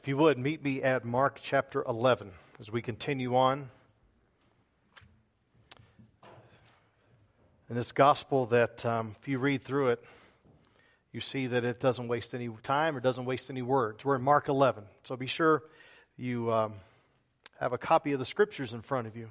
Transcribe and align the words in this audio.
If 0.00 0.06
you 0.06 0.16
would, 0.16 0.38
meet 0.38 0.62
me 0.62 0.80
at 0.80 1.04
Mark 1.04 1.40
chapter 1.42 1.82
11 1.82 2.30
as 2.60 2.70
we 2.70 2.82
continue 2.82 3.34
on. 3.36 3.68
In 7.68 7.74
this 7.74 7.90
gospel, 7.90 8.46
that 8.46 8.86
um, 8.86 9.16
if 9.20 9.26
you 9.26 9.40
read 9.40 9.64
through 9.64 9.88
it, 9.88 10.04
you 11.12 11.20
see 11.20 11.48
that 11.48 11.64
it 11.64 11.80
doesn't 11.80 12.06
waste 12.06 12.32
any 12.32 12.48
time 12.62 12.96
or 12.96 13.00
doesn't 13.00 13.24
waste 13.24 13.50
any 13.50 13.60
words. 13.60 14.04
We're 14.04 14.14
in 14.14 14.22
Mark 14.22 14.48
11, 14.48 14.84
so 15.02 15.16
be 15.16 15.26
sure 15.26 15.64
you 16.16 16.52
um, 16.52 16.74
have 17.58 17.72
a 17.72 17.78
copy 17.78 18.12
of 18.12 18.20
the 18.20 18.24
scriptures 18.24 18.72
in 18.72 18.82
front 18.82 19.08
of 19.08 19.16
you. 19.16 19.28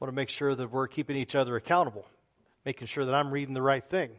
want 0.00 0.10
to 0.10 0.16
make 0.16 0.30
sure 0.30 0.52
that 0.52 0.72
we're 0.72 0.88
keeping 0.88 1.16
each 1.16 1.36
other 1.36 1.54
accountable, 1.54 2.06
making 2.66 2.88
sure 2.88 3.04
that 3.04 3.14
I'm 3.14 3.30
reading 3.30 3.54
the 3.54 3.62
right 3.62 3.84
thing, 3.84 4.10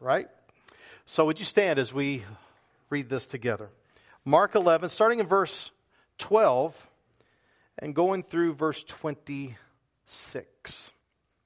right? 0.00 0.26
So, 1.06 1.26
would 1.26 1.38
you 1.38 1.44
stand 1.44 1.78
as 1.78 1.94
we 1.94 2.24
read 2.90 3.08
this 3.08 3.24
together? 3.24 3.70
Mark 4.28 4.56
11, 4.56 4.88
starting 4.88 5.20
in 5.20 5.28
verse 5.28 5.70
12 6.18 6.74
and 7.78 7.94
going 7.94 8.24
through 8.24 8.54
verse 8.54 8.82
26. 8.82 10.90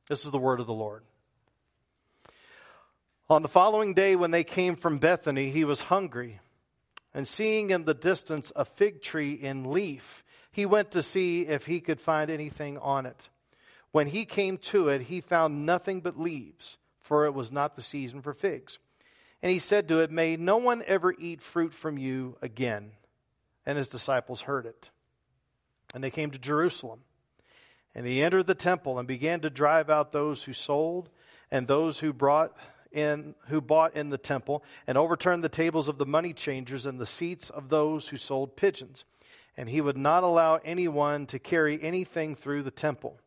This 0.08 0.24
is 0.24 0.30
the 0.30 0.38
word 0.38 0.60
of 0.60 0.66
the 0.66 0.72
Lord. 0.72 1.02
On 3.28 3.42
the 3.42 3.48
following 3.48 3.92
day, 3.92 4.16
when 4.16 4.30
they 4.30 4.44
came 4.44 4.76
from 4.76 4.96
Bethany, 4.96 5.50
he 5.50 5.64
was 5.64 5.82
hungry. 5.82 6.40
And 7.12 7.28
seeing 7.28 7.68
in 7.68 7.84
the 7.84 7.92
distance 7.92 8.50
a 8.56 8.64
fig 8.64 9.02
tree 9.02 9.34
in 9.34 9.70
leaf, 9.70 10.24
he 10.50 10.64
went 10.64 10.92
to 10.92 11.02
see 11.02 11.42
if 11.42 11.66
he 11.66 11.80
could 11.80 12.00
find 12.00 12.30
anything 12.30 12.78
on 12.78 13.04
it. 13.04 13.28
When 13.92 14.06
he 14.06 14.24
came 14.24 14.56
to 14.56 14.88
it, 14.88 15.02
he 15.02 15.20
found 15.20 15.66
nothing 15.66 16.00
but 16.00 16.18
leaves, 16.18 16.78
for 17.02 17.26
it 17.26 17.34
was 17.34 17.52
not 17.52 17.76
the 17.76 17.82
season 17.82 18.22
for 18.22 18.32
figs. 18.32 18.78
And 19.42 19.50
he 19.50 19.58
said 19.58 19.88
to 19.88 20.00
it, 20.00 20.10
May 20.10 20.36
no 20.36 20.58
one 20.58 20.82
ever 20.86 21.12
eat 21.12 21.40
fruit 21.40 21.72
from 21.72 21.98
you 21.98 22.36
again. 22.42 22.92
And 23.64 23.78
his 23.78 23.88
disciples 23.88 24.42
heard 24.42 24.66
it. 24.66 24.90
And 25.94 26.04
they 26.04 26.10
came 26.10 26.30
to 26.30 26.38
Jerusalem. 26.38 27.00
And 27.94 28.06
he 28.06 28.22
entered 28.22 28.46
the 28.46 28.54
temple 28.54 28.98
and 28.98 29.08
began 29.08 29.40
to 29.40 29.50
drive 29.50 29.90
out 29.90 30.12
those 30.12 30.44
who 30.44 30.52
sold 30.52 31.08
and 31.50 31.66
those 31.66 31.98
who 31.98 32.12
brought 32.12 32.56
in 32.92 33.34
who 33.46 33.60
bought 33.60 33.94
in 33.94 34.10
the 34.10 34.18
temple 34.18 34.64
and 34.86 34.98
overturned 34.98 35.44
the 35.44 35.48
tables 35.48 35.88
of 35.88 35.98
the 35.98 36.06
money 36.06 36.32
changers 36.32 36.86
and 36.86 36.98
the 36.98 37.06
seats 37.06 37.48
of 37.48 37.68
those 37.68 38.08
who 38.08 38.16
sold 38.16 38.56
pigeons. 38.56 39.04
And 39.56 39.68
he 39.68 39.80
would 39.80 39.96
not 39.96 40.22
allow 40.22 40.60
anyone 40.64 41.26
to 41.26 41.38
carry 41.38 41.82
anything 41.82 42.34
through 42.34 42.62
the 42.62 42.70
temple. 42.70 43.18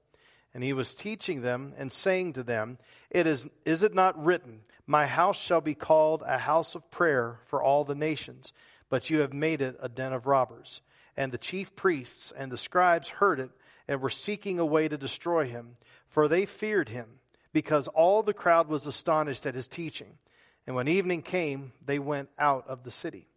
And 0.53 0.63
he 0.63 0.73
was 0.73 0.93
teaching 0.93 1.41
them 1.41 1.73
and 1.77 1.91
saying 1.91 2.33
to 2.33 2.43
them, 2.43 2.77
It 3.09 3.25
is, 3.25 3.47
is 3.65 3.81
it 3.83 3.93
not 3.93 4.23
written, 4.23 4.61
My 4.85 5.07
house 5.07 5.39
shall 5.39 5.61
be 5.61 5.73
called 5.73 6.23
a 6.25 6.37
house 6.37 6.75
of 6.75 6.91
prayer 6.91 7.39
for 7.47 7.61
all 7.61 7.83
the 7.83 7.95
nations, 7.95 8.53
but 8.89 9.09
you 9.09 9.19
have 9.21 9.33
made 9.33 9.61
it 9.61 9.77
a 9.81 9.89
den 9.89 10.13
of 10.13 10.27
robbers. 10.27 10.81
And 11.17 11.31
the 11.31 11.37
chief 11.37 11.75
priests 11.75 12.31
and 12.35 12.51
the 12.51 12.57
scribes 12.57 13.09
heard 13.09 13.39
it 13.39 13.51
and 13.87 14.01
were 14.01 14.09
seeking 14.09 14.59
a 14.59 14.65
way 14.65 14.87
to 14.87 14.97
destroy 14.97 15.45
him, 15.45 15.77
for 16.07 16.27
they 16.27 16.45
feared 16.45 16.89
him, 16.89 17.19
because 17.51 17.87
all 17.87 18.23
the 18.23 18.33
crowd 18.33 18.67
was 18.67 18.85
astonished 18.85 19.45
at 19.45 19.55
his 19.55 19.67
teaching. 19.67 20.17
And 20.65 20.75
when 20.75 20.87
evening 20.87 21.21
came, 21.21 21.73
they 21.83 21.99
went 21.99 22.29
out 22.37 22.67
of 22.67 22.83
the 22.83 22.91
city. 22.91 23.27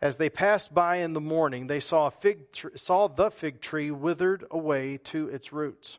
As 0.00 0.16
they 0.16 0.28
passed 0.28 0.74
by 0.74 0.96
in 0.96 1.14
the 1.14 1.20
morning, 1.20 1.66
they 1.66 1.80
saw, 1.80 2.10
fig 2.10 2.40
saw 2.74 3.08
the 3.08 3.30
fig 3.30 3.60
tree 3.60 3.90
withered 3.90 4.44
away 4.50 4.98
to 5.04 5.28
its 5.28 5.52
roots. 5.52 5.98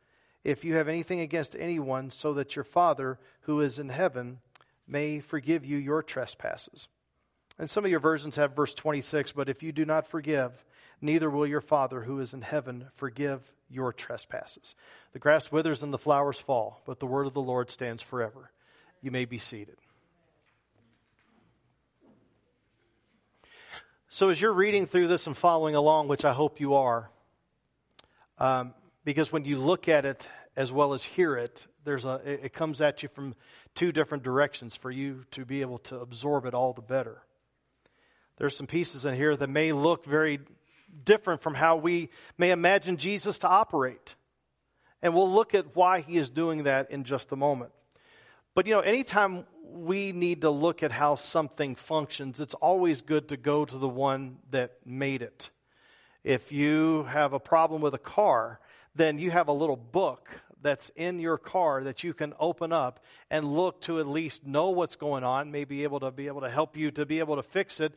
if 0.43 0.63
you 0.63 0.75
have 0.75 0.87
anything 0.87 1.19
against 1.19 1.55
anyone, 1.57 2.09
so 2.09 2.33
that 2.33 2.55
your 2.55 2.65
Father 2.65 3.19
who 3.41 3.61
is 3.61 3.79
in 3.79 3.89
heaven 3.89 4.39
may 4.87 5.19
forgive 5.19 5.65
you 5.65 5.77
your 5.77 6.03
trespasses. 6.03 6.87
And 7.59 7.69
some 7.69 7.85
of 7.85 7.91
your 7.91 7.99
versions 7.99 8.35
have 8.37 8.55
verse 8.55 8.73
26, 8.73 9.33
but 9.33 9.49
if 9.49 9.61
you 9.61 9.71
do 9.71 9.85
not 9.85 10.07
forgive, 10.07 10.65
neither 10.99 11.29
will 11.29 11.45
your 11.45 11.61
Father 11.61 12.01
who 12.01 12.19
is 12.19 12.33
in 12.33 12.41
heaven 12.41 12.87
forgive 12.95 13.41
your 13.69 13.93
trespasses. 13.93 14.75
The 15.13 15.19
grass 15.19 15.51
withers 15.51 15.83
and 15.83 15.93
the 15.93 15.97
flowers 15.97 16.39
fall, 16.39 16.81
but 16.85 16.99
the 16.99 17.05
word 17.05 17.27
of 17.27 17.33
the 17.33 17.41
Lord 17.41 17.69
stands 17.69 18.01
forever. 18.01 18.51
You 19.01 19.11
may 19.11 19.25
be 19.25 19.37
seated. 19.37 19.77
So, 24.09 24.27
as 24.27 24.41
you're 24.41 24.51
reading 24.51 24.87
through 24.87 25.07
this 25.07 25.25
and 25.25 25.37
following 25.37 25.73
along, 25.73 26.09
which 26.09 26.25
I 26.25 26.33
hope 26.33 26.59
you 26.59 26.73
are, 26.73 27.09
um, 28.39 28.73
because 29.03 29.31
when 29.31 29.45
you 29.45 29.57
look 29.57 29.87
at 29.87 30.05
it 30.05 30.29
as 30.55 30.71
well 30.71 30.93
as 30.93 31.03
hear 31.03 31.35
it, 31.35 31.67
there's 31.83 32.05
a, 32.05 32.21
it 32.25 32.53
comes 32.53 32.81
at 32.81 33.01
you 33.01 33.09
from 33.09 33.35
two 33.73 33.91
different 33.91 34.23
directions 34.23 34.75
for 34.75 34.91
you 34.91 35.25
to 35.31 35.45
be 35.45 35.61
able 35.61 35.79
to 35.79 35.99
absorb 35.99 36.45
it 36.45 36.53
all 36.53 36.73
the 36.73 36.81
better. 36.81 37.21
There's 38.37 38.55
some 38.55 38.67
pieces 38.67 39.05
in 39.05 39.15
here 39.15 39.35
that 39.35 39.49
may 39.49 39.71
look 39.71 40.05
very 40.05 40.39
different 41.05 41.41
from 41.41 41.53
how 41.53 41.77
we 41.77 42.09
may 42.37 42.51
imagine 42.51 42.97
Jesus 42.97 43.37
to 43.39 43.47
operate. 43.47 44.15
And 45.01 45.15
we'll 45.15 45.31
look 45.31 45.55
at 45.55 45.75
why 45.75 46.01
he 46.01 46.17
is 46.17 46.29
doing 46.29 46.63
that 46.63 46.91
in 46.91 47.03
just 47.03 47.31
a 47.31 47.35
moment. 47.35 47.71
But 48.53 48.67
you 48.67 48.73
know, 48.73 48.81
anytime 48.81 49.45
we 49.63 50.11
need 50.11 50.41
to 50.41 50.49
look 50.49 50.83
at 50.83 50.91
how 50.91 51.15
something 51.15 51.75
functions, 51.75 52.41
it's 52.41 52.53
always 52.55 53.01
good 53.01 53.29
to 53.29 53.37
go 53.37 53.63
to 53.63 53.77
the 53.77 53.87
one 53.87 54.37
that 54.51 54.73
made 54.85 55.21
it. 55.21 55.49
If 56.23 56.51
you 56.51 57.03
have 57.03 57.33
a 57.33 57.39
problem 57.39 57.81
with 57.81 57.93
a 57.93 57.99
car, 57.99 58.59
then 58.95 59.19
you 59.19 59.31
have 59.31 59.47
a 59.47 59.53
little 59.53 59.75
book 59.75 60.29
that's 60.61 60.91
in 60.95 61.19
your 61.19 61.37
car 61.37 61.83
that 61.83 62.03
you 62.03 62.13
can 62.13 62.33
open 62.39 62.71
up 62.71 63.03
and 63.29 63.45
look 63.45 63.81
to 63.81 63.99
at 63.99 64.07
least 64.07 64.45
know 64.45 64.69
what's 64.69 64.95
going 64.95 65.23
on, 65.23 65.51
maybe 65.51 65.83
able 65.83 65.99
to 65.99 66.11
be 66.11 66.27
able 66.27 66.41
to 66.41 66.49
help 66.49 66.77
you 66.77 66.91
to 66.91 67.05
be 67.05 67.19
able 67.19 67.35
to 67.35 67.43
fix 67.43 67.79
it, 67.79 67.93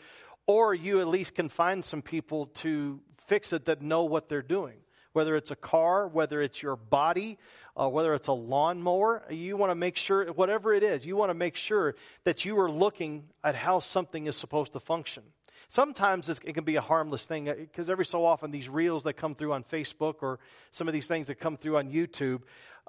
or 0.47 0.75
you 0.75 1.01
at 1.01 1.09
least 1.09 1.35
can 1.35 1.49
find 1.49 1.85
some 1.85 2.03
people 2.03 2.47
to 2.47 3.01
fix 3.27 3.53
it 3.53 3.67
that 3.67 3.83
know 3.83 4.05
what 4.05 4.29
they're 4.29 4.43
doing. 4.43 4.77
Whether 5.13 5.37
it's 5.37 5.51
a 5.51 5.57
car, 5.57 6.09
whether 6.09 6.43
it's 6.43 6.63
your 6.63 6.77
body, 6.77 7.39
uh, 7.77 7.89
whether 7.89 8.15
it's 8.15 8.29
a 8.29 8.33
lawnmower, 8.33 9.25
you 9.31 9.57
want 9.57 9.71
to 9.71 9.75
make 9.75 9.97
sure, 9.97 10.27
whatever 10.33 10.73
it 10.73 10.83
is, 10.83 11.07
you 11.07 11.17
want 11.17 11.31
to 11.31 11.35
make 11.35 11.57
sure 11.57 11.95
that 12.25 12.45
you 12.45 12.59
are 12.59 12.71
looking 12.71 13.25
at 13.43 13.55
how 13.55 13.79
something 13.79 14.27
is 14.27 14.37
supposed 14.37 14.73
to 14.73 14.81
function. 14.81 15.23
Sometimes 15.69 16.29
it 16.29 16.55
can 16.55 16.65
be 16.65 16.77
a 16.77 16.81
harmless 16.81 17.27
thing 17.27 17.45
because 17.45 17.89
uh, 17.89 17.93
every 17.93 18.05
so 18.05 18.25
often 18.25 18.51
these 18.51 18.69
reels 18.69 19.05
that 19.05 19.15
come 19.15 19.35
through 19.35 19.53
on 19.53 19.65
Facebook 19.65 20.17
or 20.23 20.39
some 20.73 20.89
of 20.89 20.95
these 20.95 21.07
things 21.07 21.27
that 21.29 21.37
come 21.37 21.57
through 21.57 21.77
on 21.77 21.91
YouTube, 21.91 22.43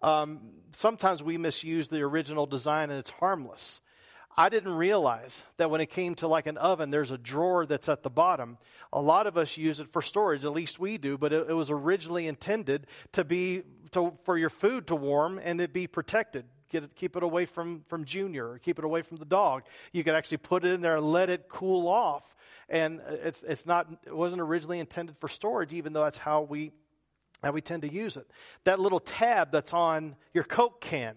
um, 0.03 0.39
sometimes 0.71 1.23
we 1.23 1.37
misuse 1.37 1.89
the 1.89 2.01
original 2.01 2.45
design 2.45 2.89
and 2.89 2.99
it's 2.99 3.09
harmless. 3.09 3.79
I 4.37 4.49
didn't 4.49 4.73
realize 4.73 5.43
that 5.57 5.71
when 5.71 5.79
it 5.79 5.89
came 5.89 6.15
to 6.15 6.27
like 6.27 6.45
an 6.45 6.57
oven, 6.57 6.91
there's 6.91 7.11
a 7.11 7.17
drawer 7.17 7.65
that's 7.65 7.87
at 7.87 8.03
the 8.03 8.09
bottom. 8.09 8.57
A 8.91 8.99
lot 8.99 9.27
of 9.27 9.37
us 9.37 9.55
use 9.55 9.79
it 9.79 9.93
for 9.93 10.01
storage, 10.01 10.43
at 10.43 10.51
least 10.51 10.77
we 10.77 10.97
do, 10.97 11.17
but 11.17 11.31
it, 11.31 11.49
it 11.49 11.53
was 11.53 11.71
originally 11.71 12.27
intended 12.27 12.87
to 13.13 13.23
be 13.23 13.63
to, 13.91 14.13
for 14.25 14.37
your 14.37 14.49
food 14.49 14.87
to 14.87 14.95
warm 14.95 15.39
and 15.41 15.61
it 15.61 15.71
be 15.71 15.87
protected. 15.87 16.45
Get 16.69 16.83
it, 16.83 16.95
keep 16.95 17.15
it 17.15 17.23
away 17.23 17.45
from, 17.45 17.85
from 17.87 18.03
Junior 18.03 18.51
or 18.51 18.59
keep 18.59 18.77
it 18.77 18.83
away 18.83 19.03
from 19.03 19.17
the 19.17 19.25
dog. 19.25 19.63
You 19.93 20.03
could 20.03 20.15
actually 20.15 20.37
put 20.37 20.65
it 20.65 20.73
in 20.73 20.81
there 20.81 20.97
and 20.97 21.05
let 21.05 21.29
it 21.29 21.47
cool 21.47 21.87
off 21.87 22.35
and 22.69 23.01
it's, 23.07 23.43
it's 23.43 23.65
not, 23.65 23.87
it 24.05 24.15
wasn't 24.15 24.41
originally 24.41 24.79
intended 24.79 25.17
for 25.19 25.27
storage, 25.27 25.73
even 25.73 25.93
though 25.93 26.03
that's 26.03 26.17
how 26.17 26.41
we, 26.41 26.71
how 27.43 27.51
we 27.51 27.61
tend 27.61 27.83
to 27.83 27.91
use 27.91 28.17
it. 28.17 28.29
That 28.63 28.79
little 28.79 28.99
tab 28.99 29.51
that's 29.51 29.73
on 29.73 30.15
your 30.33 30.43
Coke 30.43 30.81
can. 30.81 31.15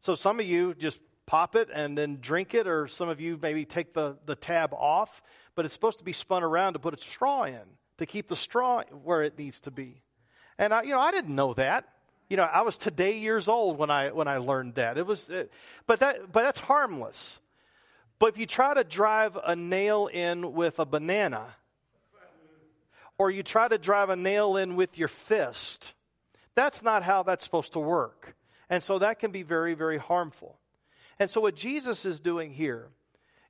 So 0.00 0.14
some 0.14 0.40
of 0.40 0.46
you 0.46 0.74
just 0.74 0.98
pop 1.26 1.56
it 1.56 1.68
and 1.74 1.98
then 1.98 2.18
drink 2.20 2.54
it, 2.54 2.66
or 2.66 2.86
some 2.86 3.08
of 3.08 3.20
you 3.20 3.38
maybe 3.40 3.64
take 3.64 3.92
the, 3.92 4.16
the 4.26 4.36
tab 4.36 4.72
off, 4.72 5.22
but 5.54 5.64
it's 5.64 5.74
supposed 5.74 5.98
to 5.98 6.04
be 6.04 6.12
spun 6.12 6.42
around 6.42 6.74
to 6.74 6.78
put 6.78 6.94
a 6.94 7.02
straw 7.02 7.42
in, 7.42 7.60
to 7.98 8.06
keep 8.06 8.28
the 8.28 8.36
straw 8.36 8.82
where 9.02 9.22
it 9.22 9.38
needs 9.38 9.60
to 9.60 9.70
be. 9.70 10.02
And 10.58 10.72
I, 10.72 10.82
you 10.82 10.90
know, 10.90 11.00
I 11.00 11.10
didn't 11.10 11.34
know 11.34 11.52
that. 11.54 11.88
You 12.28 12.36
know, 12.36 12.44
I 12.44 12.62
was 12.62 12.78
today 12.78 13.18
years 13.18 13.46
old 13.46 13.78
when 13.78 13.90
I 13.90 14.10
when 14.10 14.26
I 14.26 14.38
learned 14.38 14.76
that. 14.76 14.98
It 14.98 15.06
was, 15.06 15.28
it, 15.28 15.52
but 15.86 16.00
that 16.00 16.32
but 16.32 16.42
that's 16.42 16.58
harmless. 16.58 17.38
But 18.18 18.26
if 18.26 18.38
you 18.38 18.46
try 18.46 18.74
to 18.74 18.84
drive 18.84 19.36
a 19.42 19.54
nail 19.54 20.06
in 20.06 20.52
with 20.54 20.78
a 20.78 20.86
banana, 20.86 21.54
or 23.18 23.30
you 23.30 23.42
try 23.42 23.68
to 23.68 23.78
drive 23.78 24.10
a 24.10 24.16
nail 24.16 24.56
in 24.56 24.76
with 24.76 24.98
your 24.98 25.08
fist, 25.08 25.92
that's 26.54 26.82
not 26.82 27.02
how 27.02 27.22
that's 27.22 27.44
supposed 27.44 27.74
to 27.74 27.80
work. 27.80 28.34
And 28.68 28.82
so 28.82 28.98
that 28.98 29.18
can 29.18 29.30
be 29.30 29.42
very, 29.42 29.74
very 29.74 29.98
harmful. 29.98 30.58
And 31.18 31.30
so 31.30 31.40
what 31.40 31.54
Jesus 31.54 32.04
is 32.04 32.20
doing 32.20 32.52
here 32.52 32.88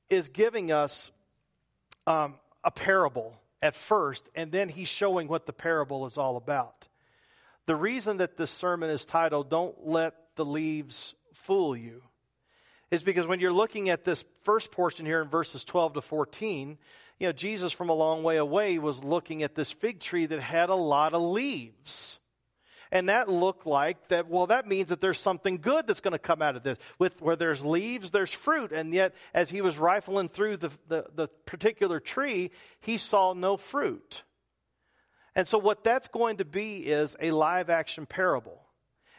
is 0.08 0.28
giving 0.28 0.70
us 0.70 1.10
um, 2.06 2.34
a 2.62 2.70
parable 2.70 3.36
at 3.62 3.74
first, 3.74 4.28
and 4.34 4.52
then 4.52 4.69
he's 4.69 4.88
showing 4.88 5.26
what 5.26 5.46
the 5.46 5.52
parable 5.52 6.06
is 6.06 6.19
all 6.19 6.36
about. 6.36 6.88
The 7.66 7.74
reason 7.74 8.19
that 8.19 8.36
this 8.36 8.50
sermon 8.50 8.90
is 8.90 9.04
titled, 9.04 9.50
Don't 9.50 9.86
Let 9.86 10.14
the 10.36 10.44
Leaves 10.44 11.14
Fool 11.32 11.76
You, 11.76 12.02
is 12.90 13.02
because 13.02 13.26
when 13.26 13.40
you're 13.40 13.52
looking 13.52 13.88
at 13.88 14.04
this 14.04 14.24
first 14.44 14.70
portion 14.70 15.06
here 15.06 15.20
in 15.22 15.28
verses 15.28 15.64
12 15.64 15.94
to 15.94 16.00
14, 16.00 16.78
you 17.18 17.26
know, 17.26 17.32
Jesus 17.32 17.72
from 17.72 17.88
a 17.88 17.94
long 17.94 18.22
way 18.22 18.36
away 18.36 18.78
was 18.78 19.02
looking 19.02 19.42
at 19.42 19.54
this 19.54 19.72
fig 19.72 20.00
tree 20.00 20.26
that 20.26 20.40
had 20.40 20.68
a 20.68 20.74
lot 20.74 21.14
of 21.14 21.22
leaves. 21.22 22.18
And 22.92 23.08
that 23.08 23.28
looked 23.28 23.66
like 23.66 24.08
that, 24.08 24.28
well, 24.28 24.46
that 24.46 24.68
means 24.68 24.90
that 24.90 25.00
there's 25.00 25.18
something 25.18 25.58
good 25.58 25.86
that's 25.86 26.00
going 26.00 26.12
to 26.12 26.20
come 26.20 26.40
out 26.40 26.54
of 26.54 26.62
this. 26.62 26.78
With 26.98 27.20
where 27.20 27.34
there's 27.34 27.64
leaves, 27.64 28.10
there's 28.10 28.30
fruit. 28.30 28.70
And 28.70 28.94
yet, 28.94 29.14
as 29.34 29.50
he 29.50 29.60
was 29.60 29.76
rifling 29.76 30.28
through 30.28 30.58
the, 30.58 30.70
the, 30.86 31.06
the 31.14 31.28
particular 31.46 31.98
tree, 31.98 32.52
he 32.80 32.96
saw 32.96 33.32
no 33.32 33.56
fruit. 33.56 34.22
And 35.34 35.48
so, 35.48 35.58
what 35.58 35.82
that's 35.82 36.08
going 36.08 36.36
to 36.36 36.44
be 36.44 36.78
is 36.78 37.16
a 37.20 37.32
live 37.32 37.70
action 37.70 38.06
parable. 38.06 38.62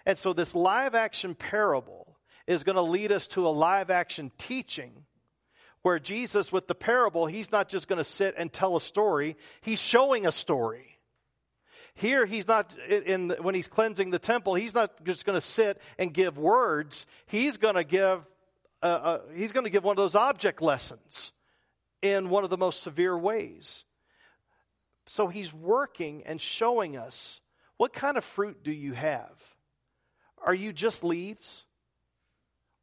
And 0.05 0.17
so, 0.17 0.31
this 0.31 0.55
live 0.55 0.95
action 0.95 1.35
parable 1.35 2.06
is 2.47 2.63
going 2.63 2.77
to 2.77 2.81
lead 2.81 3.11
us 3.11 3.27
to 3.27 3.45
a 3.45 3.49
live 3.49 3.89
action 3.89 4.31
teaching 4.37 5.03
where 5.81 5.99
Jesus, 5.99 6.51
with 6.51 6.67
the 6.67 6.75
parable, 6.75 7.27
he's 7.27 7.51
not 7.51 7.69
just 7.69 7.87
going 7.87 7.97
to 7.97 8.03
sit 8.03 8.35
and 8.37 8.51
tell 8.51 8.75
a 8.75 8.81
story, 8.81 9.37
he's 9.61 9.81
showing 9.81 10.25
a 10.25 10.31
story. 10.31 10.97
Here, 11.93 12.25
he's 12.25 12.47
not, 12.47 12.73
in, 12.87 13.35
when 13.41 13.55
he's 13.55 13.67
cleansing 13.67 14.11
the 14.11 14.19
temple, 14.19 14.53
he's 14.55 14.73
not 14.73 15.03
just 15.03 15.25
going 15.25 15.39
to 15.39 15.45
sit 15.45 15.81
and 15.97 16.13
give 16.13 16.37
words. 16.37 17.07
He's 17.25 17.57
going 17.57 17.75
to 17.75 17.83
give, 17.83 18.21
uh, 18.83 18.85
uh, 18.85 19.19
he's 19.33 19.51
going 19.51 19.63
to 19.63 19.69
give 19.69 19.83
one 19.83 19.93
of 19.93 19.97
those 19.97 20.13
object 20.13 20.61
lessons 20.61 21.31
in 22.01 22.29
one 22.29 22.43
of 22.43 22.49
the 22.49 22.57
most 22.57 22.83
severe 22.83 23.17
ways. 23.17 23.83
So 25.07 25.27
he's 25.27 25.53
working 25.53 26.23
and 26.25 26.39
showing 26.39 26.97
us 26.97 27.39
what 27.77 27.93
kind 27.93 28.17
of 28.17 28.25
fruit 28.25 28.63
do 28.63 28.71
you 28.71 28.93
have? 28.93 29.31
Are 30.45 30.53
you 30.53 30.73
just 30.73 31.03
leaves? 31.03 31.65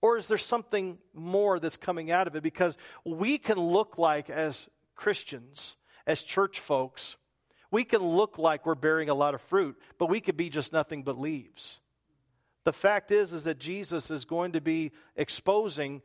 Or 0.05 0.19
is 0.19 0.27
there 0.27 0.37
something 0.37 0.99
more 1.15 1.59
that's 1.59 1.79
coming 1.79 2.11
out 2.11 2.27
of 2.27 2.37
it? 2.37 2.43
Because 2.43 2.77
we 3.07 3.39
can 3.39 3.57
look 3.59 3.97
like, 3.97 4.29
as 4.29 4.69
Christians, 4.95 5.77
as 6.07 6.23
church 6.23 6.61
folks, 6.61 7.17
we 7.71 7.85
can 7.85 8.03
look 8.03 8.37
like 8.37 8.67
we're 8.67 8.75
bearing 8.75 9.09
a 9.09 9.15
lot 9.15 9.33
of 9.33 9.41
fruit, 9.41 9.81
but 9.99 10.11
we 10.11 10.21
could 10.21 10.37
be 10.37 10.51
just 10.51 10.75
nothing 10.75 11.05
but 11.05 11.19
leaves. 11.19 11.81
The 12.65 12.73
fact 12.75 13.13
is 13.13 13.33
is 13.33 13.45
that 13.45 13.59
Jesus 13.59 14.11
is 14.11 14.27
going 14.27 14.53
to 14.53 14.61
be 14.61 14.93
exposing 15.17 16.03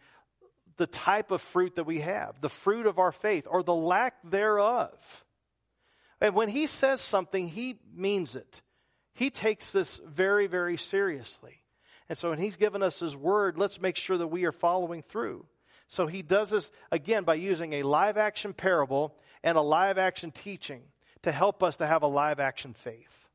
the 0.78 0.88
type 0.88 1.32
of 1.32 1.42
fruit 1.42 1.76
that 1.76 1.84
we 1.84 2.00
have, 2.00 2.40
the 2.40 2.48
fruit 2.48 2.88
of 2.88 3.00
our 3.00 3.12
faith 3.12 3.48
or 3.50 3.64
the 3.64 3.76
lack 3.76 4.16
thereof. 4.24 5.26
And 6.22 6.36
when 6.36 6.48
he 6.48 6.68
says 6.68 7.02
something, 7.02 7.50
he 7.50 7.82
means 7.94 8.38
it. 8.38 8.62
He 9.14 9.30
takes 9.30 9.74
this 9.74 10.00
very, 10.08 10.48
very 10.48 10.78
seriously. 10.78 11.59
And 12.10 12.18
so 12.18 12.32
when 12.32 12.40
he's 12.40 12.56
given 12.56 12.82
us 12.82 13.00
his 13.00 13.16
word, 13.16 13.58
let's 13.58 13.80
make 13.80 13.96
sure 13.96 14.18
that 14.18 14.28
we 14.28 14.44
are 14.46 14.52
following 14.52 15.04
through. 15.04 15.46
So 15.88 16.08
he 16.08 16.22
does 16.22 16.50
this 16.50 16.70
again 16.92 17.24
by 17.24 17.36
using 17.36 17.74
a 17.74 17.84
live 17.84 18.18
action 18.18 18.54
parable 18.54 19.16
and 19.44 19.58
a 19.58 19.62
live 19.62 19.98
action 19.98 20.32
teaching 20.32 20.82
to 21.24 21.32
help 21.32 21.64
us 21.64 21.78
to 21.78 21.88
have 21.88 22.04
a 22.04 22.08
live 22.08 22.40
action 22.40 22.74
faith. 22.74 23.28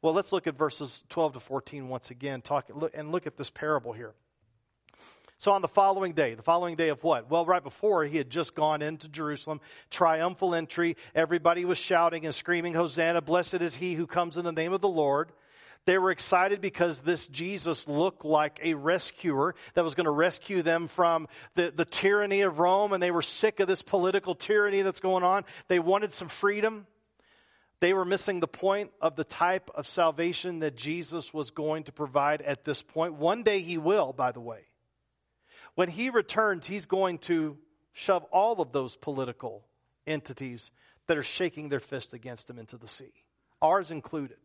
Well, 0.00 0.12
let's 0.12 0.32
look 0.32 0.46
at 0.46 0.56
verses 0.56 1.02
12 1.08 1.34
to 1.34 1.40
14 1.40 1.88
once 1.88 2.10
again 2.10 2.42
talk, 2.42 2.68
and 2.94 3.12
look 3.12 3.26
at 3.26 3.36
this 3.36 3.50
parable 3.50 3.92
here. 3.92 4.14
So, 5.38 5.52
on 5.52 5.62
the 5.62 5.68
following 5.68 6.12
day, 6.12 6.34
the 6.34 6.42
following 6.42 6.76
day 6.76 6.88
of 6.88 7.02
what? 7.02 7.28
Well, 7.28 7.44
right 7.44 7.62
before 7.62 8.04
he 8.04 8.16
had 8.16 8.30
just 8.30 8.54
gone 8.54 8.80
into 8.80 9.08
Jerusalem, 9.08 9.60
triumphal 9.90 10.54
entry. 10.54 10.96
Everybody 11.16 11.64
was 11.64 11.78
shouting 11.78 12.26
and 12.26 12.34
screaming, 12.34 12.74
Hosanna, 12.74 13.20
blessed 13.20 13.54
is 13.54 13.74
he 13.76 13.94
who 13.94 14.06
comes 14.06 14.36
in 14.36 14.44
the 14.44 14.52
name 14.52 14.72
of 14.72 14.80
the 14.80 14.88
Lord. 14.88 15.32
They 15.84 15.98
were 15.98 16.12
excited 16.12 16.60
because 16.60 17.00
this 17.00 17.26
Jesus 17.26 17.88
looked 17.88 18.24
like 18.24 18.60
a 18.62 18.74
rescuer 18.74 19.56
that 19.74 19.82
was 19.82 19.94
going 19.94 20.04
to 20.04 20.12
rescue 20.12 20.62
them 20.62 20.86
from 20.86 21.26
the, 21.56 21.72
the 21.74 21.84
tyranny 21.84 22.42
of 22.42 22.60
Rome, 22.60 22.92
and 22.92 23.02
they 23.02 23.10
were 23.10 23.22
sick 23.22 23.58
of 23.58 23.66
this 23.66 23.82
political 23.82 24.36
tyranny 24.36 24.82
that's 24.82 25.00
going 25.00 25.24
on. 25.24 25.44
They 25.66 25.80
wanted 25.80 26.14
some 26.14 26.28
freedom. 26.28 26.86
They 27.80 27.94
were 27.94 28.04
missing 28.04 28.38
the 28.38 28.46
point 28.46 28.92
of 29.00 29.16
the 29.16 29.24
type 29.24 29.68
of 29.74 29.88
salvation 29.88 30.60
that 30.60 30.76
Jesus 30.76 31.34
was 31.34 31.50
going 31.50 31.84
to 31.84 31.92
provide 31.92 32.40
at 32.42 32.64
this 32.64 32.80
point. 32.80 33.14
One 33.14 33.42
day 33.42 33.60
he 33.60 33.76
will, 33.76 34.12
by 34.12 34.30
the 34.30 34.40
way. 34.40 34.66
When 35.74 35.88
he 35.88 36.10
returns, 36.10 36.64
he's 36.64 36.86
going 36.86 37.18
to 37.20 37.58
shove 37.92 38.22
all 38.30 38.60
of 38.60 38.70
those 38.70 38.94
political 38.94 39.64
entities 40.06 40.70
that 41.08 41.18
are 41.18 41.24
shaking 41.24 41.70
their 41.70 41.80
fist 41.80 42.12
against 42.12 42.48
him 42.48 42.60
into 42.60 42.76
the 42.76 42.86
sea, 42.86 43.12
ours 43.60 43.90
included. 43.90 44.38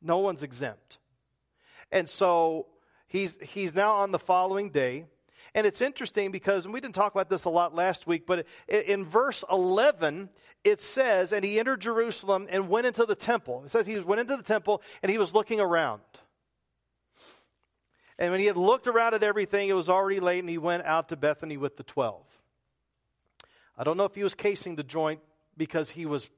No 0.00 0.18
one's 0.18 0.42
exempt. 0.42 0.98
And 1.90 2.08
so 2.08 2.66
he's, 3.06 3.36
he's 3.40 3.74
now 3.74 3.96
on 3.96 4.10
the 4.12 4.18
following 4.18 4.70
day. 4.70 5.06
And 5.54 5.66
it's 5.66 5.80
interesting 5.80 6.30
because, 6.30 6.64
and 6.64 6.74
we 6.74 6.80
didn't 6.80 6.94
talk 6.94 7.14
about 7.14 7.30
this 7.30 7.44
a 7.44 7.50
lot 7.50 7.74
last 7.74 8.06
week, 8.06 8.26
but 8.26 8.46
in 8.68 9.04
verse 9.04 9.44
11, 9.50 10.28
it 10.62 10.80
says, 10.80 11.32
and 11.32 11.44
he 11.44 11.58
entered 11.58 11.80
Jerusalem 11.80 12.46
and 12.50 12.68
went 12.68 12.86
into 12.86 13.06
the 13.06 13.14
temple. 13.14 13.62
It 13.64 13.70
says 13.70 13.86
he 13.86 13.98
went 13.98 14.20
into 14.20 14.36
the 14.36 14.42
temple 14.42 14.82
and 15.02 15.10
he 15.10 15.18
was 15.18 15.34
looking 15.34 15.58
around. 15.58 16.02
And 18.18 18.32
when 18.32 18.40
he 18.40 18.46
had 18.46 18.56
looked 18.56 18.86
around 18.86 19.14
at 19.14 19.22
everything, 19.22 19.68
it 19.68 19.74
was 19.74 19.88
already 19.88 20.20
late 20.20 20.40
and 20.40 20.48
he 20.48 20.58
went 20.58 20.84
out 20.84 21.08
to 21.10 21.16
Bethany 21.16 21.56
with 21.56 21.76
the 21.76 21.84
twelve. 21.84 22.24
I 23.76 23.84
don't 23.84 23.96
know 23.96 24.04
if 24.04 24.14
he 24.14 24.24
was 24.24 24.34
casing 24.34 24.74
the 24.74 24.82
joint 24.82 25.20
because 25.56 25.88
he 25.90 26.04
was 26.04 26.28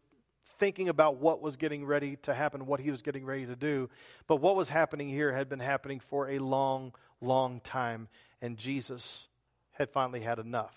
thinking 0.60 0.88
about 0.88 1.16
what 1.16 1.42
was 1.42 1.56
getting 1.56 1.84
ready 1.84 2.16
to 2.22 2.34
happen, 2.34 2.66
what 2.66 2.78
he 2.78 2.90
was 2.92 3.02
getting 3.02 3.24
ready 3.24 3.46
to 3.46 3.56
do. 3.56 3.90
But 4.28 4.36
what 4.36 4.54
was 4.54 4.68
happening 4.68 5.08
here 5.08 5.32
had 5.32 5.48
been 5.48 5.58
happening 5.58 5.98
for 5.98 6.30
a 6.30 6.38
long, 6.38 6.92
long 7.20 7.60
time, 7.60 8.06
and 8.40 8.56
Jesus 8.56 9.26
had 9.72 9.90
finally 9.90 10.20
had 10.20 10.38
enough. 10.38 10.76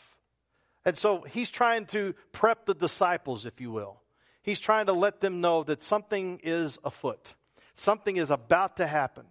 And 0.85 0.97
so 0.97 1.21
he's 1.21 1.51
trying 1.51 1.85
to 1.87 2.15
prep 2.31 2.65
the 2.65 2.73
disciples, 2.73 3.45
if 3.45 3.61
you 3.61 3.71
will. 3.71 4.01
He's 4.41 4.59
trying 4.59 4.87
to 4.87 4.93
let 4.93 5.21
them 5.21 5.41
know 5.41 5.63
that 5.63 5.83
something 5.83 6.39
is 6.43 6.79
afoot, 6.83 7.33
something 7.75 8.17
is 8.17 8.31
about 8.31 8.77
to 8.77 8.87
happen. 8.87 9.25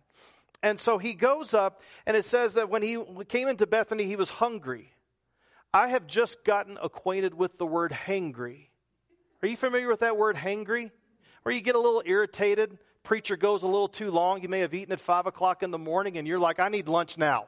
And 0.63 0.79
so 0.79 0.99
he 0.99 1.15
goes 1.15 1.55
up, 1.55 1.83
and 2.07 2.17
it 2.17 2.25
says 2.25 2.55
that 2.55 2.71
when 2.71 2.83
he 2.83 2.97
came 3.29 3.49
into 3.49 3.67
Bethany, 3.67 4.05
he 4.05 4.17
was 4.17 4.31
hungry. 4.31 4.93
I 5.75 5.89
have 5.89 6.07
just 6.07 6.45
gotten 6.45 6.79
acquainted 6.81 7.35
with 7.35 7.59
the 7.59 7.67
word 7.67 7.91
hangry. 7.91 8.69
Are 9.43 9.49
you 9.49 9.57
familiar 9.57 9.89
with 9.89 10.01
that 10.01 10.17
word 10.17 10.37
hangry? 10.37 10.91
Where 11.43 11.55
you 11.55 11.61
get 11.61 11.75
a 11.75 11.81
little 11.81 12.03
irritated, 12.05 12.79
preacher 13.03 13.37
goes 13.37 13.65
a 13.65 13.67
little 13.67 13.89
too 13.89 14.11
long, 14.11 14.43
you 14.43 14.49
may 14.49 14.61
have 14.61 14.75
eaten 14.75 14.93
at 14.93 15.01
5 15.01 15.27
o'clock 15.27 15.63
in 15.63 15.71
the 15.71 15.79
morning, 15.79 16.17
and 16.19 16.27
you're 16.29 16.39
like, 16.39 16.61
I 16.61 16.69
need 16.69 16.89
lunch 16.89 17.19
now. 17.19 17.47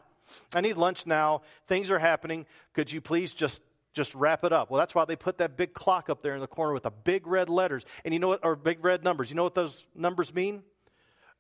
I 0.55 0.61
need 0.61 0.77
lunch 0.77 1.07
now. 1.07 1.43
Things 1.69 1.91
are 1.91 1.99
happening. 1.99 2.47
Could 2.73 2.91
you 2.91 3.01
please 3.01 3.33
just 3.33 3.61
just 3.95 4.15
wrap 4.15 4.45
it 4.45 4.53
up. 4.53 4.71
Well, 4.71 4.79
that's 4.79 4.95
why 4.95 5.05
they 5.05 5.17
put 5.17 5.39
that 5.39 5.57
big 5.57 5.73
clock 5.73 6.11
up 6.11 6.21
there 6.21 6.35
in 6.35 6.41
the 6.41 6.47
corner 6.47 6.75
with 6.75 6.83
the 6.83 6.91
big 6.91 7.27
red 7.27 7.49
letters. 7.49 7.85
And 8.05 8.13
you 8.13 8.21
know 8.21 8.29
what, 8.29 8.41
or 8.45 8.57
big 8.57 8.85
red 8.85 9.05
numbers. 9.05 9.31
You 9.31 9.37
know 9.37 9.45
what 9.45 9.55
those 9.55 9.87
numbers 9.95 10.35
mean? 10.35 10.63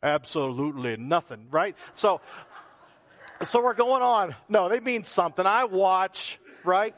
Absolutely 0.02 0.96
nothing, 0.96 1.48
right? 1.50 1.76
So, 1.94 2.20
so 3.42 3.62
we're 3.62 3.74
going 3.74 4.02
on. 4.02 4.34
No, 4.48 4.68
they 4.68 4.80
mean 4.80 5.04
something. 5.04 5.44
I 5.44 5.64
watch, 5.64 6.38
right? 6.64 6.94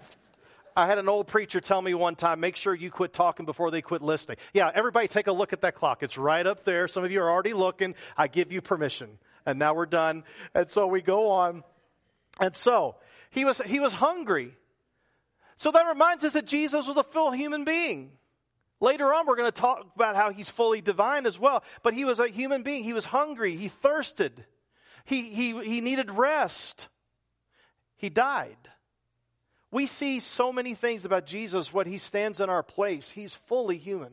I 0.77 0.87
had 0.87 0.99
an 0.99 1.09
old 1.09 1.27
preacher 1.27 1.61
tell 1.63 1.81
me 1.81 1.95
one 1.95 2.17
time, 2.17 2.39
make 2.39 2.55
sure 2.55 2.75
you 2.75 2.91
quit 2.91 3.15
talking 3.15 3.47
before 3.47 3.71
they 3.71 3.81
quit 3.81 4.03
listening. 4.03 4.37
Yeah, 4.53 4.71
everybody 4.75 5.09
take 5.09 5.27
a 5.27 5.33
look 5.33 5.55
at 5.55 5.63
that 5.63 5.75
clock. 5.75 6.03
It's 6.03 6.19
right 6.19 6.47
up 6.47 6.65
there. 6.65 6.87
Some 6.87 7.03
of 7.03 7.11
you 7.11 7.23
are 7.23 7.31
already 7.31 7.55
looking. 7.55 7.95
I 8.15 8.29
give 8.29 8.53
you 8.53 8.61
permission. 8.61 9.19
And 9.47 9.59
now 9.59 9.73
we're 9.73 9.87
done. 9.87 10.25
And 10.55 10.71
so 10.71 10.87
we 10.87 11.01
go 11.01 11.31
on. 11.31 11.65
And 12.39 12.55
so 12.55 12.97
he 13.31 13.47
was, 13.47 13.59
he 13.65 13.81
was 13.81 13.95
hungry. 13.95 14.55
So 15.57 15.71
that 15.71 15.87
reminds 15.87 16.25
us 16.25 16.35
that 16.35 16.47
Jesus 16.47 16.87
was 16.87 16.99
a 16.99 17.03
full 17.03 17.31
human 17.31 17.65
being. 17.65 18.11
Later 18.79 19.15
on, 19.15 19.27
we're 19.27 19.37
going 19.37 19.51
to 19.51 19.59
talk 19.59 19.87
about 19.95 20.15
how 20.15 20.31
he's 20.31 20.51
fully 20.51 20.83
divine 20.83 21.25
as 21.25 21.39
well. 21.39 21.65
But 21.83 21.95
he 21.95 22.05
was 22.05 22.21
a 22.21 22.29
human 22.29 22.63
being. 22.63 22.85
He 22.85 22.93
was 22.93 23.07
hungry. 23.07 23.57
He 23.57 23.69
thirsted. 23.69 24.45
He, 25.07 25.31
he, 25.31 25.59
he 25.65 25.81
needed 25.81 26.11
rest. 26.11 26.89
He 27.97 28.11
died. 28.11 28.59
We 29.71 29.87
see 29.87 30.21
so 30.21 30.53
many 30.53 30.75
things 30.75 31.05
about 31.05 31.27
Jesus, 31.27 31.73
what 31.73 31.87
he 31.87 31.99
stands 31.99 32.41
in 32.41 32.49
our 32.49 32.63
place. 32.63 33.11
He's 33.11 33.35
fully 33.35 33.79
human. 33.79 34.13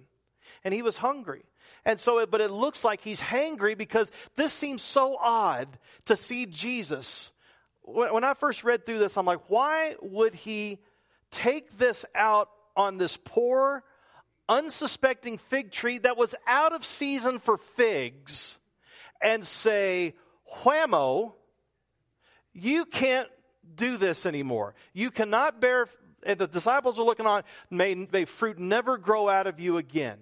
And 0.63 0.73
he 0.73 0.81
was 0.81 0.97
hungry. 0.97 1.43
And 1.85 1.99
so, 1.99 2.19
it, 2.19 2.31
but 2.31 2.41
it 2.41 2.51
looks 2.51 2.83
like 2.83 3.01
he's 3.01 3.19
hangry 3.19 3.77
because 3.77 4.11
this 4.35 4.53
seems 4.53 4.81
so 4.81 5.17
odd 5.19 5.67
to 6.05 6.15
see 6.15 6.45
Jesus. 6.45 7.31
When 7.83 8.23
I 8.23 8.33
first 8.33 8.63
read 8.63 8.85
through 8.85 8.99
this, 8.99 9.17
I'm 9.17 9.25
like, 9.25 9.41
why 9.49 9.95
would 10.01 10.33
he 10.33 10.79
take 11.31 11.77
this 11.77 12.05
out 12.15 12.49
on 12.75 12.97
this 12.97 13.17
poor, 13.17 13.83
unsuspecting 14.47 15.37
fig 15.37 15.71
tree 15.71 15.97
that 15.99 16.17
was 16.17 16.33
out 16.47 16.73
of 16.73 16.85
season 16.85 17.39
for 17.39 17.57
figs 17.57 18.57
and 19.21 19.45
say, 19.45 20.13
whammo, 20.61 21.33
you 22.53 22.85
can't 22.85 23.27
do 23.75 23.97
this 23.97 24.25
anymore. 24.25 24.75
You 24.93 25.11
cannot 25.11 25.59
bear 25.61 25.87
and 26.25 26.39
the 26.39 26.47
disciples 26.47 26.99
are 26.99 27.03
looking 27.03 27.25
on, 27.25 27.43
may, 27.69 27.95
may 27.95 28.25
fruit 28.25 28.59
never 28.59 28.97
grow 28.97 29.29
out 29.29 29.47
of 29.47 29.59
you 29.59 29.77
again. 29.77 30.17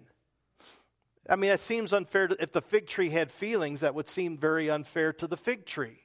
I 1.29 1.35
mean, 1.35 1.49
that 1.49 1.61
seems 1.61 1.93
unfair. 1.93 2.27
To, 2.27 2.41
if 2.41 2.51
the 2.51 2.61
fig 2.61 2.87
tree 2.87 3.09
had 3.09 3.31
feelings, 3.31 3.81
that 3.81 3.95
would 3.95 4.07
seem 4.07 4.37
very 4.37 4.69
unfair 4.69 5.13
to 5.13 5.27
the 5.27 5.37
fig 5.37 5.65
tree. 5.65 5.99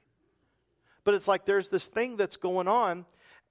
But 1.03 1.15
it's 1.15 1.27
like 1.27 1.45
there's 1.45 1.69
this 1.69 1.87
thing 1.87 2.17
that's 2.17 2.37
going 2.37 2.67
on. 2.67 3.05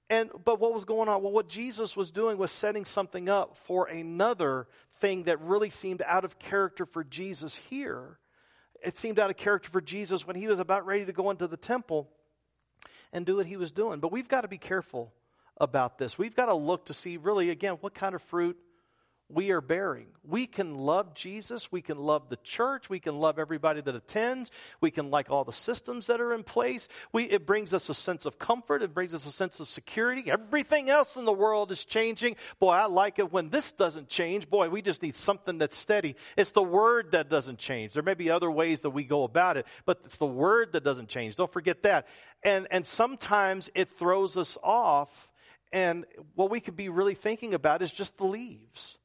And, 0.09 0.29
but 0.45 0.59
what 0.59 0.73
was 0.73 0.85
going 0.85 1.09
on? 1.09 1.21
Well, 1.21 1.33
what 1.33 1.49
Jesus 1.49 1.97
was 1.97 2.11
doing 2.11 2.37
was 2.37 2.51
setting 2.51 2.85
something 2.85 3.27
up 3.27 3.57
for 3.65 3.87
another 3.87 4.67
thing 5.01 5.23
that 5.23 5.41
really 5.41 5.69
seemed 5.69 6.01
out 6.05 6.23
of 6.23 6.39
character 6.39 6.85
for 6.85 7.03
Jesus 7.03 7.55
here. 7.69 8.17
It 8.81 8.95
seemed 8.97 9.19
out 9.19 9.29
of 9.29 9.35
character 9.35 9.69
for 9.69 9.81
Jesus 9.81 10.25
when 10.25 10.37
he 10.37 10.47
was 10.47 10.59
about 10.59 10.85
ready 10.85 11.05
to 11.05 11.11
go 11.11 11.29
into 11.29 11.47
the 11.47 11.57
temple 11.57 12.09
and 13.17 13.25
do 13.25 13.35
what 13.35 13.45
he 13.45 13.57
was 13.57 13.71
doing. 13.71 13.99
But 13.99 14.11
we've 14.11 14.27
got 14.27 14.41
to 14.41 14.47
be 14.47 14.57
careful 14.57 15.11
about 15.59 15.97
this. 15.97 16.17
We've 16.17 16.35
got 16.35 16.45
to 16.45 16.55
look 16.55 16.85
to 16.85 16.93
see, 16.93 17.17
really, 17.17 17.49
again, 17.49 17.73
what 17.81 17.93
kind 17.93 18.15
of 18.15 18.21
fruit 18.21 18.57
we 19.29 19.51
are 19.51 19.59
bearing. 19.59 20.07
We 20.23 20.47
can 20.47 20.75
love 20.75 21.13
Jesus. 21.13 21.69
We 21.69 21.81
can 21.81 21.97
love 21.97 22.29
the 22.29 22.37
church. 22.37 22.89
We 22.89 23.01
can 23.01 23.17
love 23.17 23.39
everybody 23.39 23.81
that 23.81 23.93
attends. 23.93 24.51
We 24.79 24.89
can 24.89 25.11
like 25.11 25.29
all 25.29 25.43
the 25.43 25.51
systems 25.51 26.07
that 26.07 26.21
are 26.21 26.33
in 26.33 26.43
place. 26.43 26.87
We, 27.11 27.25
it 27.25 27.45
brings 27.45 27.73
us 27.73 27.89
a 27.89 27.93
sense 27.93 28.25
of 28.25 28.39
comfort. 28.39 28.81
It 28.81 28.93
brings 28.93 29.13
us 29.13 29.25
a 29.25 29.31
sense 29.31 29.59
of 29.59 29.67
security. 29.67 30.31
Everything 30.31 30.89
else 30.89 31.17
in 31.17 31.25
the 31.25 31.33
world 31.33 31.73
is 31.73 31.83
changing. 31.83 32.37
Boy, 32.59 32.71
I 32.71 32.85
like 32.85 33.19
it 33.19 33.29
when 33.31 33.49
this 33.49 33.73
doesn't 33.73 34.07
change. 34.07 34.49
Boy, 34.49 34.69
we 34.69 34.81
just 34.81 35.01
need 35.01 35.15
something 35.15 35.57
that's 35.57 35.77
steady. 35.77 36.15
It's 36.37 36.53
the 36.53 36.63
word 36.63 37.11
that 37.11 37.29
doesn't 37.29 37.59
change. 37.59 37.93
There 37.93 38.03
may 38.03 38.13
be 38.13 38.29
other 38.29 38.49
ways 38.49 38.81
that 38.81 38.91
we 38.91 39.03
go 39.03 39.23
about 39.23 39.57
it, 39.57 39.67
but 39.85 39.99
it's 40.05 40.17
the 40.17 40.25
word 40.25 40.71
that 40.71 40.85
doesn't 40.85 41.09
change. 41.09 41.35
Don't 41.35 41.51
forget 41.51 41.83
that. 41.83 42.07
And, 42.43 42.65
and 42.71 42.87
sometimes 42.87 43.69
it 43.75 43.89
throws 43.97 44.37
us 44.37 44.57
off. 44.63 45.29
And 45.73 46.05
what 46.35 46.49
we 46.49 46.61
could 46.61 46.77
be 46.77 46.87
really 46.87 47.15
thinking 47.15 47.53
about 47.53 47.81
is 47.81 47.91
just 47.91 48.17
the 48.17 48.23
leaves 48.23 48.97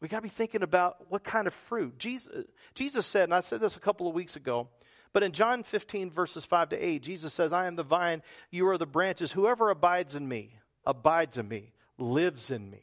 we 0.00 0.08
got 0.08 0.18
to 0.18 0.22
be 0.22 0.28
thinking 0.28 0.62
about 0.62 1.10
what 1.10 1.24
kind 1.24 1.46
of 1.46 1.54
fruit. 1.54 1.98
Jesus, 1.98 2.44
Jesus 2.74 3.06
said, 3.06 3.24
and 3.24 3.34
I 3.34 3.40
said 3.40 3.60
this 3.60 3.76
a 3.76 3.80
couple 3.80 4.08
of 4.08 4.14
weeks 4.14 4.36
ago, 4.36 4.68
but 5.12 5.22
in 5.22 5.32
John 5.32 5.62
15, 5.62 6.10
verses 6.10 6.44
5 6.44 6.70
to 6.70 6.76
8, 6.76 7.02
Jesus 7.02 7.32
says, 7.32 7.52
I 7.52 7.66
am 7.66 7.76
the 7.76 7.82
vine, 7.82 8.22
you 8.50 8.68
are 8.68 8.76
the 8.76 8.86
branches. 8.86 9.32
Whoever 9.32 9.70
abides 9.70 10.14
in 10.14 10.28
me, 10.28 10.58
abides 10.84 11.38
in 11.38 11.48
me, 11.48 11.72
lives 11.96 12.50
in 12.50 12.70
me, 12.70 12.82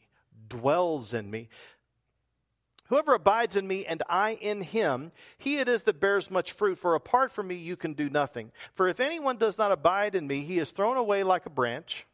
dwells 0.49 1.13
in 1.13 1.29
me. 1.29 1.49
Whoever 2.87 3.13
abides 3.13 3.55
in 3.55 3.67
me 3.67 3.85
and 3.85 4.01
I 4.09 4.31
in 4.31 4.61
him, 4.61 5.11
he 5.37 5.57
it 5.57 5.67
is 5.67 5.83
that 5.83 5.99
bears 5.99 6.29
much 6.29 6.51
fruit, 6.51 6.79
for 6.79 6.95
apart 6.95 7.31
from 7.31 7.47
me 7.47 7.55
you 7.55 7.75
can 7.75 7.93
do 7.93 8.09
nothing. 8.09 8.51
For 8.73 8.89
if 8.89 8.99
anyone 8.99 9.37
does 9.37 9.57
not 9.57 9.71
abide 9.71 10.15
in 10.15 10.27
me, 10.27 10.41
he 10.41 10.59
is 10.59 10.71
thrown 10.71 10.97
away 10.97 11.23
like 11.23 11.45
a 11.45 11.51
branch 11.51 12.05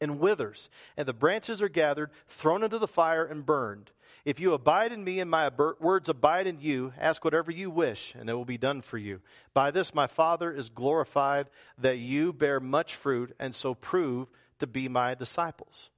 and 0.00 0.20
withers, 0.20 0.68
and 0.96 1.06
the 1.06 1.12
branches 1.12 1.60
are 1.62 1.68
gathered, 1.68 2.10
thrown 2.28 2.62
into 2.62 2.78
the 2.78 2.88
fire, 2.88 3.24
and 3.24 3.44
burned. 3.44 3.90
If 4.24 4.40
you 4.40 4.52
abide 4.52 4.92
in 4.92 5.02
me 5.04 5.20
and 5.20 5.30
my 5.30 5.50
words 5.80 6.08
abide 6.08 6.46
in 6.46 6.60
you, 6.60 6.92
ask 6.98 7.24
whatever 7.24 7.50
you 7.50 7.70
wish, 7.70 8.14
and 8.18 8.28
it 8.28 8.34
will 8.34 8.44
be 8.44 8.58
done 8.58 8.82
for 8.82 8.98
you. 8.98 9.20
By 9.54 9.70
this 9.70 9.94
my 9.94 10.06
Father 10.06 10.52
is 10.52 10.68
glorified, 10.68 11.46
that 11.78 11.98
you 11.98 12.32
bear 12.32 12.60
much 12.60 12.94
fruit, 12.94 13.34
and 13.38 13.54
so 13.54 13.74
prove 13.74 14.28
to 14.58 14.66
be 14.66 14.88
my 14.88 15.14
disciples. 15.14 15.90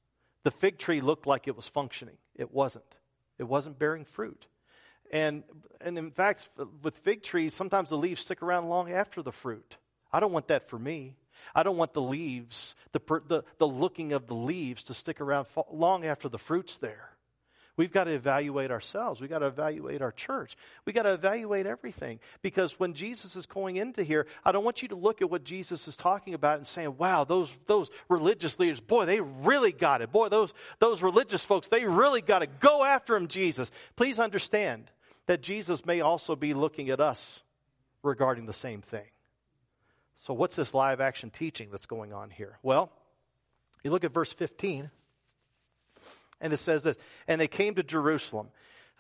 The 0.45 0.51
fig 0.51 0.79
tree 0.79 1.01
looked 1.01 1.27
like 1.27 1.49
it 1.49 1.57
was 1.57 1.69
functioning. 1.69 2.19
It 2.37 2.53
wasn't. 2.53 2.97
It 3.39 3.45
wasn't 3.45 3.79
bearing 3.79 4.05
fruit. 4.05 4.47
And, 5.11 5.43
and 5.81 5.99
in 5.99 6.11
fact, 6.13 6.49
with 6.83 6.97
fig 6.99 7.23
trees, 7.23 7.53
sometimes 7.53 7.91
the 7.91 7.97
leaves 7.97 8.23
stick 8.23 8.43
around 8.43 8.69
long 8.69 8.93
after 8.93 9.23
the 9.23 9.33
fruit. 9.33 9.77
I 10.13 10.21
don't 10.21 10.33
want 10.33 10.49
that 10.49 10.69
for 10.69 10.79
me. 10.79 11.17
I 11.55 11.63
don't 11.63 11.77
want 11.77 11.93
the 11.93 12.03
leaves, 12.03 12.75
the, 12.93 13.01
the, 13.29 13.43
the 13.59 13.67
looking 13.67 14.13
of 14.13 14.27
the 14.27 14.35
leaves 14.35 14.85
to 14.85 14.95
stick 14.95 15.21
around 15.21 15.47
long 15.71 16.05
after 16.05 16.29
the 16.29 16.39
fruit's 16.39 16.77
there. 16.79 17.11
We've 17.77 17.93
got 17.93 18.05
to 18.05 18.11
evaluate 18.11 18.71
ourselves. 18.71 19.23
We've 19.23 19.31
got 19.31 19.39
to 19.39 19.47
evaluate 19.47 20.03
our 20.03 20.13
church. 20.13 20.55
We've 20.85 20.95
got 20.95 21.05
to 21.05 21.15
evaluate 21.15 21.65
everything. 21.65 22.21
Because 22.43 22.79
when 22.79 22.93
Jesus 22.93 23.37
is 23.37 23.47
going 23.47 23.77
into 23.77 24.03
here, 24.03 24.27
I 24.45 24.53
don't 24.53 24.65
want 24.65 24.83
you 24.83 24.89
to 24.89 24.97
look 24.97 25.23
at 25.23 25.31
what 25.31 25.45
Jesus 25.45 25.89
is 25.89 25.97
talking 25.97 26.35
about 26.35 26.59
and 26.59 26.67
saying, 26.67 26.99
wow, 26.99 27.25
those, 27.25 27.51
those 27.67 27.89
religious 28.11 28.59
leaders, 28.59 28.81
boy, 28.81 29.07
they 29.07 29.21
really 29.21 29.73
got 29.73 30.03
it. 30.03 30.13
Boy, 30.13 30.29
those, 30.29 30.53
those 30.79 31.01
religious 31.01 31.43
folks, 31.43 31.69
they 31.69 31.87
really 31.87 32.21
got 32.21 32.41
to 32.41 32.47
go 32.47 32.85
after 32.85 33.17
him, 33.17 33.29
Jesus. 33.29 33.71
Please 33.97 34.19
understand 34.19 34.91
that 35.27 35.41
Jesus 35.41 35.87
may 35.87 36.03
also 36.03 36.37
be 36.37 36.53
looking 36.53 36.91
at 36.91 37.01
us 37.01 37.41
regarding 38.03 38.45
the 38.45 38.53
same 38.53 38.83
thing. 38.83 39.07
So, 40.21 40.35
what's 40.35 40.55
this 40.55 40.75
live 40.75 41.01
action 41.01 41.31
teaching 41.31 41.71
that's 41.71 41.87
going 41.87 42.13
on 42.13 42.29
here? 42.29 42.59
Well, 42.63 42.93
you 43.83 43.91
look 43.91 44.05
at 44.05 44.13
verse 44.13 44.31
15, 44.31 44.91
and 46.43 46.53
it 46.53 46.59
says 46.59 46.83
this 46.83 46.99
And 47.27 47.41
they 47.41 47.49
came 47.49 47.77
to 47.77 47.83
Jerusalem. 47.83 48.49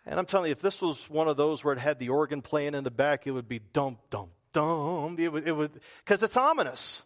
And 0.06 0.18
I'm 0.18 0.24
telling 0.24 0.48
you, 0.48 0.52
if 0.52 0.62
this 0.62 0.80
was 0.80 1.10
one 1.10 1.28
of 1.28 1.36
those 1.36 1.62
where 1.62 1.74
it 1.74 1.78
had 1.78 1.98
the 1.98 2.08
organ 2.08 2.40
playing 2.40 2.74
in 2.74 2.84
the 2.84 2.90
back, 2.90 3.26
it 3.26 3.32
would 3.32 3.48
be 3.48 3.58
dum, 3.58 3.98
dum, 4.08 4.30
dum. 4.54 5.16
It 5.18 5.30
would, 5.30 5.46
it 5.46 5.52
would, 5.52 5.78
because 6.02 6.22
it's 6.22 6.38
ominous. 6.38 7.02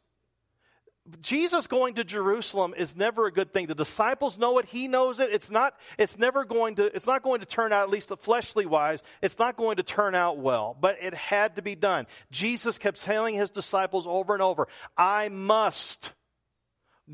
Jesus 1.21 1.67
going 1.67 1.95
to 1.97 2.05
Jerusalem 2.05 2.73
is 2.77 2.97
never 2.97 3.27
a 3.27 3.33
good 3.33 3.53
thing. 3.53 3.67
The 3.67 3.75
disciples 3.75 4.39
know 4.39 4.59
it. 4.59 4.65
He 4.65 4.89
knows 4.89 5.21
it. 5.21 5.29
It's 5.33 5.51
not, 5.51 5.75
it's 5.99 6.17
never 6.17 6.47
going 6.47 6.77
to, 6.77 6.85
it's 6.87 7.07
not 7.07 7.23
going 7.23 7.41
to 7.41 7.47
turn 7.47 7.75
out, 7.75 7.83
at 7.83 7.91
least 7.91 8.11
fleshly 8.21 8.65
wise, 8.65 9.03
it's 9.21 9.39
not 9.39 9.57
going 9.57 9.77
to 9.77 9.83
turn 9.83 10.15
out 10.15 10.39
well. 10.39 10.75
But 10.81 10.97
it 11.03 11.13
had 11.13 11.57
to 11.57 11.63
be 11.63 11.75
done. 11.75 12.07
Jesus 12.31 12.79
kept 12.79 13.03
telling 13.03 13.35
his 13.35 13.51
disciples 13.51 14.07
over 14.07 14.33
and 14.33 14.43
over, 14.43 14.67
I 14.97 15.29
must 15.29 16.13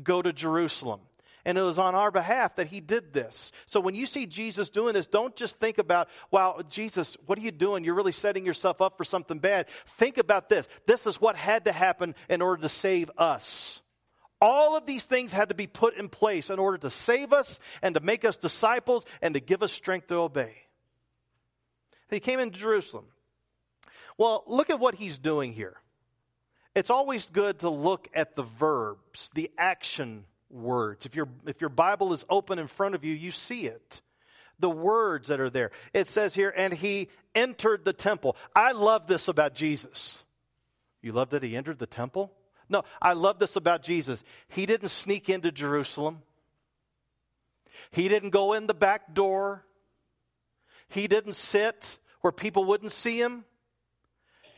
go 0.01 0.21
to 0.21 0.31
Jerusalem. 0.31 1.01
And 1.45 1.57
it 1.57 1.61
was 1.61 1.79
on 1.79 1.95
our 1.95 2.11
behalf 2.11 2.55
that 2.57 2.67
he 2.67 2.81
did 2.81 3.13
this. 3.13 3.51
So 3.65 3.79
when 3.79 3.95
you 3.95 4.05
see 4.05 4.25
Jesus 4.25 4.69
doing 4.69 4.93
this, 4.93 5.07
don't 5.07 5.35
just 5.35 5.59
think 5.59 5.77
about, 5.77 6.07
wow, 6.29 6.61
Jesus, 6.69 7.17
what 7.25 7.37
are 7.37 7.41
you 7.41 7.51
doing? 7.51 7.83
You're 7.83 7.95
really 7.95 8.11
setting 8.11 8.45
yourself 8.45 8.81
up 8.81 8.97
for 8.97 9.03
something 9.03 9.39
bad. 9.39 9.67
Think 9.97 10.17
about 10.17 10.49
this. 10.49 10.67
This 10.85 11.07
is 11.07 11.19
what 11.19 11.35
had 11.35 11.65
to 11.65 11.71
happen 11.71 12.15
in 12.29 12.41
order 12.41 12.61
to 12.61 12.69
save 12.69 13.09
us. 13.17 13.81
All 14.39 14.75
of 14.75 14.85
these 14.85 15.03
things 15.03 15.31
had 15.31 15.49
to 15.49 15.55
be 15.55 15.67
put 15.67 15.95
in 15.95 16.09
place 16.09 16.49
in 16.49 16.57
order 16.57 16.79
to 16.79 16.89
save 16.89 17.31
us 17.31 17.59
and 17.81 17.93
to 17.95 18.01
make 18.01 18.25
us 18.25 18.37
disciples 18.37 19.05
and 19.21 19.35
to 19.35 19.39
give 19.39 19.61
us 19.61 19.71
strength 19.71 20.07
to 20.07 20.15
obey. 20.15 20.55
He 22.09 22.19
came 22.19 22.39
into 22.39 22.59
Jerusalem. 22.59 23.05
Well, 24.17 24.43
look 24.47 24.69
at 24.69 24.79
what 24.79 24.95
he's 24.95 25.17
doing 25.17 25.53
here. 25.53 25.77
It's 26.75 26.89
always 26.89 27.27
good 27.29 27.59
to 27.59 27.69
look 27.69 28.07
at 28.13 28.35
the 28.35 28.43
verbs, 28.43 29.29
the 29.33 29.51
action 29.57 30.25
words. 30.51 31.05
If 31.05 31.15
your, 31.15 31.27
if 31.45 31.61
your 31.61 31.69
Bible 31.69 32.13
is 32.13 32.25
open 32.29 32.59
in 32.59 32.67
front 32.67 32.95
of 32.95 33.03
you, 33.03 33.13
you 33.13 33.31
see 33.31 33.65
it. 33.65 34.01
The 34.59 34.69
words 34.69 35.29
that 35.29 35.39
are 35.39 35.49
there. 35.49 35.71
It 35.93 36.07
says 36.07 36.35
here, 36.35 36.53
and 36.55 36.73
he 36.73 37.09
entered 37.33 37.83
the 37.83 37.93
temple. 37.93 38.35
I 38.55 38.73
love 38.73 39.07
this 39.07 39.27
about 39.27 39.55
Jesus. 39.55 40.21
You 41.01 41.13
love 41.13 41.31
that 41.31 41.41
he 41.43 41.55
entered 41.55 41.79
the 41.79 41.87
temple? 41.87 42.31
No, 42.69 42.83
I 43.01 43.13
love 43.13 43.39
this 43.39 43.55
about 43.55 43.83
Jesus. 43.83 44.23
He 44.49 44.65
didn't 44.65 44.89
sneak 44.89 45.29
into 45.29 45.51
Jerusalem. 45.51 46.19
He 47.91 48.07
didn't 48.07 48.29
go 48.29 48.53
in 48.53 48.67
the 48.67 48.73
back 48.73 49.13
door. 49.13 49.65
He 50.87 51.07
didn't 51.07 51.35
sit 51.35 51.97
where 52.21 52.31
people 52.31 52.65
wouldn't 52.65 52.91
see 52.91 53.19
him. 53.19 53.45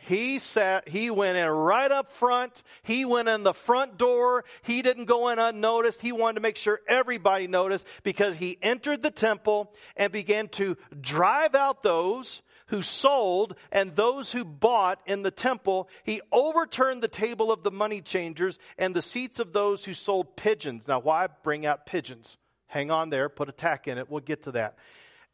He 0.05 0.39
sat, 0.39 0.89
he 0.89 1.09
went 1.09 1.37
in 1.37 1.47
right 1.47 1.91
up 1.91 2.11
front. 2.11 2.63
He 2.81 3.05
went 3.05 3.29
in 3.29 3.43
the 3.43 3.53
front 3.53 3.97
door. 3.97 4.43
He 4.63 4.81
didn't 4.81 5.05
go 5.05 5.29
in 5.29 5.39
unnoticed. 5.39 6.01
He 6.01 6.11
wanted 6.11 6.35
to 6.35 6.41
make 6.41 6.57
sure 6.57 6.81
everybody 6.87 7.47
noticed 7.47 7.87
because 8.03 8.35
he 8.35 8.57
entered 8.61 9.01
the 9.01 9.11
temple 9.11 9.73
and 9.95 10.11
began 10.11 10.49
to 10.49 10.75
drive 10.99 11.55
out 11.55 11.83
those 11.83 12.41
who 12.67 12.81
sold 12.81 13.55
and 13.71 13.95
those 13.95 14.31
who 14.31 14.43
bought 14.43 14.99
in 15.05 15.21
the 15.21 15.31
temple. 15.31 15.87
He 16.03 16.21
overturned 16.31 17.01
the 17.01 17.07
table 17.07 17.51
of 17.51 17.63
the 17.63 17.71
money 17.71 18.01
changers 18.01 18.59
and 18.77 18.93
the 18.93 19.01
seats 19.01 19.39
of 19.39 19.53
those 19.53 19.85
who 19.85 19.93
sold 19.93 20.35
pigeons. 20.35 20.87
Now, 20.87 20.99
why 20.99 21.27
bring 21.43 21.65
out 21.65 21.85
pigeons? 21.85 22.37
Hang 22.67 22.91
on 22.91 23.09
there, 23.09 23.29
put 23.29 23.47
a 23.47 23.53
tack 23.53 23.87
in 23.87 23.97
it. 23.97 24.09
We'll 24.09 24.19
get 24.21 24.43
to 24.43 24.51
that. 24.53 24.77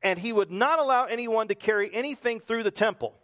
And 0.03 0.19
he 0.19 0.31
would 0.31 0.51
not 0.51 0.79
allow 0.79 1.05
anyone 1.05 1.47
to 1.47 1.55
carry 1.55 1.89
anything 1.91 2.39
through 2.39 2.63
the 2.63 2.71
temple. 2.71 3.15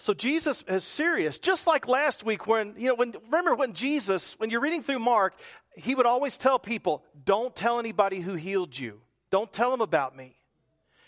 So 0.00 0.14
Jesus 0.14 0.64
is 0.68 0.84
serious, 0.84 1.38
just 1.38 1.66
like 1.66 1.88
last 1.88 2.24
week 2.24 2.46
when, 2.46 2.74
you 2.78 2.86
know, 2.86 2.94
when, 2.94 3.14
remember 3.24 3.56
when 3.56 3.72
Jesus, 3.72 4.34
when 4.38 4.48
you're 4.48 4.60
reading 4.60 4.82
through 4.82 5.00
Mark, 5.00 5.34
he 5.76 5.96
would 5.96 6.06
always 6.06 6.36
tell 6.36 6.58
people, 6.58 7.04
don't 7.24 7.54
tell 7.54 7.80
anybody 7.80 8.20
who 8.20 8.34
healed 8.34 8.78
you. 8.78 9.00
Don't 9.30 9.52
tell 9.52 9.72
them 9.72 9.80
about 9.80 10.16
me. 10.16 10.36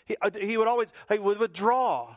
He, 0.05 0.17
uh, 0.21 0.29
he 0.37 0.57
would 0.57 0.67
always 0.67 0.89
he 1.09 1.19
would 1.19 1.39
withdraw. 1.39 2.15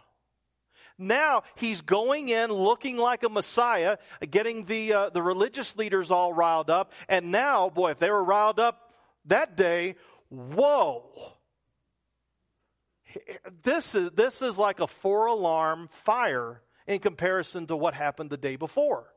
Now 0.99 1.45
he's 1.55 1.81
going 1.81 2.29
in 2.29 2.51
looking 2.51 2.97
like 2.97 3.23
a 3.23 3.29
Messiah, 3.29 3.99
getting 4.31 4.65
the, 4.65 4.93
uh, 4.93 5.11
the 5.11 5.23
religious 5.23 5.77
leaders 5.77 6.11
all 6.11 6.33
riled 6.33 6.71
up. 6.71 6.93
And 7.09 7.31
now, 7.31 7.71
boy, 7.71 7.93
if 7.93 8.01
they 8.01 8.11
were 8.11 8.25
riled 8.25 8.59
up 8.59 8.93
that 9.27 9.57
day, 9.57 9.95
whoa. 10.29 11.05
This 13.63 13.95
is, 13.95 14.11
this 14.11 14.43
is 14.43 14.59
like 14.59 14.81
a 14.81 14.89
four 14.89 15.27
alarm 15.27 15.89
fire 16.05 16.61
in 16.87 17.01
comparison 17.01 17.67
to 17.67 17.77
what 17.77 17.95
happened 17.95 18.31
the 18.31 18.37
day 18.37 18.57
before. 18.57 19.15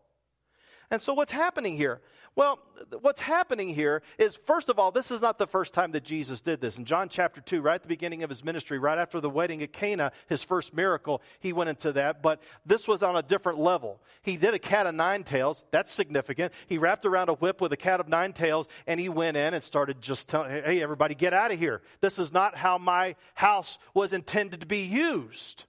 And 0.90 1.02
so, 1.02 1.14
what's 1.14 1.32
happening 1.32 1.76
here? 1.76 2.02
Well, 2.38 2.60
what's 3.02 3.20
happening 3.20 3.70
here 3.70 4.04
is, 4.20 4.40
first 4.46 4.70
of 4.70 4.78
all, 4.78 4.92
this 4.92 5.10
is 5.10 5.22
not 5.22 5.40
the 5.40 5.48
first 5.48 5.74
time 5.74 5.92
that 5.94 6.04
Jesus 6.04 6.42
did 6.44 6.62
this. 6.62 6.78
In 6.78 6.86
John 6.86 7.10
chapter 7.10 7.42
2, 7.42 7.62
right 7.62 7.76
at 7.76 7.82
the 7.82 7.88
beginning 7.88 8.22
of 8.22 8.30
his 8.30 8.44
ministry, 8.44 8.78
right 8.78 9.00
after 9.00 9.20
the 9.20 9.30
wedding 9.30 9.64
at 9.64 9.74
Cana, 9.74 10.12
his 10.28 10.44
first 10.44 10.74
miracle, 10.74 11.24
he 11.40 11.52
went 11.52 11.72
into 11.72 11.92
that. 11.94 12.22
But 12.22 12.42
this 12.64 12.88
was 12.88 13.02
on 13.02 13.16
a 13.16 13.24
different 13.24 13.58
level. 13.58 14.00
He 14.22 14.38
did 14.38 14.54
a 14.54 14.60
cat 14.60 14.86
of 14.86 14.94
nine 14.94 15.24
tails. 15.24 15.64
That's 15.72 15.92
significant. 15.92 16.54
He 16.68 16.78
wrapped 16.78 17.08
around 17.08 17.30
a 17.30 17.34
whip 17.34 17.60
with 17.60 17.74
a 17.74 17.78
cat 17.78 18.00
of 18.00 18.08
nine 18.08 18.34
tails, 18.34 18.68
and 18.86 19.00
he 19.00 19.10
went 19.10 19.36
in 19.36 19.56
and 19.56 19.64
started 19.64 20.00
just 20.00 20.28
telling, 20.30 20.52
hey, 20.52 20.82
everybody, 20.82 21.16
get 21.16 21.34
out 21.34 21.52
of 21.52 21.58
here. 21.58 21.82
This 22.02 22.20
is 22.20 22.32
not 22.32 22.56
how 22.56 22.78
my 22.78 23.16
house 23.34 23.80
was 23.96 24.14
intended 24.14 24.62
to 24.62 24.68
be 24.68 24.84
used. 24.84 25.66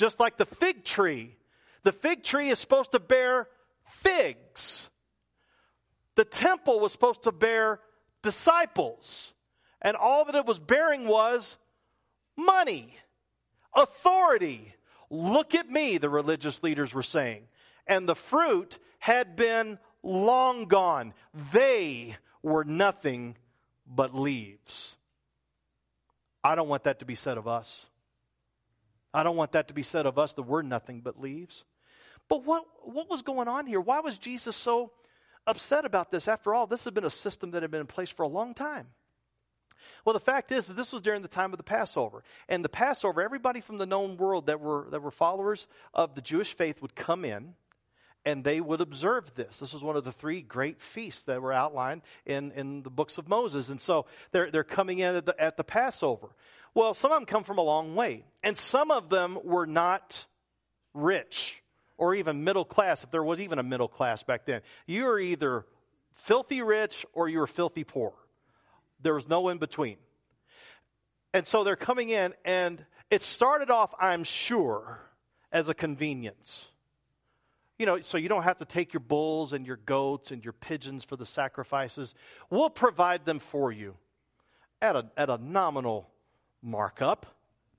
Just 0.00 0.18
like 0.18 0.38
the 0.38 0.46
fig 0.46 0.82
tree. 0.82 1.36
The 1.82 1.92
fig 1.92 2.22
tree 2.22 2.48
is 2.48 2.58
supposed 2.58 2.92
to 2.92 2.98
bear 2.98 3.48
figs. 3.84 4.88
The 6.16 6.24
temple 6.24 6.80
was 6.80 6.90
supposed 6.90 7.24
to 7.24 7.32
bear 7.32 7.80
disciples, 8.22 9.34
and 9.82 9.98
all 9.98 10.24
that 10.24 10.34
it 10.34 10.46
was 10.46 10.58
bearing 10.58 11.06
was 11.06 11.58
money, 12.34 12.96
authority. 13.74 14.74
Look 15.10 15.54
at 15.54 15.68
me, 15.68 15.98
the 15.98 16.08
religious 16.08 16.62
leaders 16.62 16.94
were 16.94 17.02
saying. 17.02 17.42
And 17.86 18.08
the 18.08 18.16
fruit 18.16 18.78
had 19.00 19.36
been 19.36 19.78
long 20.02 20.64
gone. 20.64 21.12
They 21.52 22.16
were 22.42 22.64
nothing 22.64 23.36
but 23.86 24.14
leaves. 24.14 24.96
I 26.42 26.54
don't 26.54 26.68
want 26.68 26.84
that 26.84 27.00
to 27.00 27.04
be 27.04 27.16
said 27.16 27.36
of 27.36 27.46
us. 27.46 27.84
I 29.12 29.22
don't 29.22 29.36
want 29.36 29.52
that 29.52 29.68
to 29.68 29.74
be 29.74 29.82
said 29.82 30.06
of 30.06 30.18
us 30.18 30.32
that 30.34 30.42
we're 30.42 30.62
nothing 30.62 31.00
but 31.00 31.20
leaves. 31.20 31.64
But 32.28 32.44
what, 32.44 32.64
what 32.84 33.10
was 33.10 33.22
going 33.22 33.48
on 33.48 33.66
here? 33.66 33.80
Why 33.80 34.00
was 34.00 34.18
Jesus 34.18 34.56
so 34.56 34.92
upset 35.46 35.84
about 35.84 36.10
this? 36.10 36.28
After 36.28 36.54
all, 36.54 36.66
this 36.66 36.84
had 36.84 36.94
been 36.94 37.04
a 37.04 37.10
system 37.10 37.50
that 37.52 37.62
had 37.62 37.70
been 37.70 37.80
in 37.80 37.86
place 37.86 38.10
for 38.10 38.22
a 38.22 38.28
long 38.28 38.54
time. 38.54 38.86
Well, 40.04 40.12
the 40.12 40.20
fact 40.20 40.52
is 40.52 40.66
this 40.66 40.92
was 40.92 41.02
during 41.02 41.22
the 41.22 41.28
time 41.28 41.52
of 41.52 41.56
the 41.56 41.64
Passover. 41.64 42.22
And 42.48 42.64
the 42.64 42.68
Passover, 42.68 43.20
everybody 43.20 43.60
from 43.60 43.78
the 43.78 43.86
known 43.86 44.16
world 44.16 44.46
that 44.46 44.60
were, 44.60 44.86
that 44.90 45.02
were 45.02 45.10
followers 45.10 45.66
of 45.92 46.14
the 46.14 46.20
Jewish 46.20 46.54
faith 46.54 46.80
would 46.80 46.94
come 46.94 47.24
in 47.24 47.54
and 48.24 48.44
they 48.44 48.60
would 48.60 48.80
observe 48.80 49.34
this. 49.34 49.58
This 49.58 49.72
was 49.72 49.82
one 49.82 49.96
of 49.96 50.04
the 50.04 50.12
three 50.12 50.42
great 50.42 50.80
feasts 50.80 51.22
that 51.24 51.40
were 51.40 51.52
outlined 51.52 52.02
in, 52.26 52.52
in 52.52 52.82
the 52.82 52.90
books 52.90 53.18
of 53.18 53.28
Moses. 53.28 53.70
And 53.70 53.80
so 53.80 54.06
they're, 54.32 54.50
they're 54.50 54.64
coming 54.64 54.98
in 54.98 55.16
at 55.16 55.26
the, 55.26 55.40
at 55.40 55.56
the 55.56 55.64
Passover. 55.64 56.28
Well, 56.74 56.94
some 56.94 57.10
of 57.10 57.18
them 57.18 57.26
come 57.26 57.44
from 57.44 57.58
a 57.58 57.62
long 57.62 57.96
way, 57.96 58.24
and 58.44 58.56
some 58.56 58.90
of 58.90 59.08
them 59.08 59.38
were 59.42 59.66
not 59.66 60.24
rich 60.94 61.62
or 61.98 62.14
even 62.14 62.44
middle 62.44 62.64
class, 62.64 63.04
if 63.04 63.10
there 63.10 63.22
was 63.22 63.40
even 63.40 63.58
a 63.58 63.62
middle 63.62 63.88
class 63.88 64.22
back 64.22 64.46
then. 64.46 64.62
You 64.86 65.04
were 65.04 65.20
either 65.20 65.66
filthy 66.14 66.62
rich 66.62 67.04
or 67.12 67.28
you 67.28 67.38
were 67.38 67.46
filthy 67.46 67.84
poor. 67.84 68.14
There 69.02 69.14
was 69.14 69.28
no 69.28 69.48
in 69.48 69.58
between. 69.58 69.96
And 71.34 71.46
so 71.46 71.62
they're 71.62 71.76
coming 71.76 72.08
in, 72.08 72.34
and 72.44 72.84
it 73.10 73.22
started 73.22 73.70
off, 73.70 73.92
I'm 74.00 74.24
sure, 74.24 75.00
as 75.52 75.68
a 75.68 75.74
convenience. 75.74 76.69
You 77.80 77.86
know, 77.86 77.98
so 78.02 78.18
you 78.18 78.28
don't 78.28 78.42
have 78.42 78.58
to 78.58 78.66
take 78.66 78.92
your 78.92 79.00
bulls 79.00 79.54
and 79.54 79.66
your 79.66 79.78
goats 79.78 80.32
and 80.32 80.44
your 80.44 80.52
pigeons 80.52 81.02
for 81.02 81.16
the 81.16 81.24
sacrifices. 81.24 82.14
We'll 82.50 82.68
provide 82.68 83.24
them 83.24 83.38
for 83.38 83.72
you 83.72 83.94
at 84.82 84.96
a, 84.96 85.06
at 85.16 85.30
a 85.30 85.38
nominal 85.38 86.10
markup 86.62 87.24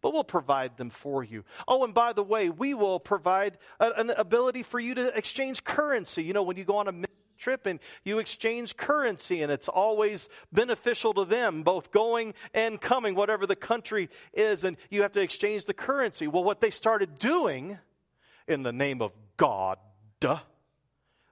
but 0.02 0.14
we'll 0.14 0.24
provide 0.24 0.78
them 0.78 0.90
for 0.90 1.24
you. 1.24 1.44
Oh, 1.68 1.84
and 1.84 1.94
by 1.94 2.14
the 2.14 2.24
way, 2.24 2.50
we 2.50 2.74
will 2.74 3.00
provide 3.00 3.60
a, 3.80 3.92
an 3.92 4.10
ability 4.10 4.64
for 4.64 4.80
you 4.80 4.96
to 4.96 5.16
exchange 5.16 5.64
currency. 5.64 6.24
You 6.24 6.34
know, 6.34 6.42
when 6.42 6.58
you 6.58 6.64
go 6.64 6.78
on 6.78 6.88
a 6.88 7.08
trip 7.38 7.68
and 7.68 7.80
you 8.04 8.18
exchange 8.18 8.76
currency, 8.76 9.44
and 9.44 9.52
it's 9.52 9.68
always 9.68 10.28
beneficial 10.52 11.14
to 11.14 11.26
them, 11.26 11.62
both 11.62 11.92
going 11.92 12.34
and 12.56 12.82
coming, 12.82 13.14
whatever 13.14 13.46
the 13.46 13.56
country 13.56 14.10
is, 14.34 14.64
and 14.64 14.76
you 14.90 15.04
have 15.04 15.12
to 15.12 15.22
exchange 15.22 15.66
the 15.66 15.74
currency. 15.76 16.28
Well, 16.28 16.44
what 16.44 16.62
they 16.62 16.72
started 16.72 17.20
doing 17.20 17.78
in 18.48 18.64
the 18.64 18.74
name 18.74 19.04
of 19.04 19.12
God, 19.38 19.78
duh, 20.22 20.40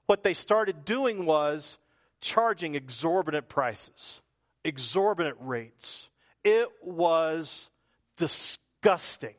what 0.08 0.24
they 0.24 0.34
started 0.34 0.84
doing 0.84 1.26
was 1.26 1.78
charging 2.20 2.76
exorbitant 2.76 3.48
prices, 3.48 4.20
exorbitant 4.66 5.38
rates. 5.40 6.10
It 6.44 6.68
was 6.84 7.70
disgusting 8.18 9.36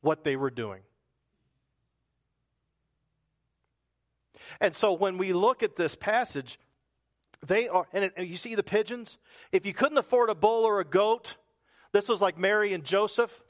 what 0.00 0.24
they 0.24 0.36
were 0.36 0.50
doing. 0.50 0.80
And 4.60 4.74
so 4.74 4.92
when 4.92 5.18
we 5.18 5.32
look 5.32 5.62
at 5.62 5.76
this 5.76 5.96
passage, 5.96 6.58
they 7.44 7.68
are, 7.68 7.86
and, 7.92 8.04
it, 8.04 8.14
and 8.16 8.26
you 8.26 8.36
see 8.36 8.54
the 8.54 8.62
pigeons? 8.62 9.18
If 9.52 9.66
you 9.66 9.74
couldn't 9.74 9.98
afford 9.98 10.30
a 10.30 10.34
bull 10.34 10.64
or 10.64 10.80
a 10.80 10.84
goat, 10.84 11.34
this 11.92 12.08
was 12.08 12.20
like 12.20 12.38
Mary 12.38 12.72
and 12.72 12.84
Joseph, 12.84 13.42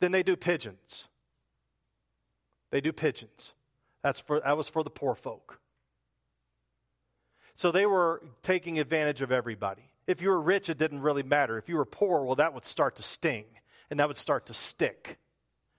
then 0.00 0.12
they 0.12 0.22
do 0.22 0.36
pigeons. 0.36 1.06
They 2.72 2.80
do 2.80 2.92
pigeons. 2.92 3.52
That's 4.02 4.18
for, 4.18 4.40
that 4.40 4.56
was 4.56 4.68
for 4.68 4.82
the 4.82 4.90
poor 4.90 5.14
folk. 5.14 5.60
So 7.54 7.70
they 7.70 7.86
were 7.86 8.22
taking 8.42 8.80
advantage 8.80 9.20
of 9.22 9.30
everybody. 9.30 9.82
If 10.06 10.20
you 10.20 10.30
were 10.30 10.40
rich, 10.40 10.68
it 10.68 10.78
didn't 10.78 11.02
really 11.02 11.22
matter. 11.22 11.58
If 11.58 11.68
you 11.68 11.76
were 11.76 11.84
poor, 11.84 12.24
well, 12.24 12.34
that 12.36 12.54
would 12.54 12.64
start 12.64 12.96
to 12.96 13.02
sting 13.02 13.44
and 13.90 14.00
that 14.00 14.08
would 14.08 14.16
start 14.16 14.46
to 14.46 14.54
stick. 14.54 15.18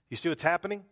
You 0.10 0.16
see 0.16 0.30
what's 0.30 0.44
happening? 0.44 0.84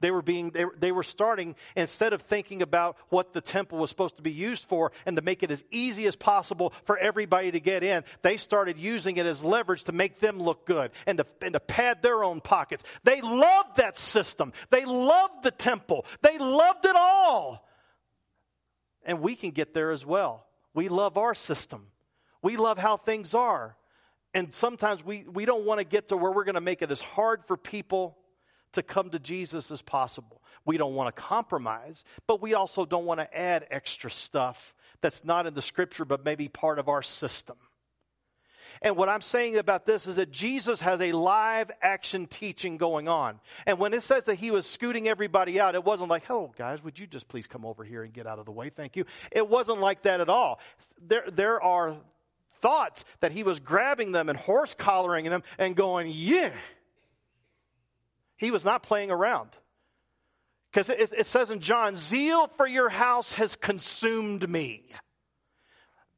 They 0.00 0.10
were 0.10 0.22
being, 0.22 0.50
they, 0.50 0.64
they 0.78 0.92
were 0.92 1.02
starting, 1.02 1.56
instead 1.74 2.12
of 2.12 2.22
thinking 2.22 2.60
about 2.60 2.96
what 3.08 3.32
the 3.32 3.40
temple 3.40 3.78
was 3.78 3.88
supposed 3.88 4.16
to 4.16 4.22
be 4.22 4.30
used 4.30 4.68
for 4.68 4.92
and 5.06 5.16
to 5.16 5.22
make 5.22 5.42
it 5.42 5.50
as 5.50 5.64
easy 5.70 6.06
as 6.06 6.16
possible 6.16 6.74
for 6.84 6.98
everybody 6.98 7.50
to 7.50 7.60
get 7.60 7.82
in, 7.82 8.04
they 8.20 8.36
started 8.36 8.78
using 8.78 9.16
it 9.16 9.24
as 9.24 9.42
leverage 9.42 9.84
to 9.84 9.92
make 9.92 10.18
them 10.18 10.38
look 10.38 10.66
good 10.66 10.90
and 11.06 11.18
to, 11.18 11.26
and 11.40 11.54
to 11.54 11.60
pad 11.60 12.02
their 12.02 12.22
own 12.22 12.42
pockets. 12.42 12.84
They 13.04 13.22
loved 13.22 13.78
that 13.78 13.96
system. 13.96 14.52
They 14.68 14.84
loved 14.84 15.42
the 15.42 15.50
temple. 15.50 16.04
They 16.20 16.36
loved 16.36 16.84
it 16.84 16.96
all. 16.96 17.66
And 19.06 19.20
we 19.20 19.34
can 19.34 19.50
get 19.50 19.72
there 19.72 19.92
as 19.92 20.04
well. 20.04 20.44
We 20.74 20.90
love 20.90 21.16
our 21.16 21.34
system. 21.34 21.86
We 22.42 22.58
love 22.58 22.76
how 22.76 22.98
things 22.98 23.34
are. 23.34 23.76
And 24.34 24.52
sometimes 24.52 25.02
we, 25.02 25.24
we 25.24 25.46
don't 25.46 25.64
want 25.64 25.78
to 25.78 25.84
get 25.84 26.08
to 26.08 26.18
where 26.18 26.30
we're 26.30 26.44
going 26.44 26.56
to 26.56 26.60
make 26.60 26.82
it 26.82 26.90
as 26.90 27.00
hard 27.00 27.46
for 27.46 27.56
people 27.56 28.18
to 28.76 28.82
come 28.82 29.10
to 29.10 29.18
Jesus 29.18 29.70
as 29.70 29.82
possible. 29.82 30.40
We 30.64 30.78
don't 30.78 30.94
want 30.94 31.14
to 31.14 31.20
compromise, 31.20 32.04
but 32.26 32.40
we 32.40 32.54
also 32.54 32.86
don't 32.86 33.04
want 33.04 33.20
to 33.20 33.36
add 33.38 33.66
extra 33.70 34.10
stuff 34.10 34.74
that's 35.02 35.24
not 35.24 35.46
in 35.46 35.54
the 35.54 35.62
scripture, 35.62 36.04
but 36.04 36.24
maybe 36.24 36.48
part 36.48 36.78
of 36.78 36.88
our 36.88 37.02
system. 37.02 37.56
And 38.82 38.96
what 38.96 39.08
I'm 39.08 39.22
saying 39.22 39.56
about 39.56 39.86
this 39.86 40.06
is 40.06 40.16
that 40.16 40.30
Jesus 40.30 40.80
has 40.80 41.00
a 41.00 41.12
live 41.12 41.70
action 41.80 42.26
teaching 42.26 42.76
going 42.76 43.08
on. 43.08 43.40
And 43.64 43.78
when 43.78 43.94
it 43.94 44.02
says 44.02 44.24
that 44.24 44.34
he 44.34 44.50
was 44.50 44.66
scooting 44.66 45.08
everybody 45.08 45.58
out, 45.58 45.74
it 45.74 45.84
wasn't 45.84 46.10
like, 46.10 46.24
hello, 46.26 46.52
guys, 46.56 46.82
would 46.84 46.98
you 46.98 47.06
just 47.06 47.26
please 47.28 47.46
come 47.46 47.64
over 47.64 47.84
here 47.84 48.02
and 48.02 48.12
get 48.12 48.26
out 48.26 48.38
of 48.38 48.44
the 48.44 48.52
way? 48.52 48.70
Thank 48.70 48.96
you. 48.96 49.06
It 49.32 49.48
wasn't 49.48 49.80
like 49.80 50.02
that 50.02 50.20
at 50.20 50.28
all. 50.28 50.60
There, 51.00 51.24
there 51.32 51.62
are 51.62 51.96
thoughts 52.60 53.04
that 53.20 53.32
he 53.32 53.42
was 53.42 53.60
grabbing 53.60 54.12
them 54.12 54.28
and 54.28 54.38
horse 54.38 54.74
collaring 54.74 55.24
them 55.26 55.42
and 55.58 55.74
going, 55.74 56.08
yeah. 56.10 56.52
He 58.36 58.50
was 58.50 58.64
not 58.64 58.82
playing 58.82 59.10
around. 59.10 59.50
Because 60.70 60.88
it, 60.90 61.12
it, 61.16 61.26
says 61.26 61.50
in 61.50 61.60
John, 61.60 61.96
zeal 61.96 62.48
for 62.56 62.66
your 62.66 62.88
house 62.90 63.34
has 63.34 63.56
consumed 63.56 64.48
me. 64.48 64.84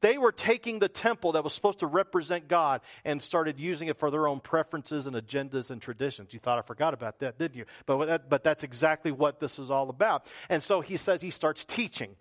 They 0.01 0.19
were 0.19 0.33
taking 0.33 0.79
the 0.79 0.89
temple 0.89 1.33
that 1.33 1.45
was 1.45 1.53
supposed 1.53 1.81
to 1.81 1.87
represent 1.87 2.49
God 2.49 2.81
and 3.05 3.21
started 3.21 3.59
using 3.59 3.89
it 3.89 3.99
for 3.99 4.11
their 4.11 4.29
own 4.29 4.41
preferences 4.41 5.07
and 5.07 5.17
agendas 5.17 5.71
and 5.71 5.83
traditions. 5.83 6.33
You 6.33 6.41
thought 6.41 6.59
I 6.59 6.63
forgot 6.63 6.95
about 6.95 7.19
that, 7.21 7.39
didn't 7.39 7.57
you? 7.57 7.65
But, 7.87 8.07
that, 8.07 8.29
but 8.29 8.45
that's 8.45 8.63
exactly 8.63 9.13
what 9.13 9.41
this 9.41 9.59
is 9.59 9.71
all 9.71 9.91
about. 9.91 10.27
And 10.49 10.63
so 10.63 10.81
he 10.81 10.97
says 10.97 11.21
he 11.21 11.31
starts 11.31 11.65
teaching 11.65 12.17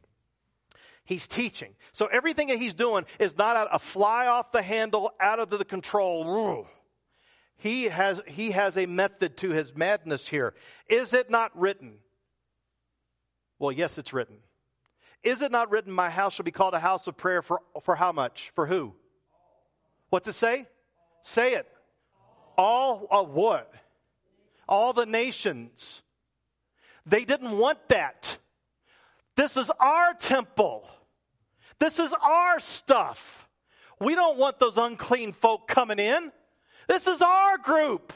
he's 1.07 1.25
teaching. 1.25 1.73
So 1.93 2.05
everything 2.07 2.49
that 2.49 2.59
he's 2.59 2.73
doing 2.75 3.05
is 3.17 3.35
not 3.35 3.69
a 3.71 3.79
fly 3.79 4.27
off 4.27 4.51
the 4.51 4.61
handle, 4.61 5.13
out 5.19 5.39
of 5.39 5.49
the 5.49 5.65
control. 5.65 6.67
He 7.57 7.85
has, 7.85 8.21
he 8.27 8.51
has 8.51 8.77
a 8.77 8.85
method 8.85 9.37
to 9.37 9.49
his 9.49 9.75
madness 9.75 10.27
here. 10.27 10.53
Is 10.87 11.13
it 11.13 11.29
not 11.29 11.57
written? 11.57 11.95
Well, 13.59 13.71
yes, 13.71 13.97
it's 13.97 14.13
written. 14.13 14.37
Is 15.23 15.41
it 15.41 15.51
not 15.51 15.71
written, 15.71 15.91
My 15.91 16.09
house 16.09 16.35
shall 16.35 16.45
be 16.45 16.51
called 16.51 16.75
a 16.75 16.79
house 16.79 17.07
of 17.07 17.17
prayer 17.17 17.41
for, 17.41 17.61
for 17.83 17.95
how 17.95 18.11
much? 18.11 18.51
For 18.53 18.67
who? 18.67 18.93
What's 20.09 20.27
it 20.27 20.33
say? 20.33 20.67
Say 21.23 21.55
it. 21.55 21.67
All 22.57 23.07
of 23.09 23.29
what? 23.29 23.73
All 24.69 24.93
the 24.93 25.05
nations. 25.05 26.01
They 27.05 27.25
didn't 27.25 27.57
want 27.57 27.79
that. 27.89 28.37
This 29.35 29.57
is 29.57 29.71
our 29.79 30.13
temple. 30.13 30.87
This 31.79 31.99
is 31.99 32.13
our 32.21 32.59
stuff. 32.59 33.47
We 33.99 34.15
don't 34.15 34.37
want 34.37 34.59
those 34.59 34.77
unclean 34.77 35.33
folk 35.33 35.67
coming 35.67 35.99
in. 35.99 36.31
This 36.87 37.05
is 37.05 37.21
our 37.21 37.57
group. 37.57 38.13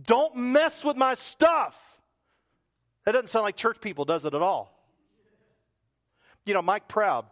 Don't 0.00 0.36
mess 0.36 0.84
with 0.84 0.96
my 0.96 1.14
stuff. 1.14 1.76
That 3.04 3.12
doesn't 3.12 3.28
sound 3.28 3.44
like 3.44 3.56
church 3.56 3.80
people, 3.80 4.04
does 4.04 4.24
it 4.24 4.34
at 4.34 4.42
all? 4.42 4.76
You 6.46 6.54
know, 6.54 6.62
Mike 6.62 6.88
Proud, 6.88 7.26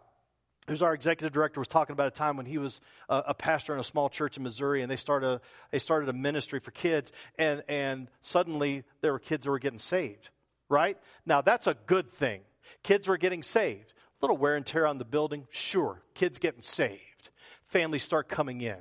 who's 0.67 0.81
our 0.81 0.93
executive 0.93 1.33
director, 1.33 1.59
was 1.59 1.67
talking 1.67 1.93
about 1.93 2.07
a 2.07 2.11
time 2.11 2.37
when 2.37 2.45
he 2.45 2.57
was 2.57 2.79
a, 3.07 3.23
a, 3.27 3.33
pastor 3.33 3.73
in 3.73 3.79
a 3.79 3.83
small 3.83 4.09
church 4.09 4.37
in 4.37 4.43
Missouri, 4.43 4.81
and 4.81 4.91
they 4.91 4.97
started 4.97 5.27
a, 5.27 5.41
they 5.71 5.79
started 5.79 6.09
a 6.09 6.13
ministry 6.13 6.59
for 6.59 6.71
kids, 6.71 7.11
and, 7.37 7.63
and 7.67 8.09
suddenly 8.21 8.83
there 9.01 9.11
were 9.11 9.19
kids 9.19 9.45
that 9.45 9.51
were 9.51 9.59
getting 9.59 9.79
saved, 9.79 10.29
right? 10.67 10.97
Now, 11.25 11.41
that's 11.41 11.67
a 11.67 11.75
good 11.85 12.11
thing. 12.11 12.41
Kids 12.83 13.07
were 13.07 13.17
getting 13.17 13.43
saved. 13.43 13.93
A 14.21 14.25
little 14.25 14.37
wear 14.37 14.55
and 14.55 14.65
tear 14.65 14.85
on 14.85 14.97
the 14.97 15.05
building, 15.05 15.47
sure. 15.49 16.01
Kids 16.13 16.39
getting 16.39 16.61
saved. 16.61 17.29
Families 17.67 18.03
start 18.03 18.27
coming 18.27 18.61
in. 18.61 18.79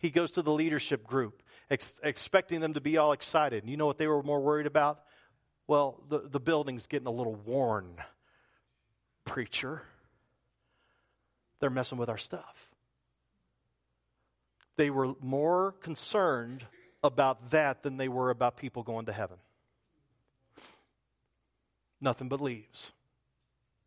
He 0.00 0.10
goes 0.10 0.32
to 0.32 0.42
the 0.42 0.50
leadership 0.50 1.06
group, 1.06 1.42
ex- 1.70 1.94
expecting 2.02 2.60
them 2.60 2.74
to 2.74 2.80
be 2.80 2.96
all 2.96 3.12
excited. 3.12 3.62
And 3.62 3.70
you 3.70 3.76
know 3.76 3.86
what 3.86 3.98
they 3.98 4.06
were 4.06 4.22
more 4.22 4.40
worried 4.40 4.66
about? 4.66 5.00
Well, 5.68 6.02
the, 6.08 6.20
the 6.28 6.40
building's 6.40 6.88
getting 6.88 7.06
a 7.06 7.12
little 7.12 7.36
worn, 7.36 7.94
preacher. 9.24 9.82
They're 11.60 11.70
messing 11.70 11.98
with 11.98 12.08
our 12.08 12.18
stuff. 12.18 12.70
They 14.76 14.90
were 14.90 15.14
more 15.20 15.72
concerned 15.82 16.64
about 17.04 17.50
that 17.50 17.82
than 17.82 17.98
they 17.98 18.08
were 18.08 18.30
about 18.30 18.56
people 18.56 18.82
going 18.82 19.06
to 19.06 19.12
heaven. 19.12 19.36
Nothing 22.00 22.28
but 22.28 22.40
leaves. 22.40 22.90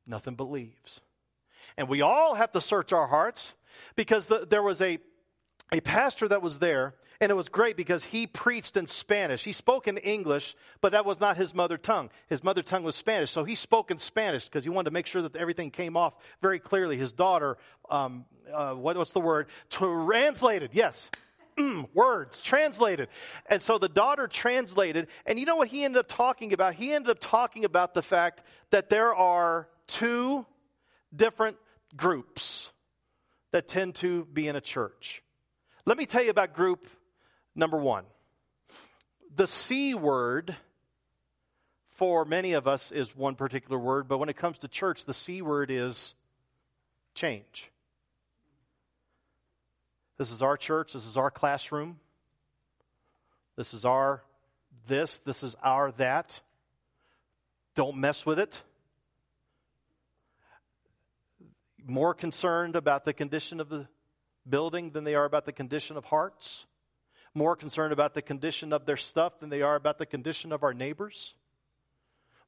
Nothing 0.06 0.36
but 0.36 0.52
leaves. 0.52 1.02
And 1.76 1.90
we 1.90 2.02
all 2.02 2.36
have 2.36 2.52
to 2.52 2.62
search 2.62 2.94
our 2.94 3.08
hearts 3.08 3.54
because 3.96 4.28
the, 4.28 4.46
there 4.48 4.62
was 4.62 4.82
a, 4.82 5.00
a 5.74 5.82
pastor 5.82 6.28
that 6.28 6.42
was 6.42 6.60
there, 6.60 6.94
and 7.20 7.32
it 7.32 7.36
was 7.36 7.50
great 7.50 7.76
because 7.76 8.04
he 8.04 8.28
preached 8.28 8.78
in 8.78 8.86
Spanish. 8.86 9.44
He 9.44 9.54
spoke 9.54 9.88
in 9.88 9.98
English, 9.98 10.56
but 10.82 10.92
that 10.92 11.06
was 11.06 11.20
not 11.20 11.36
his 11.36 11.54
mother 11.54 11.78
tongue. 11.78 12.10
His 12.28 12.44
mother 12.44 12.62
tongue 12.62 12.84
was 12.84 12.96
Spanish, 12.96 13.32
so 13.32 13.44
he 13.44 13.56
spoke 13.56 13.90
in 13.90 13.98
Spanish 13.98 14.46
because 14.46 14.64
he 14.64 14.70
wanted 14.70 14.90
to 14.90 14.94
make 14.94 15.08
sure 15.08 15.24
that 15.24 15.36
everything 15.36 15.72
came 15.72 15.98
off 15.98 16.14
very 16.42 16.60
clearly. 16.60 16.98
His 16.98 17.12
daughter, 17.12 17.58
um, 17.90 18.26
uh, 18.54 18.74
what, 18.74 18.98
what's 18.98 19.14
the 19.14 19.20
word? 19.20 19.48
Translated, 19.70 20.72
yes. 20.74 21.10
words 21.94 22.40
translated. 22.42 23.10
And 23.48 23.62
so 23.62 23.78
the 23.78 23.90
daughter 23.90 24.28
translated, 24.28 25.08
and 25.26 25.40
you 25.40 25.46
know 25.46 25.56
what 25.56 25.68
he 25.68 25.84
ended 25.84 26.00
up 26.00 26.08
talking 26.08 26.54
about? 26.54 26.76
He 26.76 26.92
ended 26.92 27.10
up 27.10 27.20
talking 27.20 27.66
about 27.66 27.94
the 27.94 28.02
fact 28.02 28.44
that 28.72 28.90
there 28.90 29.14
are 29.16 29.68
two 29.88 30.46
different 31.16 31.58
groups 31.96 32.72
that 33.52 33.68
tend 33.68 33.96
to 33.96 34.26
be 34.26 34.48
in 34.48 34.56
a 34.56 34.62
church. 34.62 35.24
Let 35.86 35.98
me 35.98 36.06
tell 36.06 36.24
you 36.24 36.30
about 36.30 36.54
group 36.54 36.88
number 37.56 37.78
one. 37.78 38.06
The 39.36 39.48
C 39.48 39.94
word 39.94 40.56
for 41.92 42.26
many 42.26 42.54
of 42.54 42.68
us 42.68 42.92
is 42.92 43.16
one 43.16 43.36
particular 43.36 43.78
word, 43.78 44.08
but 44.08 44.18
when 44.18 44.30
it 44.30 44.38
comes 44.38 44.60
to 44.60 44.68
church, 44.68 45.06
the 45.06 45.14
C 45.14 45.42
word 45.42 45.72
is 45.72 46.14
change. 47.16 47.70
This 50.18 50.32
is 50.32 50.42
our 50.42 50.58
church, 50.58 50.94
this 50.94 51.06
is 51.06 51.18
our 51.18 51.32
classroom, 51.32 52.00
this 53.56 53.74
is 53.74 53.86
our 53.86 54.24
this, 54.88 55.20
this 55.20 55.44
is 55.44 55.56
our 55.64 55.92
that. 55.94 56.40
Don't 57.76 57.98
mess 57.98 58.26
with 58.26 58.40
it. 58.40 58.62
more 61.86 62.14
concerned 62.14 62.76
about 62.76 63.06
the 63.06 63.14
condition 63.14 63.60
of 63.60 63.70
the 63.70 63.88
building 64.48 64.92
than 64.92 65.04
they 65.04 65.16
are 65.16 65.26
about 65.26 65.46
the 65.46 65.52
condition 65.52 65.98
of 65.98 66.06
hearts, 66.06 66.66
more 67.34 67.56
concerned 67.56 67.94
about 67.94 68.14
the 68.14 68.22
condition 68.22 68.74
of 68.74 68.86
their 68.86 68.98
stuff 68.98 69.40
than 69.40 69.50
they 69.50 69.62
are 69.62 69.76
about 69.76 69.98
the 69.98 70.06
condition 70.06 70.52
of 70.52 70.64
our 70.64 70.74
neighbors, 70.74 71.34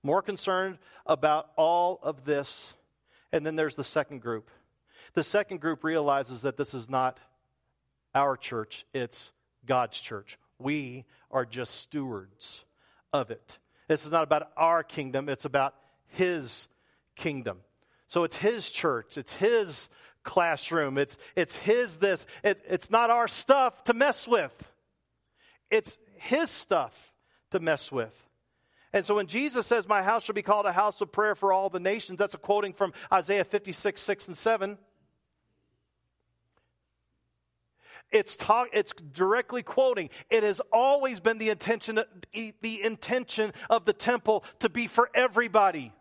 more 0.04 0.22
concerned 0.22 0.78
about 1.06 1.50
all 1.56 2.00
of 2.04 2.26
this. 2.26 2.74
And 3.32 3.46
then 3.46 3.56
there's 3.56 3.76
the 3.76 3.84
second 3.84 4.22
group. 4.22 4.50
The 5.14 5.24
second 5.24 5.62
group 5.62 5.84
realizes 5.84 6.44
that 6.44 6.58
this 6.58 6.74
is 6.74 6.90
not 6.90 7.20
our 8.14 8.38
church, 8.38 8.86
it's 8.94 9.32
God's 9.66 10.00
church. 10.00 10.38
We 10.60 11.06
are 11.32 11.46
just 11.46 11.76
stewards 11.76 12.64
of 13.12 13.32
it. 13.32 13.58
This 13.88 14.06
is 14.06 14.12
not 14.12 14.24
about 14.24 14.52
our 14.56 14.84
kingdom, 14.84 15.28
it's 15.30 15.46
about 15.46 15.76
His 16.08 16.68
kingdom. 17.16 17.60
So 18.08 18.24
it's 18.24 18.38
his 18.38 18.70
church, 18.70 19.18
it's 19.18 19.36
his 19.36 19.90
classroom, 20.26 20.98
it's, 20.98 21.18
it's 21.36 21.56
his 21.56 21.98
this. 21.98 22.26
It, 22.44 22.62
it's 22.68 22.90
not 22.90 23.10
our 23.10 23.28
stuff 23.28 23.84
to 23.86 23.94
mess 23.94 24.28
with, 24.28 24.54
it's 25.72 25.98
his 26.18 26.50
stuff 26.50 27.14
to 27.52 27.60
mess 27.60 27.92
with. 27.92 28.14
And 28.92 29.06
so 29.06 29.16
when 29.16 29.28
Jesus 29.28 29.66
says, 29.68 29.88
My 29.88 30.04
house 30.04 30.24
shall 30.24 30.36
be 30.36 30.42
called 30.42 30.66
a 30.66 30.72
house 30.72 31.02
of 31.02 31.12
prayer 31.12 31.36
for 31.36 31.54
all 31.54 31.70
the 31.70 31.80
nations, 31.80 32.20
that's 32.20 32.34
a 32.34 32.38
quoting 32.38 32.74
from 32.74 32.94
Isaiah 33.12 33.46
56, 33.46 34.02
6 34.02 34.28
and 34.28 34.38
7. 34.38 34.78
It's, 38.12 38.36
talk, 38.36 38.70
it's 38.72 38.94
directly 38.94 39.64
quoting. 39.64 40.10
It 40.30 40.44
has 40.44 40.62
always 40.72 41.20
been 41.20 41.38
the 41.38 41.50
intention, 41.50 42.00
the 42.34 42.84
intention 42.84 43.52
of 43.70 43.84
the 43.84 43.94
temple 43.94 44.46
to 44.60 44.70
be 44.70 44.88
for 44.88 45.10
everybody 45.14 45.92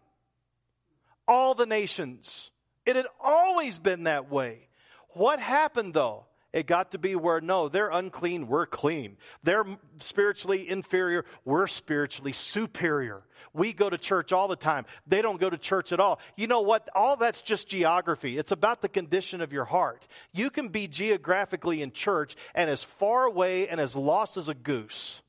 all 1.26 1.54
the 1.54 1.66
nations. 1.66 2.50
It 2.86 2.96
had 2.96 3.06
always 3.20 3.78
been 3.78 4.04
that 4.04 4.30
way. 4.30 4.68
What 5.10 5.40
happened 5.40 5.94
though? 5.94 6.26
It 6.54 6.68
got 6.68 6.92
to 6.92 6.98
be 6.98 7.16
where, 7.16 7.40
no, 7.40 7.68
they're 7.68 7.90
unclean, 7.90 8.46
we're 8.46 8.66
clean. 8.66 9.16
They're 9.42 9.64
spiritually 9.98 10.68
inferior, 10.68 11.24
we're 11.44 11.66
spiritually 11.66 12.30
superior. 12.30 13.24
We 13.52 13.72
go 13.72 13.90
to 13.90 13.98
church 13.98 14.32
all 14.32 14.46
the 14.46 14.54
time. 14.54 14.86
They 15.04 15.20
don't 15.20 15.40
go 15.40 15.50
to 15.50 15.58
church 15.58 15.90
at 15.90 15.98
all. 15.98 16.20
You 16.36 16.46
know 16.46 16.60
what? 16.60 16.88
All 16.94 17.16
that's 17.16 17.40
just 17.40 17.66
geography. 17.66 18.38
It's 18.38 18.52
about 18.52 18.82
the 18.82 18.88
condition 18.88 19.40
of 19.40 19.52
your 19.52 19.64
heart. 19.64 20.06
You 20.32 20.48
can 20.48 20.68
be 20.68 20.86
geographically 20.86 21.82
in 21.82 21.90
church 21.90 22.36
and 22.54 22.70
as 22.70 22.84
far 22.84 23.24
away 23.24 23.66
and 23.66 23.80
as 23.80 23.96
lost 23.96 24.36
as 24.36 24.48
a 24.48 24.54
goose. 24.54 25.22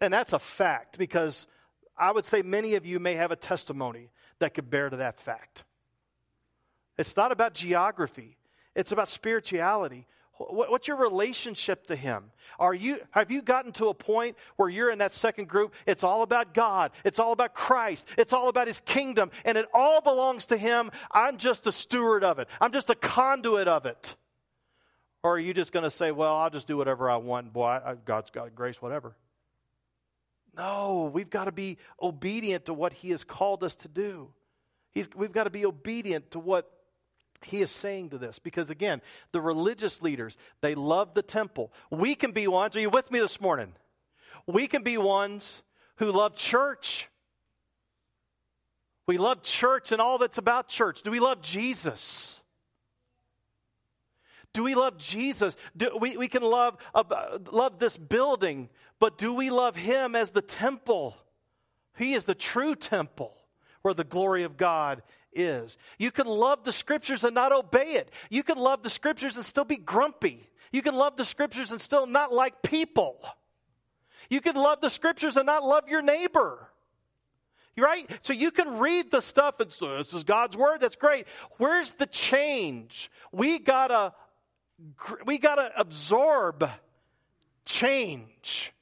And 0.00 0.14
that's 0.14 0.32
a 0.32 0.38
fact 0.38 0.96
because 0.96 1.46
I 1.94 2.10
would 2.10 2.24
say 2.24 2.40
many 2.40 2.74
of 2.74 2.86
you 2.86 3.00
may 3.00 3.16
have 3.16 3.32
a 3.32 3.36
testimony 3.36 4.08
that 4.38 4.54
could 4.54 4.70
bear 4.70 4.88
to 4.88 4.96
that 4.96 5.20
fact. 5.20 5.64
It's 6.98 7.16
not 7.16 7.32
about 7.32 7.54
geography, 7.54 8.36
it's 8.74 8.92
about 8.92 9.08
spirituality. 9.08 10.06
What's 10.40 10.86
your 10.86 10.98
relationship 10.98 11.88
to 11.88 11.96
Him? 11.96 12.30
Are 12.60 12.72
you, 12.72 13.00
have 13.10 13.30
you 13.32 13.42
gotten 13.42 13.72
to 13.72 13.88
a 13.88 13.94
point 13.94 14.36
where 14.54 14.68
you're 14.68 14.90
in 14.90 14.98
that 14.98 15.12
second 15.12 15.48
group? 15.48 15.74
It's 15.84 16.04
all 16.04 16.22
about 16.22 16.54
God. 16.54 16.92
It's 17.04 17.18
all 17.18 17.32
about 17.32 17.54
Christ. 17.54 18.04
It's 18.16 18.32
all 18.32 18.48
about 18.48 18.68
His 18.68 18.80
kingdom. 18.80 19.32
And 19.44 19.58
it 19.58 19.66
all 19.74 20.00
belongs 20.00 20.46
to 20.46 20.56
Him. 20.56 20.92
I'm 21.10 21.38
just 21.38 21.66
a 21.66 21.72
steward 21.72 22.22
of 22.22 22.38
it. 22.38 22.46
I'm 22.60 22.70
just 22.70 22.88
a 22.88 22.94
conduit 22.94 23.66
of 23.66 23.84
it. 23.84 24.14
Or 25.24 25.34
are 25.34 25.40
you 25.40 25.52
just 25.52 25.72
going 25.72 25.82
to 25.82 25.90
say, 25.90 26.12
well, 26.12 26.36
I'll 26.36 26.50
just 26.50 26.68
do 26.68 26.76
whatever 26.76 27.10
I 27.10 27.16
want. 27.16 27.52
Boy, 27.52 27.66
I, 27.84 27.96
God's 28.04 28.30
got 28.30 28.54
grace, 28.54 28.80
whatever. 28.80 29.16
No, 30.56 31.10
we've 31.12 31.30
got 31.30 31.46
to 31.46 31.52
be 31.52 31.78
obedient 32.00 32.66
to 32.66 32.74
what 32.74 32.92
He 32.92 33.10
has 33.10 33.24
called 33.24 33.64
us 33.64 33.74
to 33.76 33.88
do. 33.88 34.28
He's, 34.92 35.08
we've 35.16 35.32
got 35.32 35.44
to 35.44 35.50
be 35.50 35.66
obedient 35.66 36.30
to 36.30 36.38
what 36.38 36.70
he 37.42 37.62
is 37.62 37.70
saying 37.70 38.10
to 38.10 38.18
this 38.18 38.38
because 38.38 38.70
again 38.70 39.00
the 39.32 39.40
religious 39.40 40.02
leaders 40.02 40.36
they 40.60 40.74
love 40.74 41.14
the 41.14 41.22
temple. 41.22 41.72
We 41.90 42.14
can 42.14 42.32
be 42.32 42.46
ones 42.46 42.76
are 42.76 42.80
you 42.80 42.90
with 42.90 43.10
me 43.10 43.20
this 43.20 43.40
morning? 43.40 43.74
We 44.46 44.66
can 44.66 44.82
be 44.82 44.98
ones 44.98 45.62
who 45.96 46.12
love 46.12 46.34
church. 46.34 47.08
We 49.06 49.18
love 49.18 49.42
church 49.42 49.92
and 49.92 50.00
all 50.00 50.18
that's 50.18 50.38
about 50.38 50.68
church. 50.68 51.02
Do 51.02 51.10
we 51.10 51.20
love 51.20 51.40
jesus? 51.40 52.40
Do 54.52 54.62
we 54.62 54.74
love 54.74 54.96
jesus? 54.98 55.56
Do, 55.76 55.96
we, 56.00 56.16
we 56.16 56.28
can 56.28 56.42
love, 56.42 56.76
uh, 56.94 57.38
love 57.50 57.78
this 57.78 57.96
building 57.96 58.68
but 58.98 59.18
do 59.18 59.32
we 59.32 59.50
love 59.50 59.76
him 59.76 60.16
as 60.16 60.30
the 60.30 60.42
temple? 60.42 61.16
He 61.96 62.14
is 62.14 62.24
the 62.24 62.34
true 62.34 62.74
temple 62.74 63.34
where 63.82 63.94
the 63.94 64.04
glory 64.04 64.42
of 64.42 64.56
God 64.56 65.02
is. 65.32 65.76
You 65.98 66.10
can 66.10 66.26
love 66.26 66.64
the 66.64 66.72
scriptures 66.72 67.24
and 67.24 67.34
not 67.34 67.52
obey 67.52 67.92
it. 67.94 68.10
You 68.30 68.42
can 68.42 68.58
love 68.58 68.82
the 68.82 68.90
scriptures 68.90 69.36
and 69.36 69.44
still 69.44 69.64
be 69.64 69.76
grumpy. 69.76 70.48
You 70.72 70.82
can 70.82 70.94
love 70.94 71.16
the 71.16 71.24
scriptures 71.24 71.70
and 71.70 71.80
still 71.80 72.06
not 72.06 72.32
like 72.32 72.62
people. 72.62 73.18
You 74.28 74.40
can 74.40 74.56
love 74.56 74.80
the 74.80 74.90
scriptures 74.90 75.36
and 75.36 75.46
not 75.46 75.64
love 75.64 75.88
your 75.88 76.02
neighbor. 76.02 76.68
Right? 77.76 78.10
So 78.22 78.32
you 78.32 78.50
can 78.50 78.78
read 78.78 79.10
the 79.10 79.20
stuff 79.20 79.60
and 79.60 79.70
so 79.70 79.98
this 79.98 80.12
is 80.12 80.24
God's 80.24 80.56
word, 80.56 80.80
that's 80.80 80.96
great. 80.96 81.26
Where's 81.58 81.92
the 81.92 82.06
change? 82.06 83.10
We 83.30 83.60
gotta 83.60 84.12
we 85.24 85.38
gotta 85.38 85.70
absorb 85.76 86.68
change. 87.64 88.72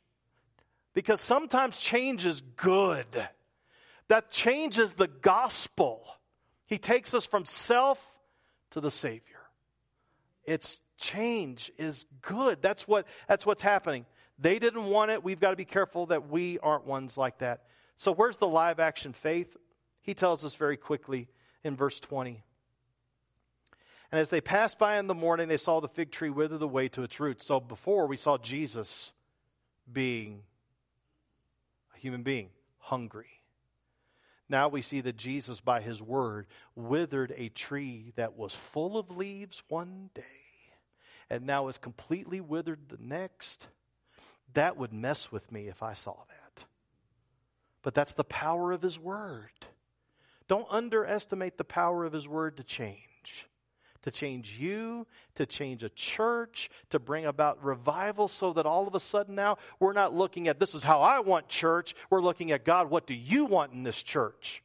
Because 0.95 1.21
sometimes 1.21 1.77
change 1.77 2.25
is 2.25 2.41
good 2.57 3.29
that 4.09 4.31
changes 4.31 4.93
the 4.95 5.09
gospel. 5.09 6.03
He 6.67 6.79
takes 6.79 7.15
us 7.15 7.25
from 7.25 7.45
self 7.45 8.05
to 8.71 8.81
the 8.81 8.91
Savior. 8.91 9.41
It's 10.45 10.81
change 10.99 11.71
is 11.79 12.07
good. 12.23 12.63
That's 12.63 12.87
what 12.87 13.07
that's 13.29 13.47
what's 13.47 13.63
happening. 13.63 14.07
They 14.39 14.59
didn't 14.59 14.85
want 14.85 15.11
it. 15.11 15.25
We've 15.25 15.41
got 15.41 15.51
to 15.51 15.57
be 15.57 15.65
careful 15.65 16.07
that 16.07 16.29
we 16.29 16.59
aren't 16.59 16.87
ones 16.87 17.17
like 17.17 17.39
that. 17.39 17.63
So, 17.97 18.13
where's 18.13 18.37
the 18.37 18.47
live 18.47 18.79
action 18.79 19.13
faith? 19.13 19.57
He 20.03 20.15
tells 20.15 20.45
us 20.45 20.55
very 20.55 20.77
quickly 20.77 21.29
in 21.65 21.77
verse 21.77 21.99
20. 21.99 22.43
And 24.13 24.21
as 24.21 24.31
they 24.31 24.41
passed 24.41 24.79
by 24.79 24.99
in 24.99 25.09
the 25.09 25.15
morning, 25.15 25.49
they 25.49 25.57
saw 25.57 25.81
the 25.81 25.89
fig 25.89 26.13
tree 26.13 26.31
wither 26.31 26.63
away 26.63 26.89
to 26.91 27.03
its 27.03 27.19
roots. 27.19 27.47
So, 27.47 27.59
before 27.61 28.07
we 28.07 28.17
saw 28.17 28.37
Jesus 28.39 29.13
being 29.91 30.43
a 31.95 31.99
human 31.99 32.23
being, 32.23 32.51
hungry. 32.79 33.36
Now 34.49 34.69
we 34.69 34.83
see 34.83 35.01
that 35.01 35.17
Jesus, 35.17 35.61
by 35.61 35.81
his 35.81 36.01
word, 36.01 36.47
withered 36.75 37.35
a 37.37 37.49
tree 37.49 38.13
that 38.17 38.37
was 38.37 38.55
full 38.55 38.97
of 38.97 39.17
leaves 39.17 39.63
one 39.69 40.11
day 40.15 40.23
and 41.29 41.47
now 41.47 41.69
is 41.69 41.79
completely 41.79 42.41
withered 42.41 42.89
the 42.89 42.99
next. 43.01 43.69
That 44.55 44.77
would 44.77 44.93
mess 44.93 45.33
with 45.33 45.51
me 45.51 45.69
if 45.69 45.83
I 45.83 45.93
saw 45.93 46.15
that. 46.29 46.65
But 47.83 47.95
that's 47.95 48.15
the 48.15 48.25
power 48.25 48.73
of 48.73 48.83
his 48.83 48.99
word. 48.99 49.51
Don't 50.49 50.67
underestimate 50.71 51.59
the 51.59 51.65
power 51.65 52.05
of 52.05 52.13
his 52.13 52.29
word 52.29 52.57
to 52.57 52.65
change. 52.65 53.01
To 54.03 54.11
change 54.11 54.57
you, 54.59 55.07
to 55.35 55.47
change 55.47 55.83
a 55.83 55.89
church, 55.89 56.71
to 56.91 56.99
bring 56.99 57.27
about 57.27 57.65
revival 57.65 58.29
so 58.29 58.53
that 58.53 58.67
all 58.67 58.87
of 58.87 58.95
a 58.95 59.01
sudden 59.01 59.35
now 59.35 59.59
we're 59.81 59.93
not 59.93 60.15
looking 60.15 60.49
at 60.49 60.61
this 60.61 60.75
is 60.75 60.83
how 60.83 61.01
I 61.01 61.21
want 61.21 61.49
church. 61.49 61.95
We're 62.11 62.23
looking 62.23 62.53
at 62.53 62.65
God, 62.65 62.91
what 62.91 63.07
do 63.07 63.15
you 63.15 63.47
want 63.47 63.73
in 63.73 63.83
this 63.83 64.03
church? 64.03 64.63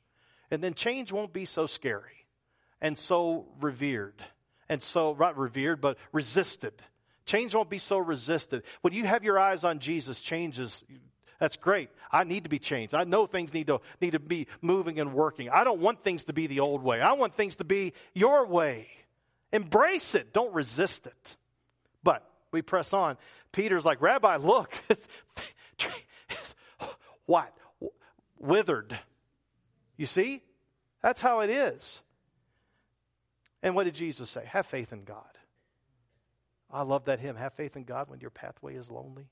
And 0.51 0.63
then 0.63 0.73
change 0.73 1.11
won't 1.11 1.33
be 1.33 1.45
so 1.45 1.65
scary 1.65 2.25
and 2.81 2.97
so 2.97 3.47
revered 3.59 4.21
and 4.71 4.81
so, 4.81 5.15
not 5.19 5.37
revered, 5.37 5.81
but 5.81 5.97
resisted. 6.13 6.73
Change 7.25 7.53
won't 7.53 7.69
be 7.69 7.77
so 7.77 7.97
resisted. 7.97 8.63
When 8.81 8.93
you 8.93 9.05
have 9.05 9.23
your 9.23 9.37
eyes 9.37 9.65
on 9.65 9.79
Jesus, 9.79 10.21
changes. 10.21 10.83
That's 11.39 11.57
great. 11.57 11.89
I 12.11 12.23
need 12.23 12.43
to 12.43 12.49
be 12.49 12.59
changed. 12.59 12.93
I 12.93 13.03
know 13.03 13.25
things 13.25 13.53
need 13.53 13.67
to, 13.67 13.81
need 13.99 14.11
to 14.11 14.19
be 14.19 14.47
moving 14.61 14.99
and 14.99 15.13
working. 15.13 15.49
I 15.49 15.63
don't 15.63 15.81
want 15.81 16.03
things 16.03 16.23
to 16.25 16.33
be 16.33 16.47
the 16.47 16.61
old 16.61 16.83
way. 16.83 17.01
I 17.01 17.13
want 17.13 17.35
things 17.35 17.57
to 17.57 17.63
be 17.63 17.93
your 18.13 18.45
way. 18.45 18.87
Embrace 19.53 20.15
it. 20.15 20.33
Don't 20.33 20.53
resist 20.53 21.07
it. 21.07 21.35
But 22.03 22.27
we 22.51 22.61
press 22.61 22.93
on. 22.93 23.17
Peter's 23.51 23.85
like, 23.85 24.01
Rabbi, 24.01 24.37
look. 24.37 24.73
it's 24.89 26.55
what? 27.25 27.55
Withered. 28.39 28.97
You 29.97 30.05
see? 30.05 30.41
That's 31.01 31.21
how 31.21 31.41
it 31.41 31.49
is. 31.49 32.01
And 33.63 33.75
what 33.75 33.83
did 33.83 33.95
Jesus 33.95 34.29
say? 34.29 34.43
Have 34.45 34.65
faith 34.65 34.91
in 34.91 35.03
God. 35.03 35.25
I 36.71 36.83
love 36.83 37.05
that 37.05 37.19
hymn. 37.19 37.35
Have 37.35 37.53
faith 37.53 37.75
in 37.75 37.83
God 37.83 38.09
when 38.09 38.19
your 38.19 38.29
pathway 38.29 38.75
is 38.75 38.89
lonely. 38.89 39.27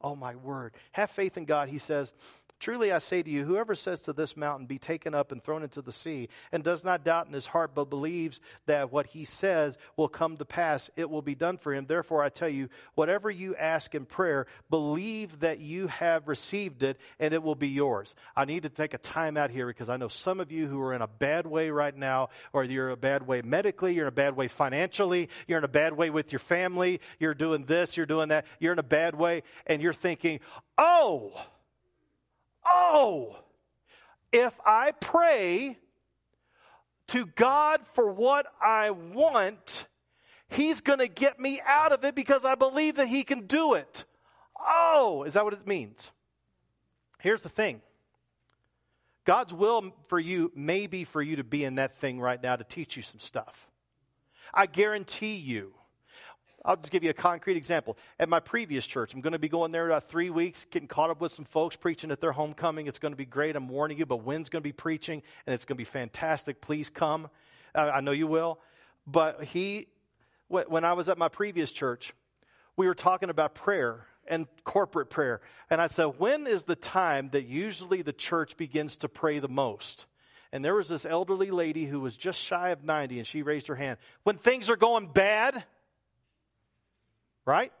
Oh, 0.00 0.16
my 0.16 0.34
word. 0.34 0.74
Have 0.92 1.10
faith 1.10 1.36
in 1.36 1.44
God. 1.44 1.68
He 1.68 1.78
says, 1.78 2.12
Truly 2.58 2.90
I 2.90 2.98
say 2.98 3.22
to 3.22 3.30
you, 3.30 3.44
whoever 3.44 3.74
says 3.74 4.00
to 4.02 4.14
this 4.14 4.34
mountain, 4.34 4.66
Be 4.66 4.78
taken 4.78 5.14
up 5.14 5.30
and 5.30 5.44
thrown 5.44 5.62
into 5.62 5.82
the 5.82 5.92
sea, 5.92 6.30
and 6.50 6.64
does 6.64 6.84
not 6.84 7.04
doubt 7.04 7.26
in 7.26 7.34
his 7.34 7.44
heart, 7.44 7.74
but 7.74 7.90
believes 7.90 8.40
that 8.64 8.90
what 8.90 9.06
he 9.06 9.26
says 9.26 9.76
will 9.96 10.08
come 10.08 10.38
to 10.38 10.44
pass, 10.46 10.90
it 10.96 11.10
will 11.10 11.20
be 11.20 11.34
done 11.34 11.58
for 11.58 11.74
him. 11.74 11.84
Therefore 11.86 12.22
I 12.22 12.30
tell 12.30 12.48
you, 12.48 12.70
whatever 12.94 13.30
you 13.30 13.54
ask 13.56 13.94
in 13.94 14.06
prayer, 14.06 14.46
believe 14.70 15.40
that 15.40 15.60
you 15.60 15.88
have 15.88 16.28
received 16.28 16.82
it, 16.82 16.98
and 17.20 17.34
it 17.34 17.42
will 17.42 17.54
be 17.54 17.68
yours. 17.68 18.14
I 18.34 18.46
need 18.46 18.62
to 18.62 18.70
take 18.70 18.94
a 18.94 18.98
time 18.98 19.36
out 19.36 19.50
here 19.50 19.66
because 19.66 19.90
I 19.90 19.98
know 19.98 20.08
some 20.08 20.40
of 20.40 20.50
you 20.50 20.66
who 20.66 20.80
are 20.80 20.94
in 20.94 21.02
a 21.02 21.06
bad 21.06 21.46
way 21.46 21.68
right 21.68 21.94
now, 21.94 22.30
or 22.54 22.64
you're 22.64 22.88
in 22.88 22.94
a 22.94 22.96
bad 22.96 23.26
way 23.26 23.42
medically, 23.42 23.92
you're 23.92 24.06
in 24.06 24.08
a 24.08 24.12
bad 24.12 24.34
way 24.34 24.48
financially, 24.48 25.28
you're 25.46 25.58
in 25.58 25.64
a 25.64 25.68
bad 25.68 25.94
way 25.94 26.08
with 26.08 26.32
your 26.32 26.38
family, 26.38 27.00
you're 27.18 27.34
doing 27.34 27.66
this, 27.66 27.98
you're 27.98 28.06
doing 28.06 28.30
that, 28.30 28.46
you're 28.60 28.72
in 28.72 28.78
a 28.78 28.82
bad 28.82 29.14
way, 29.14 29.42
and 29.66 29.82
you're 29.82 29.92
thinking, 29.92 30.40
oh, 30.78 31.38
oh, 32.68 33.36
if 34.32 34.52
I 34.64 34.92
pray 34.92 35.78
to 37.08 37.26
God 37.26 37.80
for 37.94 38.10
what 38.10 38.46
I 38.60 38.90
want, 38.90 39.86
He's 40.48 40.80
going 40.80 40.98
to 40.98 41.08
get 41.08 41.40
me 41.40 41.60
out 41.64 41.92
of 41.92 42.04
it 42.04 42.14
because 42.14 42.44
I 42.44 42.54
believe 42.54 42.96
that 42.96 43.08
He 43.08 43.24
can 43.24 43.46
do 43.46 43.74
it. 43.74 44.04
Oh, 44.58 45.24
is 45.24 45.34
that 45.34 45.44
what 45.44 45.52
it 45.54 45.66
means? 45.66 46.10
Here's 47.20 47.42
the 47.42 47.48
thing 47.48 47.80
God's 49.24 49.52
will 49.52 49.92
for 50.08 50.18
you 50.18 50.52
may 50.54 50.86
be 50.86 51.04
for 51.04 51.22
you 51.22 51.36
to 51.36 51.44
be 51.44 51.64
in 51.64 51.76
that 51.76 51.96
thing 51.96 52.20
right 52.20 52.42
now 52.42 52.56
to 52.56 52.64
teach 52.64 52.96
you 52.96 53.02
some 53.02 53.20
stuff. 53.20 53.68
I 54.54 54.66
guarantee 54.66 55.36
you 55.36 55.74
I'll 56.66 56.76
just 56.76 56.90
give 56.90 57.04
you 57.04 57.10
a 57.10 57.14
concrete 57.14 57.56
example. 57.56 57.96
At 58.18 58.28
my 58.28 58.40
previous 58.40 58.84
church, 58.84 59.14
I'm 59.14 59.20
going 59.20 59.34
to 59.34 59.38
be 59.38 59.48
going 59.48 59.70
there 59.70 59.86
about 59.86 60.08
three 60.08 60.30
weeks, 60.30 60.66
getting 60.68 60.88
caught 60.88 61.10
up 61.10 61.20
with 61.20 61.30
some 61.30 61.44
folks 61.44 61.76
preaching 61.76 62.10
at 62.10 62.20
their 62.20 62.32
homecoming. 62.32 62.88
It's 62.88 62.98
going 62.98 63.12
to 63.12 63.16
be 63.16 63.24
great. 63.24 63.54
I'm 63.54 63.68
warning 63.68 63.98
you, 63.98 64.04
but 64.04 64.24
Wynn's 64.24 64.48
going 64.48 64.62
to 64.62 64.68
be 64.68 64.72
preaching, 64.72 65.22
and 65.46 65.54
it's 65.54 65.64
going 65.64 65.76
to 65.76 65.80
be 65.80 65.84
fantastic. 65.84 66.60
Please 66.60 66.90
come. 66.90 67.30
Uh, 67.72 67.90
I 67.94 68.00
know 68.00 68.10
you 68.10 68.26
will. 68.26 68.58
But 69.06 69.44
he, 69.44 69.86
when 70.48 70.84
I 70.84 70.94
was 70.94 71.08
at 71.08 71.18
my 71.18 71.28
previous 71.28 71.70
church, 71.70 72.12
we 72.76 72.88
were 72.88 72.94
talking 72.94 73.30
about 73.30 73.54
prayer 73.54 74.04
and 74.26 74.48
corporate 74.64 75.08
prayer. 75.08 75.40
And 75.70 75.80
I 75.80 75.86
said, 75.86 76.18
when 76.18 76.48
is 76.48 76.64
the 76.64 76.74
time 76.74 77.30
that 77.30 77.46
usually 77.46 78.02
the 78.02 78.12
church 78.12 78.56
begins 78.56 78.96
to 78.98 79.08
pray 79.08 79.38
the 79.38 79.48
most? 79.48 80.06
And 80.52 80.64
there 80.64 80.74
was 80.74 80.88
this 80.88 81.06
elderly 81.06 81.52
lady 81.52 81.84
who 81.84 82.00
was 82.00 82.16
just 82.16 82.40
shy 82.40 82.70
of 82.70 82.82
90, 82.82 83.18
and 83.18 83.26
she 83.26 83.42
raised 83.42 83.68
her 83.68 83.76
hand. 83.76 83.98
When 84.24 84.36
things 84.38 84.68
are 84.68 84.76
going 84.76 85.08
bad, 85.08 85.64
right? 87.46 87.72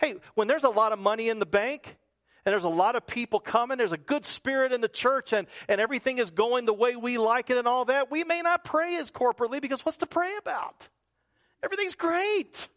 Hey, 0.00 0.16
when 0.34 0.48
there's 0.48 0.64
a 0.64 0.68
lot 0.68 0.92
of 0.92 0.98
money 0.98 1.28
in 1.28 1.38
the 1.38 1.46
bank, 1.46 1.96
and 2.44 2.52
there's 2.52 2.64
a 2.64 2.68
lot 2.68 2.96
of 2.96 3.06
people 3.06 3.40
coming, 3.40 3.78
there's 3.78 3.92
a 3.92 3.98
good 3.98 4.26
spirit 4.26 4.72
in 4.72 4.80
the 4.80 4.88
church, 4.88 5.32
and, 5.32 5.46
and 5.68 5.80
everything 5.80 6.18
is 6.18 6.30
going 6.30 6.66
the 6.66 6.74
way 6.74 6.96
we 6.96 7.16
like 7.16 7.50
it 7.50 7.56
and 7.56 7.68
all 7.68 7.86
that, 7.86 8.10
we 8.10 8.24
may 8.24 8.42
not 8.42 8.64
pray 8.64 8.96
as 8.96 9.10
corporately 9.10 9.62
because 9.62 9.84
what's 9.84 9.98
to 9.98 10.06
pray 10.06 10.32
about? 10.38 10.88
Everything's 11.62 11.94
great. 11.94 12.68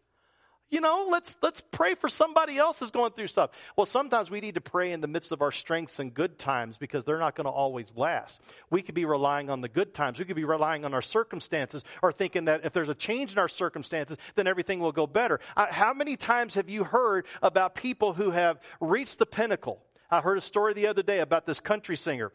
You 0.69 0.81
know, 0.81 1.07
let's 1.09 1.37
let's 1.41 1.61
pray 1.71 1.95
for 1.95 2.09
somebody 2.09 2.57
else 2.57 2.79
who's 2.79 2.91
going 2.91 3.13
through 3.13 3.27
stuff. 3.27 3.51
Well, 3.77 3.85
sometimes 3.85 4.29
we 4.29 4.41
need 4.41 4.55
to 4.55 4.61
pray 4.61 4.91
in 4.91 4.99
the 4.99 5.07
midst 5.07 5.31
of 5.31 5.41
our 5.41 5.51
strengths 5.51 5.99
and 5.99 6.13
good 6.13 6.37
times 6.37 6.77
because 6.77 7.05
they're 7.05 7.19
not 7.19 7.35
going 7.35 7.45
to 7.45 7.51
always 7.51 7.93
last. 7.95 8.41
We 8.69 8.81
could 8.81 8.95
be 8.95 9.05
relying 9.05 9.49
on 9.49 9.61
the 9.61 9.69
good 9.69 9.93
times. 9.93 10.19
We 10.19 10.25
could 10.25 10.35
be 10.35 10.43
relying 10.43 10.83
on 10.83 10.93
our 10.93 11.01
circumstances 11.01 11.85
or 12.03 12.11
thinking 12.11 12.45
that 12.45 12.65
if 12.65 12.73
there's 12.73 12.89
a 12.89 12.95
change 12.95 13.31
in 13.31 13.37
our 13.37 13.47
circumstances, 13.47 14.17
then 14.35 14.45
everything 14.45 14.81
will 14.81 14.91
go 14.91 15.07
better. 15.07 15.39
Uh, 15.55 15.67
how 15.69 15.93
many 15.93 16.17
times 16.17 16.55
have 16.55 16.69
you 16.69 16.83
heard 16.83 17.25
about 17.41 17.73
people 17.73 18.11
who 18.11 18.31
have 18.31 18.59
reached 18.81 19.19
the 19.19 19.25
pinnacle? 19.25 19.81
I 20.11 20.19
heard 20.19 20.37
a 20.37 20.41
story 20.41 20.73
the 20.73 20.87
other 20.87 21.03
day 21.03 21.19
about 21.19 21.45
this 21.45 21.61
country 21.61 21.95
singer 21.95 22.33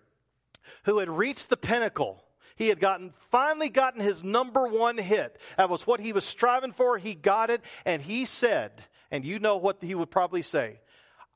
who 0.84 0.98
had 0.98 1.10
reached 1.10 1.50
the 1.50 1.56
pinnacle 1.58 2.24
he 2.56 2.68
had 2.68 2.80
gotten, 2.80 3.12
finally 3.30 3.68
gotten 3.68 4.00
his 4.00 4.22
number 4.22 4.66
one 4.66 4.98
hit. 4.98 5.38
That 5.56 5.70
was 5.70 5.86
what 5.86 6.00
he 6.00 6.12
was 6.12 6.24
striving 6.24 6.72
for. 6.72 6.98
He 6.98 7.14
got 7.14 7.50
it. 7.50 7.62
And 7.84 8.02
he 8.02 8.24
said, 8.24 8.72
and 9.10 9.24
you 9.24 9.38
know 9.38 9.56
what 9.56 9.78
he 9.82 9.94
would 9.94 10.10
probably 10.10 10.42
say, 10.42 10.80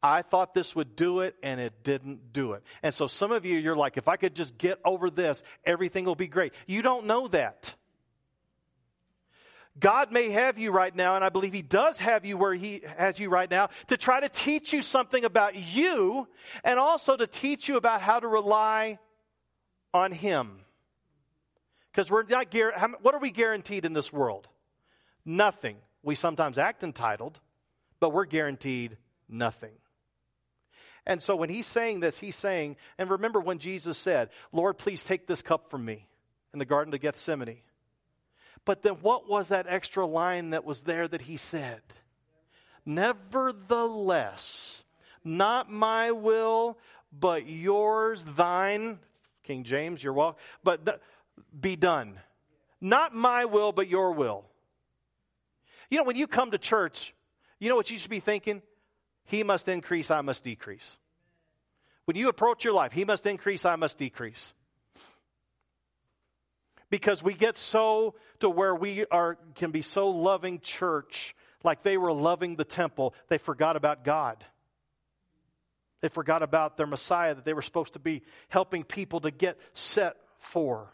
I 0.02 0.22
thought 0.22 0.54
this 0.54 0.76
would 0.76 0.94
do 0.94 1.20
it 1.20 1.34
and 1.42 1.60
it 1.60 1.82
didn't 1.82 2.32
do 2.32 2.52
it. 2.52 2.62
And 2.82 2.94
so 2.94 3.06
some 3.06 3.32
of 3.32 3.44
you, 3.44 3.58
you're 3.58 3.76
like, 3.76 3.96
if 3.96 4.08
I 4.08 4.16
could 4.16 4.34
just 4.34 4.56
get 4.56 4.78
over 4.84 5.10
this, 5.10 5.42
everything 5.64 6.04
will 6.04 6.14
be 6.14 6.28
great. 6.28 6.52
You 6.66 6.82
don't 6.82 7.06
know 7.06 7.28
that. 7.28 7.74
God 9.78 10.10
may 10.10 10.30
have 10.30 10.58
you 10.58 10.70
right 10.70 10.94
now, 10.94 11.16
and 11.16 11.24
I 11.24 11.28
believe 11.28 11.52
He 11.52 11.60
does 11.60 11.98
have 11.98 12.24
you 12.24 12.38
where 12.38 12.54
He 12.54 12.82
has 12.96 13.20
you 13.20 13.28
right 13.28 13.50
now, 13.50 13.68
to 13.88 13.98
try 13.98 14.20
to 14.20 14.28
teach 14.28 14.72
you 14.72 14.80
something 14.80 15.24
about 15.24 15.54
you 15.54 16.26
and 16.64 16.78
also 16.78 17.14
to 17.14 17.26
teach 17.26 17.68
you 17.68 17.76
about 17.76 18.00
how 18.00 18.18
to 18.18 18.26
rely 18.26 18.98
on 19.92 20.12
Him. 20.12 20.60
Because 21.96 22.10
we're 22.10 22.24
not, 22.24 22.54
what 23.00 23.14
are 23.14 23.20
we 23.20 23.30
guaranteed 23.30 23.86
in 23.86 23.94
this 23.94 24.12
world? 24.12 24.48
Nothing. 25.24 25.78
We 26.02 26.14
sometimes 26.14 26.58
act 26.58 26.84
entitled, 26.84 27.40
but 28.00 28.10
we're 28.10 28.26
guaranteed 28.26 28.98
nothing. 29.30 29.72
And 31.06 31.22
so 31.22 31.34
when 31.36 31.48
he's 31.48 31.66
saying 31.66 32.00
this, 32.00 32.18
he's 32.18 32.36
saying, 32.36 32.76
and 32.98 33.08
remember 33.08 33.40
when 33.40 33.58
Jesus 33.58 33.96
said, 33.96 34.28
Lord, 34.52 34.76
please 34.76 35.02
take 35.02 35.26
this 35.26 35.40
cup 35.40 35.70
from 35.70 35.86
me 35.86 36.06
in 36.52 36.58
the 36.58 36.66
Garden 36.66 36.92
of 36.92 37.00
Gethsemane. 37.00 37.60
But 38.66 38.82
then 38.82 38.96
what 38.96 39.26
was 39.26 39.48
that 39.48 39.64
extra 39.66 40.04
line 40.04 40.50
that 40.50 40.66
was 40.66 40.82
there 40.82 41.08
that 41.08 41.22
he 41.22 41.38
said? 41.38 41.80
Nevertheless, 42.84 44.82
not 45.24 45.72
my 45.72 46.12
will, 46.12 46.76
but 47.10 47.48
yours, 47.48 48.22
thine. 48.36 48.98
King 49.44 49.64
James, 49.64 50.04
you're 50.04 50.12
welcome. 50.12 50.42
But 50.62 50.84
the, 50.84 51.00
be 51.58 51.76
done. 51.76 52.18
Not 52.80 53.14
my 53.14 53.44
will, 53.44 53.72
but 53.72 53.88
your 53.88 54.12
will. 54.12 54.44
You 55.90 55.98
know, 55.98 56.04
when 56.04 56.16
you 56.16 56.26
come 56.26 56.50
to 56.50 56.58
church, 56.58 57.14
you 57.58 57.68
know 57.68 57.76
what 57.76 57.90
you 57.90 57.98
should 57.98 58.10
be 58.10 58.20
thinking? 58.20 58.62
He 59.24 59.42
must 59.42 59.68
increase, 59.68 60.10
I 60.10 60.20
must 60.20 60.44
decrease. 60.44 60.96
When 62.04 62.16
you 62.16 62.28
approach 62.28 62.64
your 62.64 62.74
life, 62.74 62.92
He 62.92 63.04
must 63.04 63.26
increase, 63.26 63.64
I 63.64 63.76
must 63.76 63.98
decrease. 63.98 64.52
Because 66.88 67.22
we 67.22 67.34
get 67.34 67.56
so 67.56 68.14
to 68.40 68.48
where 68.48 68.74
we 68.74 69.06
are 69.06 69.36
can 69.56 69.72
be 69.72 69.82
so 69.82 70.08
loving 70.10 70.60
church, 70.60 71.34
like 71.64 71.82
they 71.82 71.96
were 71.96 72.12
loving 72.12 72.54
the 72.54 72.64
temple, 72.64 73.14
they 73.28 73.38
forgot 73.38 73.76
about 73.76 74.04
God. 74.04 74.44
They 76.00 76.08
forgot 76.08 76.42
about 76.42 76.76
their 76.76 76.86
Messiah 76.86 77.34
that 77.34 77.44
they 77.44 77.54
were 77.54 77.62
supposed 77.62 77.94
to 77.94 77.98
be 77.98 78.22
helping 78.48 78.84
people 78.84 79.20
to 79.20 79.30
get 79.32 79.58
set 79.74 80.16
for. 80.38 80.88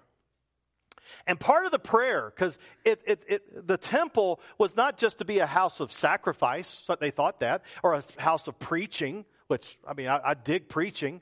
And 1.26 1.38
part 1.38 1.64
of 1.64 1.70
the 1.70 1.78
prayer, 1.78 2.32
because 2.34 2.58
it, 2.84 3.00
it, 3.06 3.22
it, 3.28 3.66
the 3.66 3.76
temple 3.76 4.40
was 4.58 4.76
not 4.76 4.98
just 4.98 5.18
to 5.18 5.24
be 5.24 5.38
a 5.38 5.46
house 5.46 5.80
of 5.80 5.92
sacrifice, 5.92 6.88
they 7.00 7.10
thought 7.10 7.40
that, 7.40 7.62
or 7.82 7.94
a 7.94 8.04
house 8.18 8.48
of 8.48 8.58
preaching, 8.58 9.24
which, 9.46 9.78
I 9.86 9.94
mean, 9.94 10.08
I, 10.08 10.20
I 10.24 10.34
dig 10.34 10.68
preaching, 10.68 11.20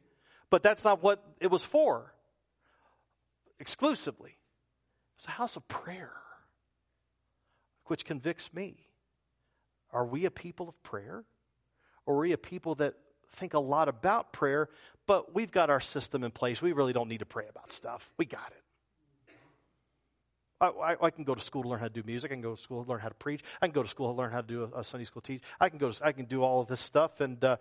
but 0.48 0.62
that's 0.62 0.84
not 0.84 1.02
what 1.02 1.22
it 1.40 1.50
was 1.50 1.64
for 1.64 2.14
exclusively. 3.58 4.36
It's 5.18 5.26
a 5.26 5.32
house 5.32 5.56
of 5.56 5.68
prayer, 5.68 6.12
which 7.86 8.04
convicts 8.04 8.52
me. 8.54 8.76
Are 9.92 10.06
we 10.06 10.24
a 10.24 10.30
people 10.30 10.68
of 10.68 10.82
prayer? 10.82 11.24
Or 12.06 12.14
are 12.16 12.20
we 12.20 12.32
a 12.32 12.38
people 12.38 12.76
that 12.76 12.94
think 13.32 13.54
a 13.54 13.60
lot 13.60 13.88
about 13.88 14.32
prayer, 14.32 14.68
but 15.06 15.34
we've 15.34 15.50
got 15.50 15.70
our 15.70 15.80
system 15.80 16.24
in 16.24 16.30
place. 16.30 16.60
We 16.60 16.72
really 16.72 16.92
don't 16.92 17.08
need 17.08 17.18
to 17.18 17.26
pray 17.26 17.46
about 17.48 17.70
stuff. 17.70 18.08
We 18.16 18.24
got 18.24 18.50
it. 18.50 18.62
I, 20.60 20.96
I, 21.00 21.10
can 21.10 21.24
go 21.24 21.34
to 21.34 21.40
school 21.40 21.62
to 21.62 21.68
learn 21.68 21.78
how 21.78 21.86
to 21.86 21.92
do 21.92 22.02
music. 22.04 22.30
I 22.30 22.34
can 22.34 22.42
go 22.42 22.54
to 22.54 22.60
school 22.60 22.84
to 22.84 22.90
learn 22.90 23.00
how 23.00 23.08
to 23.08 23.14
preach. 23.14 23.42
I 23.62 23.66
can 23.66 23.72
go 23.72 23.82
to 23.82 23.88
school 23.88 24.12
to 24.12 24.18
learn 24.18 24.30
how 24.30 24.42
to 24.42 24.46
do 24.46 24.70
a, 24.74 24.80
a 24.80 24.84
Sunday 24.84 25.06
school 25.06 25.22
teach. 25.22 25.42
I 25.58 25.70
can 25.70 25.78
go. 25.78 25.90
To, 25.90 26.06
I 26.06 26.12
can 26.12 26.26
do 26.26 26.42
all 26.42 26.60
of 26.60 26.68
this 26.68 26.80
stuff. 26.80 27.20
And 27.20 27.42
uh, 27.42 27.56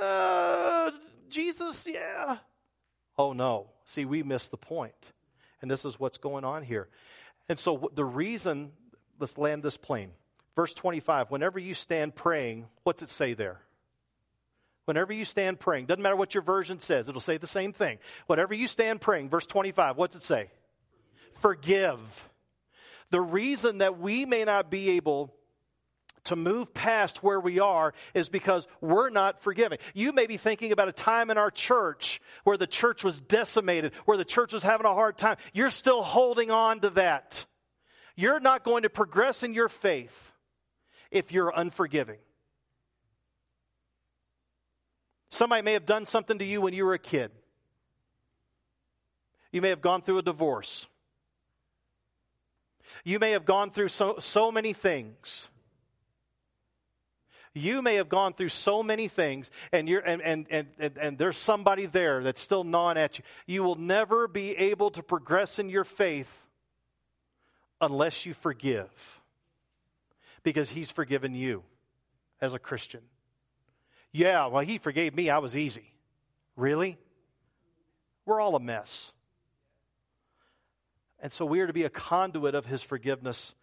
yeah, 0.00 0.90
Jesus, 1.28 1.86
yeah. 1.86 2.38
Oh 3.18 3.34
no! 3.34 3.66
See, 3.84 4.06
we 4.06 4.22
missed 4.22 4.50
the 4.50 4.56
point, 4.56 4.94
and 5.60 5.70
this 5.70 5.84
is 5.84 6.00
what's 6.00 6.16
going 6.16 6.44
on 6.44 6.62
here. 6.62 6.88
And 7.50 7.58
so 7.58 7.90
the 7.94 8.04
reason, 8.04 8.72
let's 9.18 9.36
land 9.36 9.62
this 9.62 9.76
plane. 9.76 10.12
Verse 10.56 10.72
twenty-five. 10.72 11.30
Whenever 11.30 11.58
you 11.58 11.74
stand 11.74 12.14
praying, 12.14 12.66
what's 12.84 13.02
it 13.02 13.10
say 13.10 13.34
there? 13.34 13.60
Whenever 14.86 15.12
you 15.12 15.26
stand 15.26 15.60
praying, 15.60 15.86
doesn't 15.86 16.02
matter 16.02 16.16
what 16.16 16.34
your 16.34 16.42
version 16.42 16.80
says, 16.80 17.08
it'll 17.08 17.20
say 17.20 17.36
the 17.36 17.46
same 17.46 17.72
thing. 17.72 17.98
Whenever 18.26 18.52
you 18.52 18.66
stand 18.66 19.00
praying, 19.00 19.28
verse 19.28 19.46
25, 19.46 19.96
what's 19.96 20.16
it 20.16 20.22
say? 20.22 20.48
Forgive. 21.42 22.00
The 23.10 23.20
reason 23.20 23.78
that 23.78 23.98
we 23.98 24.24
may 24.24 24.44
not 24.44 24.70
be 24.70 24.90
able 24.90 25.34
to 26.24 26.36
move 26.36 26.72
past 26.72 27.22
where 27.22 27.40
we 27.40 27.58
are 27.58 27.92
is 28.14 28.28
because 28.28 28.66
we're 28.80 29.10
not 29.10 29.42
forgiving. 29.42 29.78
You 29.92 30.12
may 30.12 30.26
be 30.26 30.36
thinking 30.36 30.72
about 30.72 30.88
a 30.88 30.92
time 30.92 31.30
in 31.30 31.36
our 31.36 31.50
church 31.50 32.20
where 32.44 32.56
the 32.56 32.66
church 32.66 33.02
was 33.02 33.20
decimated, 33.20 33.92
where 34.04 34.16
the 34.16 34.24
church 34.24 34.52
was 34.52 34.62
having 34.62 34.86
a 34.86 34.94
hard 34.94 35.18
time. 35.18 35.36
You're 35.52 35.70
still 35.70 36.02
holding 36.02 36.50
on 36.50 36.80
to 36.80 36.90
that. 36.90 37.44
You're 38.14 38.40
not 38.40 38.62
going 38.62 38.84
to 38.84 38.90
progress 38.90 39.42
in 39.42 39.52
your 39.52 39.68
faith 39.68 40.32
if 41.10 41.32
you're 41.32 41.52
unforgiving. 41.54 42.18
Somebody 45.28 45.62
may 45.62 45.72
have 45.72 45.86
done 45.86 46.06
something 46.06 46.38
to 46.38 46.44
you 46.44 46.60
when 46.60 46.74
you 46.74 46.84
were 46.84 46.94
a 46.94 46.98
kid. 46.98 47.32
You 49.50 49.60
may 49.60 49.70
have 49.70 49.80
gone 49.80 50.02
through 50.02 50.18
a 50.18 50.22
divorce. 50.22 50.86
You 53.04 53.18
may 53.18 53.32
have 53.32 53.44
gone 53.44 53.70
through 53.70 53.88
so, 53.88 54.16
so 54.18 54.52
many 54.52 54.72
things. 54.72 55.48
You 57.54 57.82
may 57.82 57.96
have 57.96 58.08
gone 58.08 58.32
through 58.32 58.48
so 58.48 58.82
many 58.82 59.08
things, 59.08 59.50
and, 59.72 59.88
you're, 59.88 60.00
and, 60.00 60.22
and, 60.22 60.46
and, 60.48 60.68
and, 60.78 60.96
and 60.96 61.18
there's 61.18 61.36
somebody 61.36 61.86
there 61.86 62.22
that's 62.22 62.40
still 62.40 62.64
gnawing 62.64 62.96
at 62.96 63.18
you. 63.18 63.24
You 63.46 63.62
will 63.62 63.74
never 63.74 64.26
be 64.26 64.56
able 64.56 64.90
to 64.92 65.02
progress 65.02 65.58
in 65.58 65.68
your 65.68 65.84
faith 65.84 66.30
unless 67.80 68.24
you 68.24 68.32
forgive, 68.32 68.88
because 70.42 70.70
He's 70.70 70.90
forgiven 70.90 71.34
you 71.34 71.62
as 72.40 72.54
a 72.54 72.58
Christian. 72.58 73.02
Yeah, 74.12 74.46
well, 74.46 74.62
he 74.62 74.78
forgave 74.78 75.14
me. 75.14 75.30
I 75.30 75.38
was 75.38 75.56
easy. 75.56 75.90
Really? 76.56 76.98
We're 78.26 78.40
all 78.40 78.54
a 78.54 78.60
mess. 78.60 79.10
And 81.22 81.32
so 81.32 81.46
we 81.46 81.60
are 81.60 81.68
to 81.68 81.72
be 81.72 81.84
a 81.84 81.90
conduit 81.90 82.54
of 82.54 82.66
his 82.66 82.82
forgiveness 82.82 83.54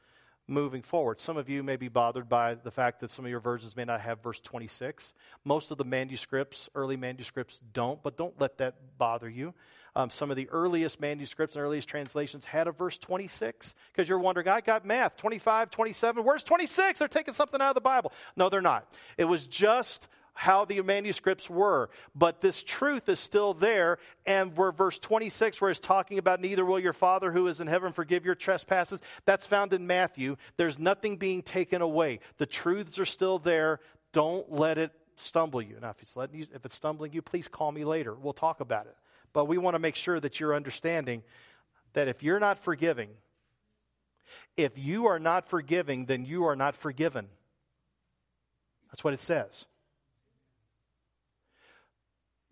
moving 0.48 0.82
forward. 0.82 1.20
Some 1.20 1.38
of 1.38 1.50
you 1.50 1.62
may 1.62 1.76
be 1.76 1.90
bothered 1.90 2.28
by 2.28 2.56
the 2.56 2.72
fact 2.72 3.02
that 3.02 3.12
some 3.12 3.26
of 3.26 3.32
your 3.32 3.42
versions 3.42 3.76
may 3.76 3.86
not 3.86 4.02
have 4.02 4.24
verse 4.24 4.40
26. 4.40 5.14
Most 5.44 5.70
of 5.70 5.78
the 5.78 5.84
manuscripts, 5.84 6.70
early 6.74 6.98
manuscripts, 6.98 7.60
don't, 7.74 8.02
but 8.02 8.18
don't 8.18 8.40
let 8.40 8.58
that 8.58 8.98
bother 8.98 9.30
you. 9.30 9.54
Um, 9.96 10.10
some 10.10 10.32
of 10.32 10.38
the 10.38 10.50
earliest 10.50 11.02
manuscripts 11.02 11.56
and 11.56 11.64
earliest 11.64 11.88
translations 11.88 12.46
had 12.46 12.68
a 12.68 12.72
verse 12.72 12.98
26 12.98 13.76
because 13.92 14.08
you're 14.08 14.20
wondering, 14.20 14.48
I 14.48 14.62
got 14.62 14.86
math 14.86 15.18
25, 15.18 15.70
27. 15.70 16.24
Where's 16.24 16.44
26? 16.44 17.00
They're 17.00 17.08
taking 17.08 17.34
something 17.34 17.62
out 17.62 17.70
of 17.70 17.76
the 17.76 17.82
Bible. 17.82 18.14
No, 18.36 18.50
they're 18.50 18.62
not. 18.62 18.92
It 19.18 19.26
was 19.26 19.46
just 19.48 20.08
how 20.40 20.64
the 20.64 20.82
manuscripts 20.82 21.50
were. 21.50 21.90
But 22.16 22.40
this 22.40 22.64
truth 22.64 23.10
is 23.10 23.20
still 23.20 23.54
there. 23.54 23.98
And 24.26 24.56
where 24.56 24.72
verse 24.72 24.98
26, 24.98 25.60
where 25.60 25.70
it's 25.70 25.82
talking 25.82 26.18
about 26.18 26.40
neither 26.40 26.64
will 26.64 26.80
your 26.80 26.94
Father 26.94 27.30
who 27.30 27.48
is 27.48 27.60
in 27.60 27.68
heaven 27.68 27.92
forgive 27.92 28.24
your 28.24 28.36
trespasses, 28.36 29.02
that's 29.26 29.46
found 29.46 29.74
in 29.74 29.86
Matthew. 29.86 30.38
There's 30.56 30.80
nothing 30.80 31.18
being 31.18 31.42
taken 31.42 31.82
away. 31.82 32.22
The 32.38 32.46
truths 32.46 32.98
are 33.00 33.06
still 33.06 33.38
there. 33.38 33.82
Don't 34.14 34.50
let 34.50 34.78
it 34.78 34.94
stumble 35.18 35.62
you. 35.62 35.76
Now, 35.82 35.90
if 35.90 36.02
it's, 36.02 36.16
letting 36.16 36.40
you, 36.40 36.48
if 36.56 36.66
it's 36.66 36.76
stumbling 36.76 37.12
you, 37.12 37.22
please 37.22 37.50
call 37.50 37.74
me 37.74 37.84
later. 37.84 38.14
We'll 38.14 38.32
talk 38.32 38.62
about 38.62 38.86
it. 38.86 38.96
But 39.34 39.50
we 39.50 39.58
want 39.58 39.76
to 39.76 39.80
make 39.80 39.98
sure 39.98 40.22
that 40.22 40.40
you're 40.40 40.56
understanding 40.56 41.22
that 41.92 42.08
if 42.08 42.24
you're 42.24 42.40
not 42.40 42.60
forgiving, 42.60 43.10
if 44.56 44.78
you 44.78 45.08
are 45.08 45.20
not 45.20 45.50
forgiving, 45.50 46.06
then 46.06 46.24
you 46.24 46.46
are 46.46 46.56
not 46.56 46.78
forgiven. 46.78 47.28
That's 48.90 49.04
what 49.04 49.14
it 49.14 49.20
says 49.20 49.66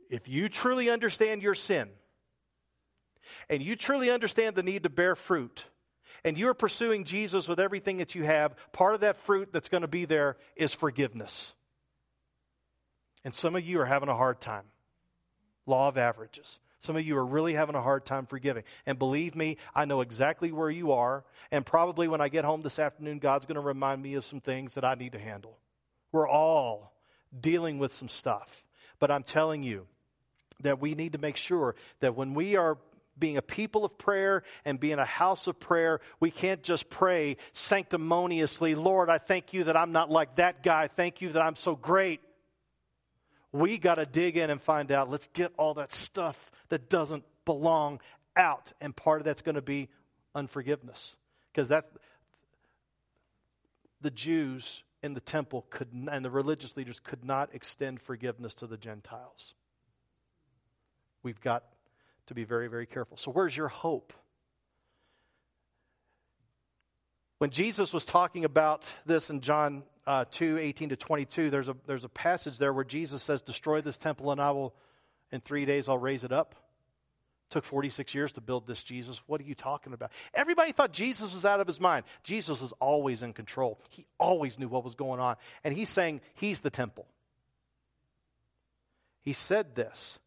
if 0.09 0.27
you 0.27 0.49
truly 0.49 0.89
understand 0.89 1.41
your 1.41 1.55
sin 1.55 1.89
and 3.49 3.61
you 3.61 3.75
truly 3.75 4.09
understand 4.09 4.55
the 4.55 4.63
need 4.63 4.83
to 4.83 4.89
bear 4.89 5.15
fruit, 5.15 5.65
and 6.23 6.37
you're 6.37 6.53
pursuing 6.53 7.03
Jesus 7.03 7.47
with 7.47 7.59
everything 7.59 7.97
that 7.97 8.15
you 8.15 8.23
have, 8.23 8.55
part 8.73 8.93
of 8.93 9.01
that 9.01 9.17
fruit 9.17 9.49
that's 9.53 9.69
going 9.69 9.81
to 9.81 9.87
be 9.87 10.05
there 10.05 10.37
is 10.55 10.73
forgiveness. 10.73 11.53
And 13.23 13.33
some 13.33 13.55
of 13.55 13.65
you 13.65 13.79
are 13.81 13.85
having 13.85 14.09
a 14.09 14.15
hard 14.15 14.41
time. 14.41 14.65
Law 15.65 15.89
of 15.89 15.97
averages. 15.97 16.59
Some 16.79 16.95
of 16.95 17.05
you 17.05 17.17
are 17.17 17.25
really 17.25 17.53
having 17.53 17.75
a 17.75 17.81
hard 17.81 18.05
time 18.05 18.25
forgiving. 18.25 18.63
And 18.85 18.99
believe 18.99 19.35
me, 19.35 19.57
I 19.75 19.85
know 19.85 20.01
exactly 20.01 20.51
where 20.51 20.69
you 20.69 20.93
are. 20.93 21.23
And 21.51 21.65
probably 21.65 22.07
when 22.07 22.21
I 22.21 22.29
get 22.29 22.45
home 22.45 22.61
this 22.61 22.79
afternoon, 22.79 23.19
God's 23.19 23.45
going 23.45 23.55
to 23.55 23.61
remind 23.61 24.01
me 24.01 24.13
of 24.15 24.25
some 24.25 24.39
things 24.39 24.75
that 24.75 24.85
I 24.85 24.95
need 24.95 25.13
to 25.13 25.19
handle. 25.19 25.57
We're 26.11 26.27
all 26.27 26.93
dealing 27.37 27.79
with 27.79 27.93
some 27.93 28.09
stuff. 28.09 28.63
But 28.99 29.11
I'm 29.11 29.23
telling 29.23 29.63
you, 29.63 29.87
that 30.61 30.79
we 30.79 30.95
need 30.95 31.13
to 31.13 31.17
make 31.17 31.37
sure 31.37 31.75
that 31.99 32.15
when 32.15 32.33
we 32.33 32.55
are 32.55 32.77
being 33.19 33.37
a 33.37 33.41
people 33.41 33.83
of 33.83 33.97
prayer 33.97 34.43
and 34.63 34.79
being 34.79 34.99
a 34.99 35.05
house 35.05 35.47
of 35.47 35.59
prayer, 35.59 35.99
we 36.19 36.31
can't 36.31 36.61
just 36.61 36.89
pray 36.89 37.37
sanctimoniously, 37.53 38.75
Lord, 38.75 39.09
I 39.09 39.17
thank 39.17 39.53
you 39.53 39.65
that 39.65 39.77
I'm 39.77 39.91
not 39.91 40.11
like 40.11 40.35
that 40.35 40.63
guy. 40.63 40.87
Thank 40.87 41.21
you 41.21 41.29
that 41.29 41.41
I'm 41.41 41.55
so 41.55 41.75
great. 41.75 42.21
We 43.51 43.77
got 43.77 43.95
to 43.95 44.05
dig 44.05 44.37
in 44.37 44.49
and 44.49 44.61
find 44.61 44.91
out, 44.91 45.09
let's 45.09 45.27
get 45.33 45.51
all 45.57 45.75
that 45.75 45.91
stuff 45.91 46.51
that 46.69 46.89
doesn't 46.89 47.23
belong 47.45 48.01
out. 48.35 48.71
And 48.81 48.95
part 48.95 49.21
of 49.21 49.25
that's 49.25 49.41
going 49.41 49.55
to 49.55 49.61
be 49.61 49.89
unforgiveness. 50.35 51.15
Because 51.51 51.69
that 51.69 51.89
the 54.01 54.11
Jews 54.11 54.83
in 55.01 55.13
the 55.13 55.19
temple 55.19 55.65
could 55.69 55.87
and 56.11 56.23
the 56.23 56.29
religious 56.29 56.77
leaders 56.77 56.99
could 56.99 57.23
not 57.23 57.49
extend 57.53 58.01
forgiveness 58.01 58.53
to 58.55 58.67
the 58.67 58.77
Gentiles. 58.77 59.55
We've 61.27 61.41
got 61.41 61.65
to 62.27 62.33
be 62.33 62.45
very, 62.45 62.69
very 62.69 62.85
careful. 62.85 63.17
So, 63.17 63.31
where's 63.31 63.55
your 63.57 63.67
hope? 63.67 64.13
When 67.39 67.49
Jesus 67.49 67.91
was 67.91 68.05
talking 68.05 68.45
about 68.45 68.85
this 69.05 69.29
in 69.29 69.41
John 69.41 69.83
uh, 70.05 70.23
2 70.31 70.57
18 70.57 70.87
to 70.87 70.95
22, 70.95 71.49
there's 71.49 71.67
a, 71.67 71.75
there's 71.85 72.05
a 72.05 72.09
passage 72.09 72.57
there 72.57 72.71
where 72.71 72.85
Jesus 72.85 73.21
says, 73.21 73.41
Destroy 73.41 73.81
this 73.81 73.97
temple 73.97 74.31
and 74.31 74.39
I 74.39 74.51
will, 74.51 74.73
in 75.29 75.41
three 75.41 75.65
days, 75.65 75.89
I'll 75.89 75.97
raise 75.97 76.23
it 76.23 76.31
up. 76.31 76.55
Took 77.49 77.65
46 77.65 78.15
years 78.15 78.31
to 78.31 78.41
build 78.41 78.65
this 78.65 78.81
Jesus. 78.81 79.21
What 79.27 79.41
are 79.41 79.43
you 79.43 79.53
talking 79.53 79.91
about? 79.91 80.13
Everybody 80.33 80.71
thought 80.71 80.93
Jesus 80.93 81.33
was 81.33 81.43
out 81.43 81.59
of 81.59 81.67
his 81.67 81.81
mind. 81.81 82.05
Jesus 82.23 82.61
was 82.61 82.71
always 82.79 83.21
in 83.21 83.33
control, 83.33 83.81
he 83.89 84.05
always 84.17 84.57
knew 84.57 84.69
what 84.69 84.85
was 84.85 84.95
going 84.95 85.19
on. 85.19 85.35
And 85.65 85.73
he's 85.73 85.89
saying 85.89 86.21
he's 86.35 86.61
the 86.61 86.69
temple. 86.69 87.05
He 89.23 89.33
said 89.33 89.75
this. 89.75 90.19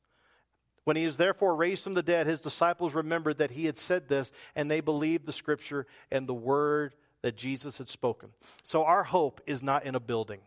When 0.85 0.97
he 0.97 1.05
was 1.05 1.17
therefore 1.17 1.55
raised 1.55 1.85
from 1.85 1.95
the 1.95 2.03
dead, 2.03 2.27
his 2.27 2.41
disciples 2.41 2.95
remembered 2.95 3.39
that 3.39 3.51
he 3.51 3.67
had 3.67 3.79
said 3.79 4.09
this, 4.09 4.33
and 4.55 4.71
they 4.71 4.81
believed 4.81 5.27
the 5.27 5.33
scripture 5.33 5.87
and 6.11 6.27
the 6.27 6.35
word 6.35 6.95
that 7.23 7.37
Jesus 7.37 7.79
had 7.79 7.89
spoken. 7.89 8.31
So 8.63 8.85
our 8.85 9.05
hope 9.05 9.41
is 9.47 9.63
not 9.63 9.85
in 9.85 9.95
a 9.95 10.01
building. 10.01 10.41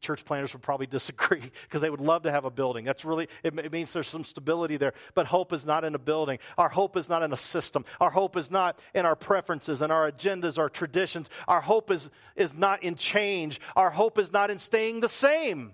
Church 0.00 0.24
planners 0.24 0.52
would 0.52 0.62
probably 0.62 0.86
disagree 0.86 1.50
because 1.62 1.80
they 1.80 1.90
would 1.90 2.00
love 2.00 2.22
to 2.22 2.30
have 2.30 2.44
a 2.44 2.50
building. 2.50 2.84
That's 2.84 3.04
really, 3.04 3.28
it, 3.42 3.72
means 3.72 3.92
there's 3.92 4.06
some 4.06 4.22
stability 4.22 4.76
there. 4.76 4.92
But 5.14 5.26
hope 5.26 5.52
is 5.52 5.66
not 5.66 5.84
in 5.84 5.96
a 5.96 5.98
building. 5.98 6.38
Our 6.56 6.68
hope 6.68 6.96
is 6.96 7.08
not 7.08 7.24
in 7.24 7.32
a 7.32 7.36
system. 7.36 7.84
Our 8.00 8.10
hope 8.10 8.36
is 8.36 8.50
not 8.50 8.78
in 8.94 9.04
our 9.04 9.16
preferences 9.16 9.82
and 9.82 9.90
our 9.90 10.10
agendas, 10.10 10.58
our 10.58 10.68
traditions. 10.68 11.30
Our 11.48 11.60
hope 11.60 11.90
is, 11.90 12.10
is 12.36 12.54
not 12.54 12.84
in 12.84 12.94
change. 12.94 13.60
Our 13.74 13.90
hope 13.90 14.18
is 14.18 14.32
not 14.32 14.50
in 14.50 14.60
staying 14.60 15.00
the 15.00 15.08
same. 15.08 15.72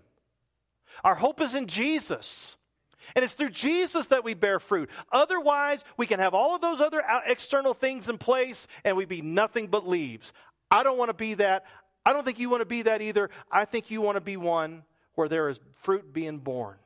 Our 1.05 1.17
hope 1.17 1.41
is 1.41 1.55
in 1.55 1.67
Jesus. 1.67 2.57
And 3.15 3.25
it's 3.25 3.35
through 3.35 3.51
Jesus 3.51 4.07
that 4.07 4.25
we 4.25 4.35
bear 4.35 4.61
fruit. 4.61 4.91
Otherwise, 5.11 5.85
we 5.97 6.07
can 6.07 6.21
have 6.21 6.35
all 6.35 6.55
of 6.55 6.61
those 6.61 6.81
other 6.81 7.03
external 7.27 7.75
things 7.75 8.09
in 8.09 8.19
place 8.19 8.67
and 8.85 8.97
we 8.97 9.05
be 9.05 9.23
nothing 9.23 9.67
but 9.67 9.87
leaves. 9.87 10.33
I 10.71 10.83
don't 10.83 10.99
want 10.99 11.11
to 11.11 11.15
be 11.15 11.35
that. 11.35 11.65
I 12.05 12.13
don't 12.13 12.25
think 12.25 12.39
you 12.39 12.51
want 12.51 12.63
to 12.63 12.67
be 12.67 12.83
that 12.83 13.03
either. 13.03 13.31
I 13.51 13.65
think 13.65 13.91
you 13.91 14.01
want 14.01 14.17
to 14.17 14.21
be 14.21 14.37
one 14.37 14.83
where 15.15 15.29
there 15.29 15.49
is 15.49 15.61
fruit 15.83 16.13
being 16.13 16.39
borne, 16.39 16.79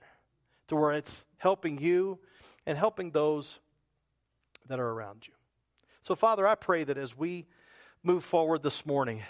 to 0.69 0.77
where 0.77 0.93
it's 0.93 1.25
helping 1.39 1.79
you 1.79 2.19
and 2.67 2.77
helping 2.77 3.13
those 3.13 3.59
that 4.69 4.81
are 4.81 4.89
around 4.89 5.27
you. 5.27 5.33
So, 6.03 6.15
Father, 6.15 6.47
I 6.47 6.55
pray 6.55 6.85
that 6.85 6.99
as 6.99 7.17
we 7.17 7.47
move 8.03 8.25
forward 8.25 8.63
this 8.63 8.85
morning, 8.85 9.23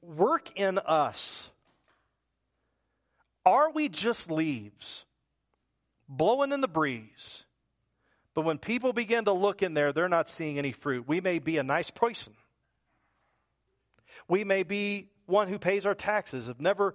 work 0.00 0.50
in 0.56 0.78
us. 0.78 1.48
Are 3.44 3.70
we 3.70 3.88
just 3.88 4.30
leaves 4.30 5.04
blowing 6.08 6.52
in 6.52 6.60
the 6.60 6.68
breeze? 6.68 7.44
But 8.34 8.44
when 8.44 8.58
people 8.58 8.92
begin 8.92 9.24
to 9.26 9.32
look 9.32 9.62
in 9.62 9.74
there, 9.74 9.92
they're 9.92 10.08
not 10.08 10.28
seeing 10.28 10.58
any 10.58 10.72
fruit. 10.72 11.06
We 11.06 11.20
may 11.20 11.38
be 11.38 11.58
a 11.58 11.62
nice 11.62 11.90
person. 11.90 12.32
We 14.28 14.44
may 14.44 14.62
be 14.62 15.08
one 15.26 15.48
who 15.48 15.58
pays 15.58 15.84
our 15.86 15.94
taxes, 15.94 16.46
have 16.46 16.60
never 16.60 16.94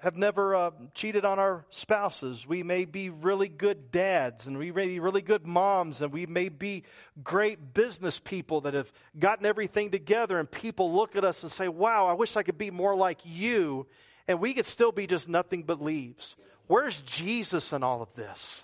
have 0.00 0.16
never 0.16 0.54
uh, 0.54 0.70
cheated 0.94 1.24
on 1.24 1.40
our 1.40 1.64
spouses. 1.70 2.46
We 2.46 2.62
may 2.62 2.84
be 2.84 3.10
really 3.10 3.48
good 3.48 3.90
dads 3.90 4.46
and 4.46 4.56
we 4.56 4.70
may 4.70 4.86
be 4.86 5.00
really 5.00 5.22
good 5.22 5.44
moms 5.44 6.02
and 6.02 6.12
we 6.12 6.24
may 6.24 6.48
be 6.48 6.84
great 7.22 7.74
business 7.74 8.20
people 8.20 8.60
that 8.60 8.74
have 8.74 8.92
gotten 9.18 9.44
everything 9.44 9.90
together 9.90 10.38
and 10.38 10.48
people 10.48 10.94
look 10.94 11.16
at 11.16 11.24
us 11.24 11.42
and 11.42 11.50
say, 11.50 11.66
wow, 11.66 12.06
I 12.06 12.12
wish 12.12 12.36
I 12.36 12.44
could 12.44 12.58
be 12.58 12.70
more 12.70 12.94
like 12.94 13.22
you. 13.24 13.88
And 14.28 14.40
we 14.40 14.52
could 14.52 14.66
still 14.66 14.92
be 14.92 15.06
just 15.06 15.28
nothing 15.28 15.62
but 15.62 15.82
leaves. 15.82 16.36
Where's 16.66 17.00
Jesus 17.00 17.72
in 17.72 17.82
all 17.82 18.02
of 18.02 18.14
this? 18.14 18.62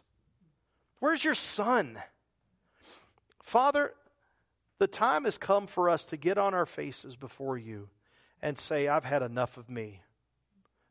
Where's 1.00 1.24
your 1.24 1.34
son? 1.34 1.98
Father, 3.42 3.94
the 4.78 4.86
time 4.86 5.24
has 5.24 5.38
come 5.38 5.66
for 5.66 5.88
us 5.88 6.04
to 6.04 6.18
get 6.18 6.36
on 6.36 6.54
our 6.54 6.66
faces 6.66 7.16
before 7.16 7.56
you 7.56 7.88
and 8.42 8.58
say, 8.58 8.88
I've 8.88 9.04
had 9.04 9.22
enough 9.22 9.56
of 9.56 9.70
me. 9.70 10.02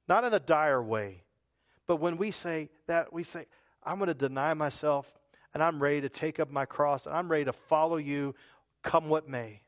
Not 0.07 0.23
in 0.23 0.33
a 0.33 0.39
dire 0.39 0.81
way, 0.81 1.21
but 1.85 1.97
when 1.97 2.17
we 2.17 2.31
say 2.31 2.69
that, 2.87 3.13
we 3.13 3.23
say, 3.23 3.45
I'm 3.83 3.97
going 3.97 4.07
to 4.07 4.13
deny 4.13 4.53
myself 4.53 5.07
and 5.53 5.61
I'm 5.61 5.81
ready 5.81 6.01
to 6.01 6.09
take 6.09 6.39
up 6.39 6.49
my 6.49 6.65
cross 6.65 7.05
and 7.05 7.15
I'm 7.15 7.29
ready 7.29 7.45
to 7.45 7.53
follow 7.53 7.97
you 7.97 8.33
come 8.81 9.07
what 9.07 9.29
may. 9.29 9.61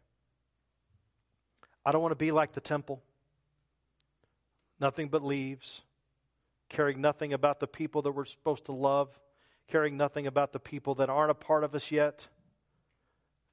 I 1.86 1.92
don't 1.92 2.02
want 2.02 2.12
to 2.14 2.18
be 2.18 2.32
like 2.32 2.54
the 2.54 2.62
temple. 2.62 3.04
Nothing 4.80 5.10
but 5.10 5.24
leaves, 5.24 5.82
caring 6.70 7.02
nothing 7.02 7.34
about 7.34 7.60
the 7.60 7.68
people 7.68 8.02
that 8.04 8.12
we're 8.12 8.26
supposed 8.26 8.66
to 8.66 8.72
love, 8.72 9.20
caring 9.68 9.98
nothing 9.98 10.28
about 10.28 10.52
the 10.54 10.60
people 10.60 10.96
that 10.96 11.10
aren't 11.10 11.32
a 11.32 11.36
part 11.36 11.64
of 11.64 11.74
us 11.76 11.92
yet. 11.92 12.28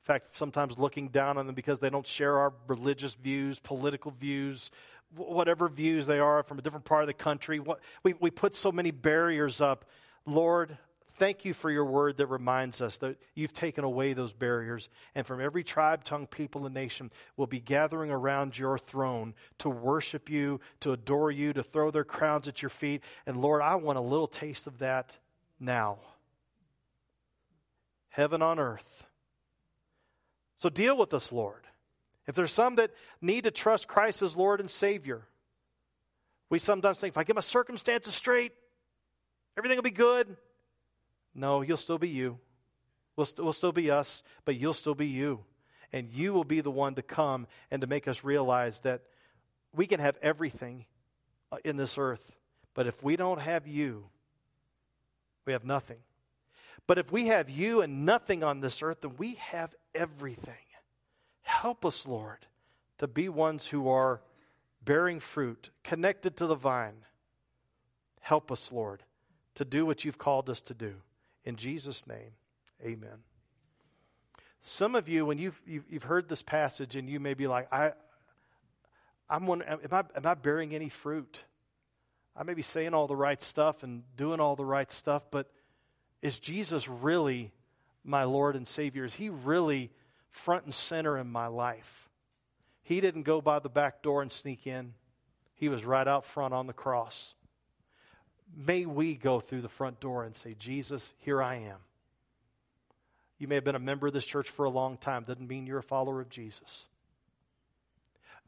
In 0.03 0.07
fact, 0.07 0.37
sometimes 0.37 0.79
looking 0.79 1.09
down 1.09 1.39
on 1.39 1.47
them 1.47 1.55
because 1.55 1.79
they 1.79 1.91
don't 1.91 2.07
share 2.07 2.39
our 2.39 2.53
religious 2.67 3.15
views, 3.15 3.61
political 3.61 4.11
views, 4.11 4.71
whatever 5.15 5.69
views 5.69 6.07
they 6.07 6.19
are 6.19 6.43
from 6.43 6.59
a 6.59 6.63
different 6.63 6.85
part 6.85 7.03
of 7.03 7.07
the 7.07 7.15
country. 7.15 7.61
What, 7.61 7.81
we, 8.03 8.15
we 8.15 8.31
put 8.31 8.55
so 8.57 8.73
many 8.73 8.91
barriers 8.91 9.61
up. 9.61 9.85
Lord, 10.27 10.77
thank 11.17 11.45
you 11.45 11.55
for 11.55 11.71
your 11.71 11.85
word 11.85 12.17
that 12.19 12.27
reminds 12.27 12.81
us 12.81 12.99
that 12.99 13.17
you've 13.35 13.53
taken 13.53 13.85
away 13.85 14.13
those 14.13 14.33
barriers. 14.33 14.89
And 15.15 15.27
from 15.27 15.41
every 15.41 15.65
tribe, 15.65 16.05
tongue, 16.05 16.27
people, 16.27 16.67
and 16.67 16.75
nation 16.75 17.11
will 17.37 17.47
be 17.47 17.61
gathering 17.61 18.11
around 18.11 18.59
your 18.59 18.79
throne 18.79 19.35
to 19.59 19.71
worship 19.71 20.29
you, 20.31 20.61
to 20.81 20.93
adore 20.93 21.31
you, 21.31 21.53
to 21.53 21.63
throw 21.63 21.91
their 21.91 22.05
crowns 22.05 22.49
at 22.49 22.63
your 22.63 22.71
feet. 22.71 23.03
And 23.27 23.41
Lord, 23.41 23.63
I 23.63 23.77
want 23.77 23.99
a 23.99 24.03
little 24.03 24.27
taste 24.27 24.67
of 24.67 24.79
that 24.79 25.17
now. 25.59 25.99
Heaven 28.11 28.43
on 28.43 28.59
earth. 28.59 29.07
So 30.59 30.69
deal 30.69 30.97
with 30.97 31.15
us, 31.15 31.33
Lord. 31.33 31.67
If 32.27 32.35
there's 32.35 32.53
some 32.53 32.77
that 32.77 32.93
need 33.21 33.45
to 33.45 33.51
trust 33.51 33.89
Christ 33.89 34.23
as 34.23 34.37
Lord 34.37 34.61
and 34.61 34.71
Savior, 34.71 35.23
we 36.51 36.59
sometimes 36.59 37.01
think 37.01 37.15
if 37.15 37.19
I 37.19 37.25
get 37.25 37.35
my 37.35 37.41
circumstances 37.41 38.15
straight, 38.15 38.53
everything 39.57 39.77
will 39.77 39.83
be 39.83 39.91
good. 39.91 40.37
No, 41.35 41.63
you'll 41.63 41.77
still 41.77 41.99
be 41.99 42.09
you. 42.09 42.39
We'll, 43.17 43.29
we'll 43.39 43.53
still 43.53 43.73
be 43.73 43.91
us, 43.91 44.23
but 44.45 44.57
you'll 44.57 44.75
still 44.75 44.95
be 44.95 45.07
you. 45.07 45.41
And 45.93 46.09
you 46.11 46.33
will 46.33 46.45
be 46.45 46.61
the 46.61 46.71
one 46.71 46.95
to 46.95 47.03
come 47.03 47.47
and 47.71 47.81
to 47.83 47.87
make 47.87 48.09
us 48.09 48.25
realize 48.25 48.81
that 48.81 49.03
we 49.75 49.87
can 49.87 50.01
have 50.01 50.17
everything 50.23 50.87
uh, 51.51 51.59
in 51.65 51.77
this 51.77 51.99
earth, 51.99 52.23
but 52.75 52.87
if 52.87 53.03
we 53.03 53.17
don't 53.17 53.41
have 53.41 53.67
you, 53.67 54.05
we 55.45 55.53
have 55.53 55.65
nothing. 55.65 55.99
But 56.87 56.99
if 56.99 57.13
we 57.13 57.27
have 57.27 57.49
you 57.49 57.83
and 57.83 58.05
nothing 58.05 58.43
on 58.43 58.61
this 58.61 58.83
earth, 58.83 59.03
then 59.03 59.13
we 59.19 59.35
have 59.35 59.75
everything. 59.95 60.55
Help 61.43 61.85
us, 61.85 62.07
Lord, 62.07 62.47
to 62.99 63.07
be 63.07 63.29
ones 63.29 63.67
who 63.67 63.89
are 63.89 64.23
bearing 64.85 65.21
fruit, 65.21 65.71
connected 65.85 66.37
to 66.39 66.47
the 66.47 66.55
vine. 66.55 67.05
Help 68.21 68.51
us, 68.51 68.73
Lord, 68.73 69.03
to 69.55 69.65
do 69.65 69.85
what 69.85 70.05
you've 70.05 70.19
called 70.19 70.49
us 70.49 70.61
to 70.63 70.75
do. 70.75 70.95
In 71.45 71.57
Jesus' 71.57 72.07
name, 72.07 72.33
amen. 72.85 73.19
Some 74.61 74.95
of 74.95 75.09
you, 75.09 75.27
when 75.27 75.39
you've, 75.39 75.61
you've, 75.67 75.85
you've 75.91 76.03
heard 76.05 76.29
this 76.29 76.43
passage 76.43 76.95
and 76.95 77.09
you 77.09 77.19
may 77.19 77.35
be 77.35 77.49
like, 77.49 77.73
I, 77.73 77.93
I'm 79.29 79.47
wondering, 79.47 79.71
am 79.71 79.89
I, 79.91 80.05
am 80.17 80.27
I 80.27 80.35
bearing 80.35 80.75
any 80.75 80.89
fruit? 80.89 81.43
I 82.37 82.45
may 82.45 82.55
be 82.55 82.63
saying 82.63 82.95
all 82.95 83.07
the 83.07 83.17
right 83.17 83.43
stuff 83.43 83.83
and 83.83 84.05
doing 84.17 84.41
all 84.41 84.57
the 84.57 84.65
right 84.65 84.91
stuff, 84.91 85.25
but 85.31 85.51
is 86.23 86.39
Jesus 86.39 86.89
really 86.89 87.53
my 88.05 88.25
Lord 88.25 88.55
and 88.55 88.67
Savior? 88.67 89.05
Is 89.05 89.15
He 89.15 89.29
really 89.29 89.91
front 90.33 90.65
and 90.65 90.75
center 90.75 91.17
in 91.17 91.31
my 91.31 91.47
life. 91.47 92.09
He 92.83 93.01
didn't 93.01 93.23
go 93.23 93.41
by 93.41 93.61
the 93.61 93.69
back 93.69 94.03
door 94.03 94.23
and 94.23 94.33
sneak 94.33 94.67
in, 94.67 94.95
He 95.55 95.69
was 95.69 95.85
right 95.85 96.09
out 96.09 96.25
front 96.25 96.53
on 96.53 96.67
the 96.67 96.73
cross. 96.73 97.35
May 98.55 98.85
we 98.85 99.15
go 99.15 99.41
through 99.41 99.63
the 99.63 99.69
front 99.69 100.01
door 100.01 100.25
and 100.25 100.35
say, 100.35 100.55
Jesus, 100.59 101.13
here 101.19 101.43
I 101.43 101.57
am. 101.57 101.79
You 103.39 103.49
may 103.49 103.57
have 103.57 103.65
been 103.65 103.75
a 103.75 103.81
member 103.81 104.07
of 104.07 104.13
this 104.13 104.27
church 104.27 104.51
for 104.51 104.65
a 104.65 104.71
long 104.71 104.97
time. 104.99 105.25
Doesn't 105.25 105.49
mean 105.49 105.67
you're 105.67 105.79
a 105.79 105.83
follower 105.83 106.21
of 106.21 106.29
Jesus. 106.29 106.85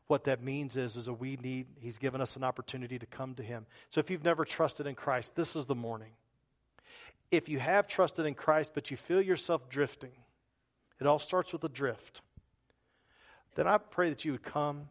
What 0.06 0.24
that 0.24 0.42
means 0.42 0.76
is, 0.76 0.96
is 0.96 1.06
that 1.06 1.14
we 1.14 1.36
need, 1.42 1.66
He's 1.80 1.98
given 1.98 2.20
us 2.20 2.36
an 2.36 2.44
opportunity 2.44 2.98
to 2.98 3.06
come 3.06 3.34
to 3.36 3.42
Him. 3.42 3.66
So 3.88 4.00
if 4.00 4.10
you've 4.10 4.24
never 4.24 4.44
trusted 4.44 4.86
in 4.86 4.94
Christ, 4.94 5.34
this 5.34 5.56
is 5.56 5.66
the 5.66 5.74
morning. 5.74 6.12
If 7.30 7.48
you 7.48 7.58
have 7.58 7.88
trusted 7.88 8.26
in 8.26 8.34
Christ, 8.34 8.72
but 8.74 8.90
you 8.90 8.96
feel 8.96 9.22
yourself 9.22 9.68
drifting, 9.68 10.12
it 11.00 11.06
all 11.06 11.18
starts 11.18 11.52
with 11.52 11.64
a 11.64 11.68
drift. 11.68 12.20
Then 13.54 13.66
I 13.66 13.78
pray 13.78 14.10
that 14.10 14.24
you 14.24 14.32
would 14.32 14.42
come 14.42 14.88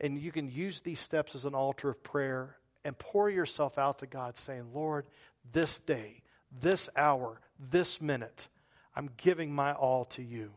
and 0.00 0.18
you 0.18 0.32
can 0.32 0.50
use 0.50 0.80
these 0.80 1.00
steps 1.00 1.34
as 1.34 1.44
an 1.44 1.54
altar 1.54 1.90
of 1.90 2.02
prayer 2.02 2.56
and 2.84 2.98
pour 2.98 3.28
yourself 3.28 3.78
out 3.78 3.98
to 4.00 4.06
God, 4.06 4.36
saying, 4.36 4.66
Lord, 4.74 5.06
this 5.52 5.80
day, 5.80 6.22
this 6.60 6.88
hour, 6.96 7.40
this 7.58 8.00
minute, 8.00 8.48
I'm 8.94 9.10
giving 9.16 9.52
my 9.52 9.72
all 9.72 10.06
to 10.06 10.22
you. 10.22 10.50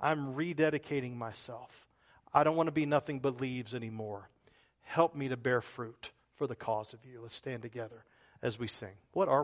I'm 0.00 0.34
rededicating 0.34 1.16
myself. 1.16 1.86
I 2.32 2.44
don't 2.44 2.56
want 2.56 2.66
to 2.66 2.72
be 2.72 2.86
nothing 2.86 3.20
but 3.20 3.40
leaves 3.40 3.74
anymore. 3.74 4.28
Help 4.82 5.14
me 5.14 5.28
to 5.28 5.36
bear 5.36 5.60
fruit 5.60 6.10
for 6.36 6.46
the 6.46 6.56
cause 6.56 6.92
of 6.92 7.04
you. 7.04 7.20
Let's 7.22 7.34
stand 7.34 7.62
together 7.62 8.04
as 8.42 8.58
we 8.58 8.68
sing. 8.68 8.92
What 9.12 9.28
are 9.28 9.38
we? 9.38 9.42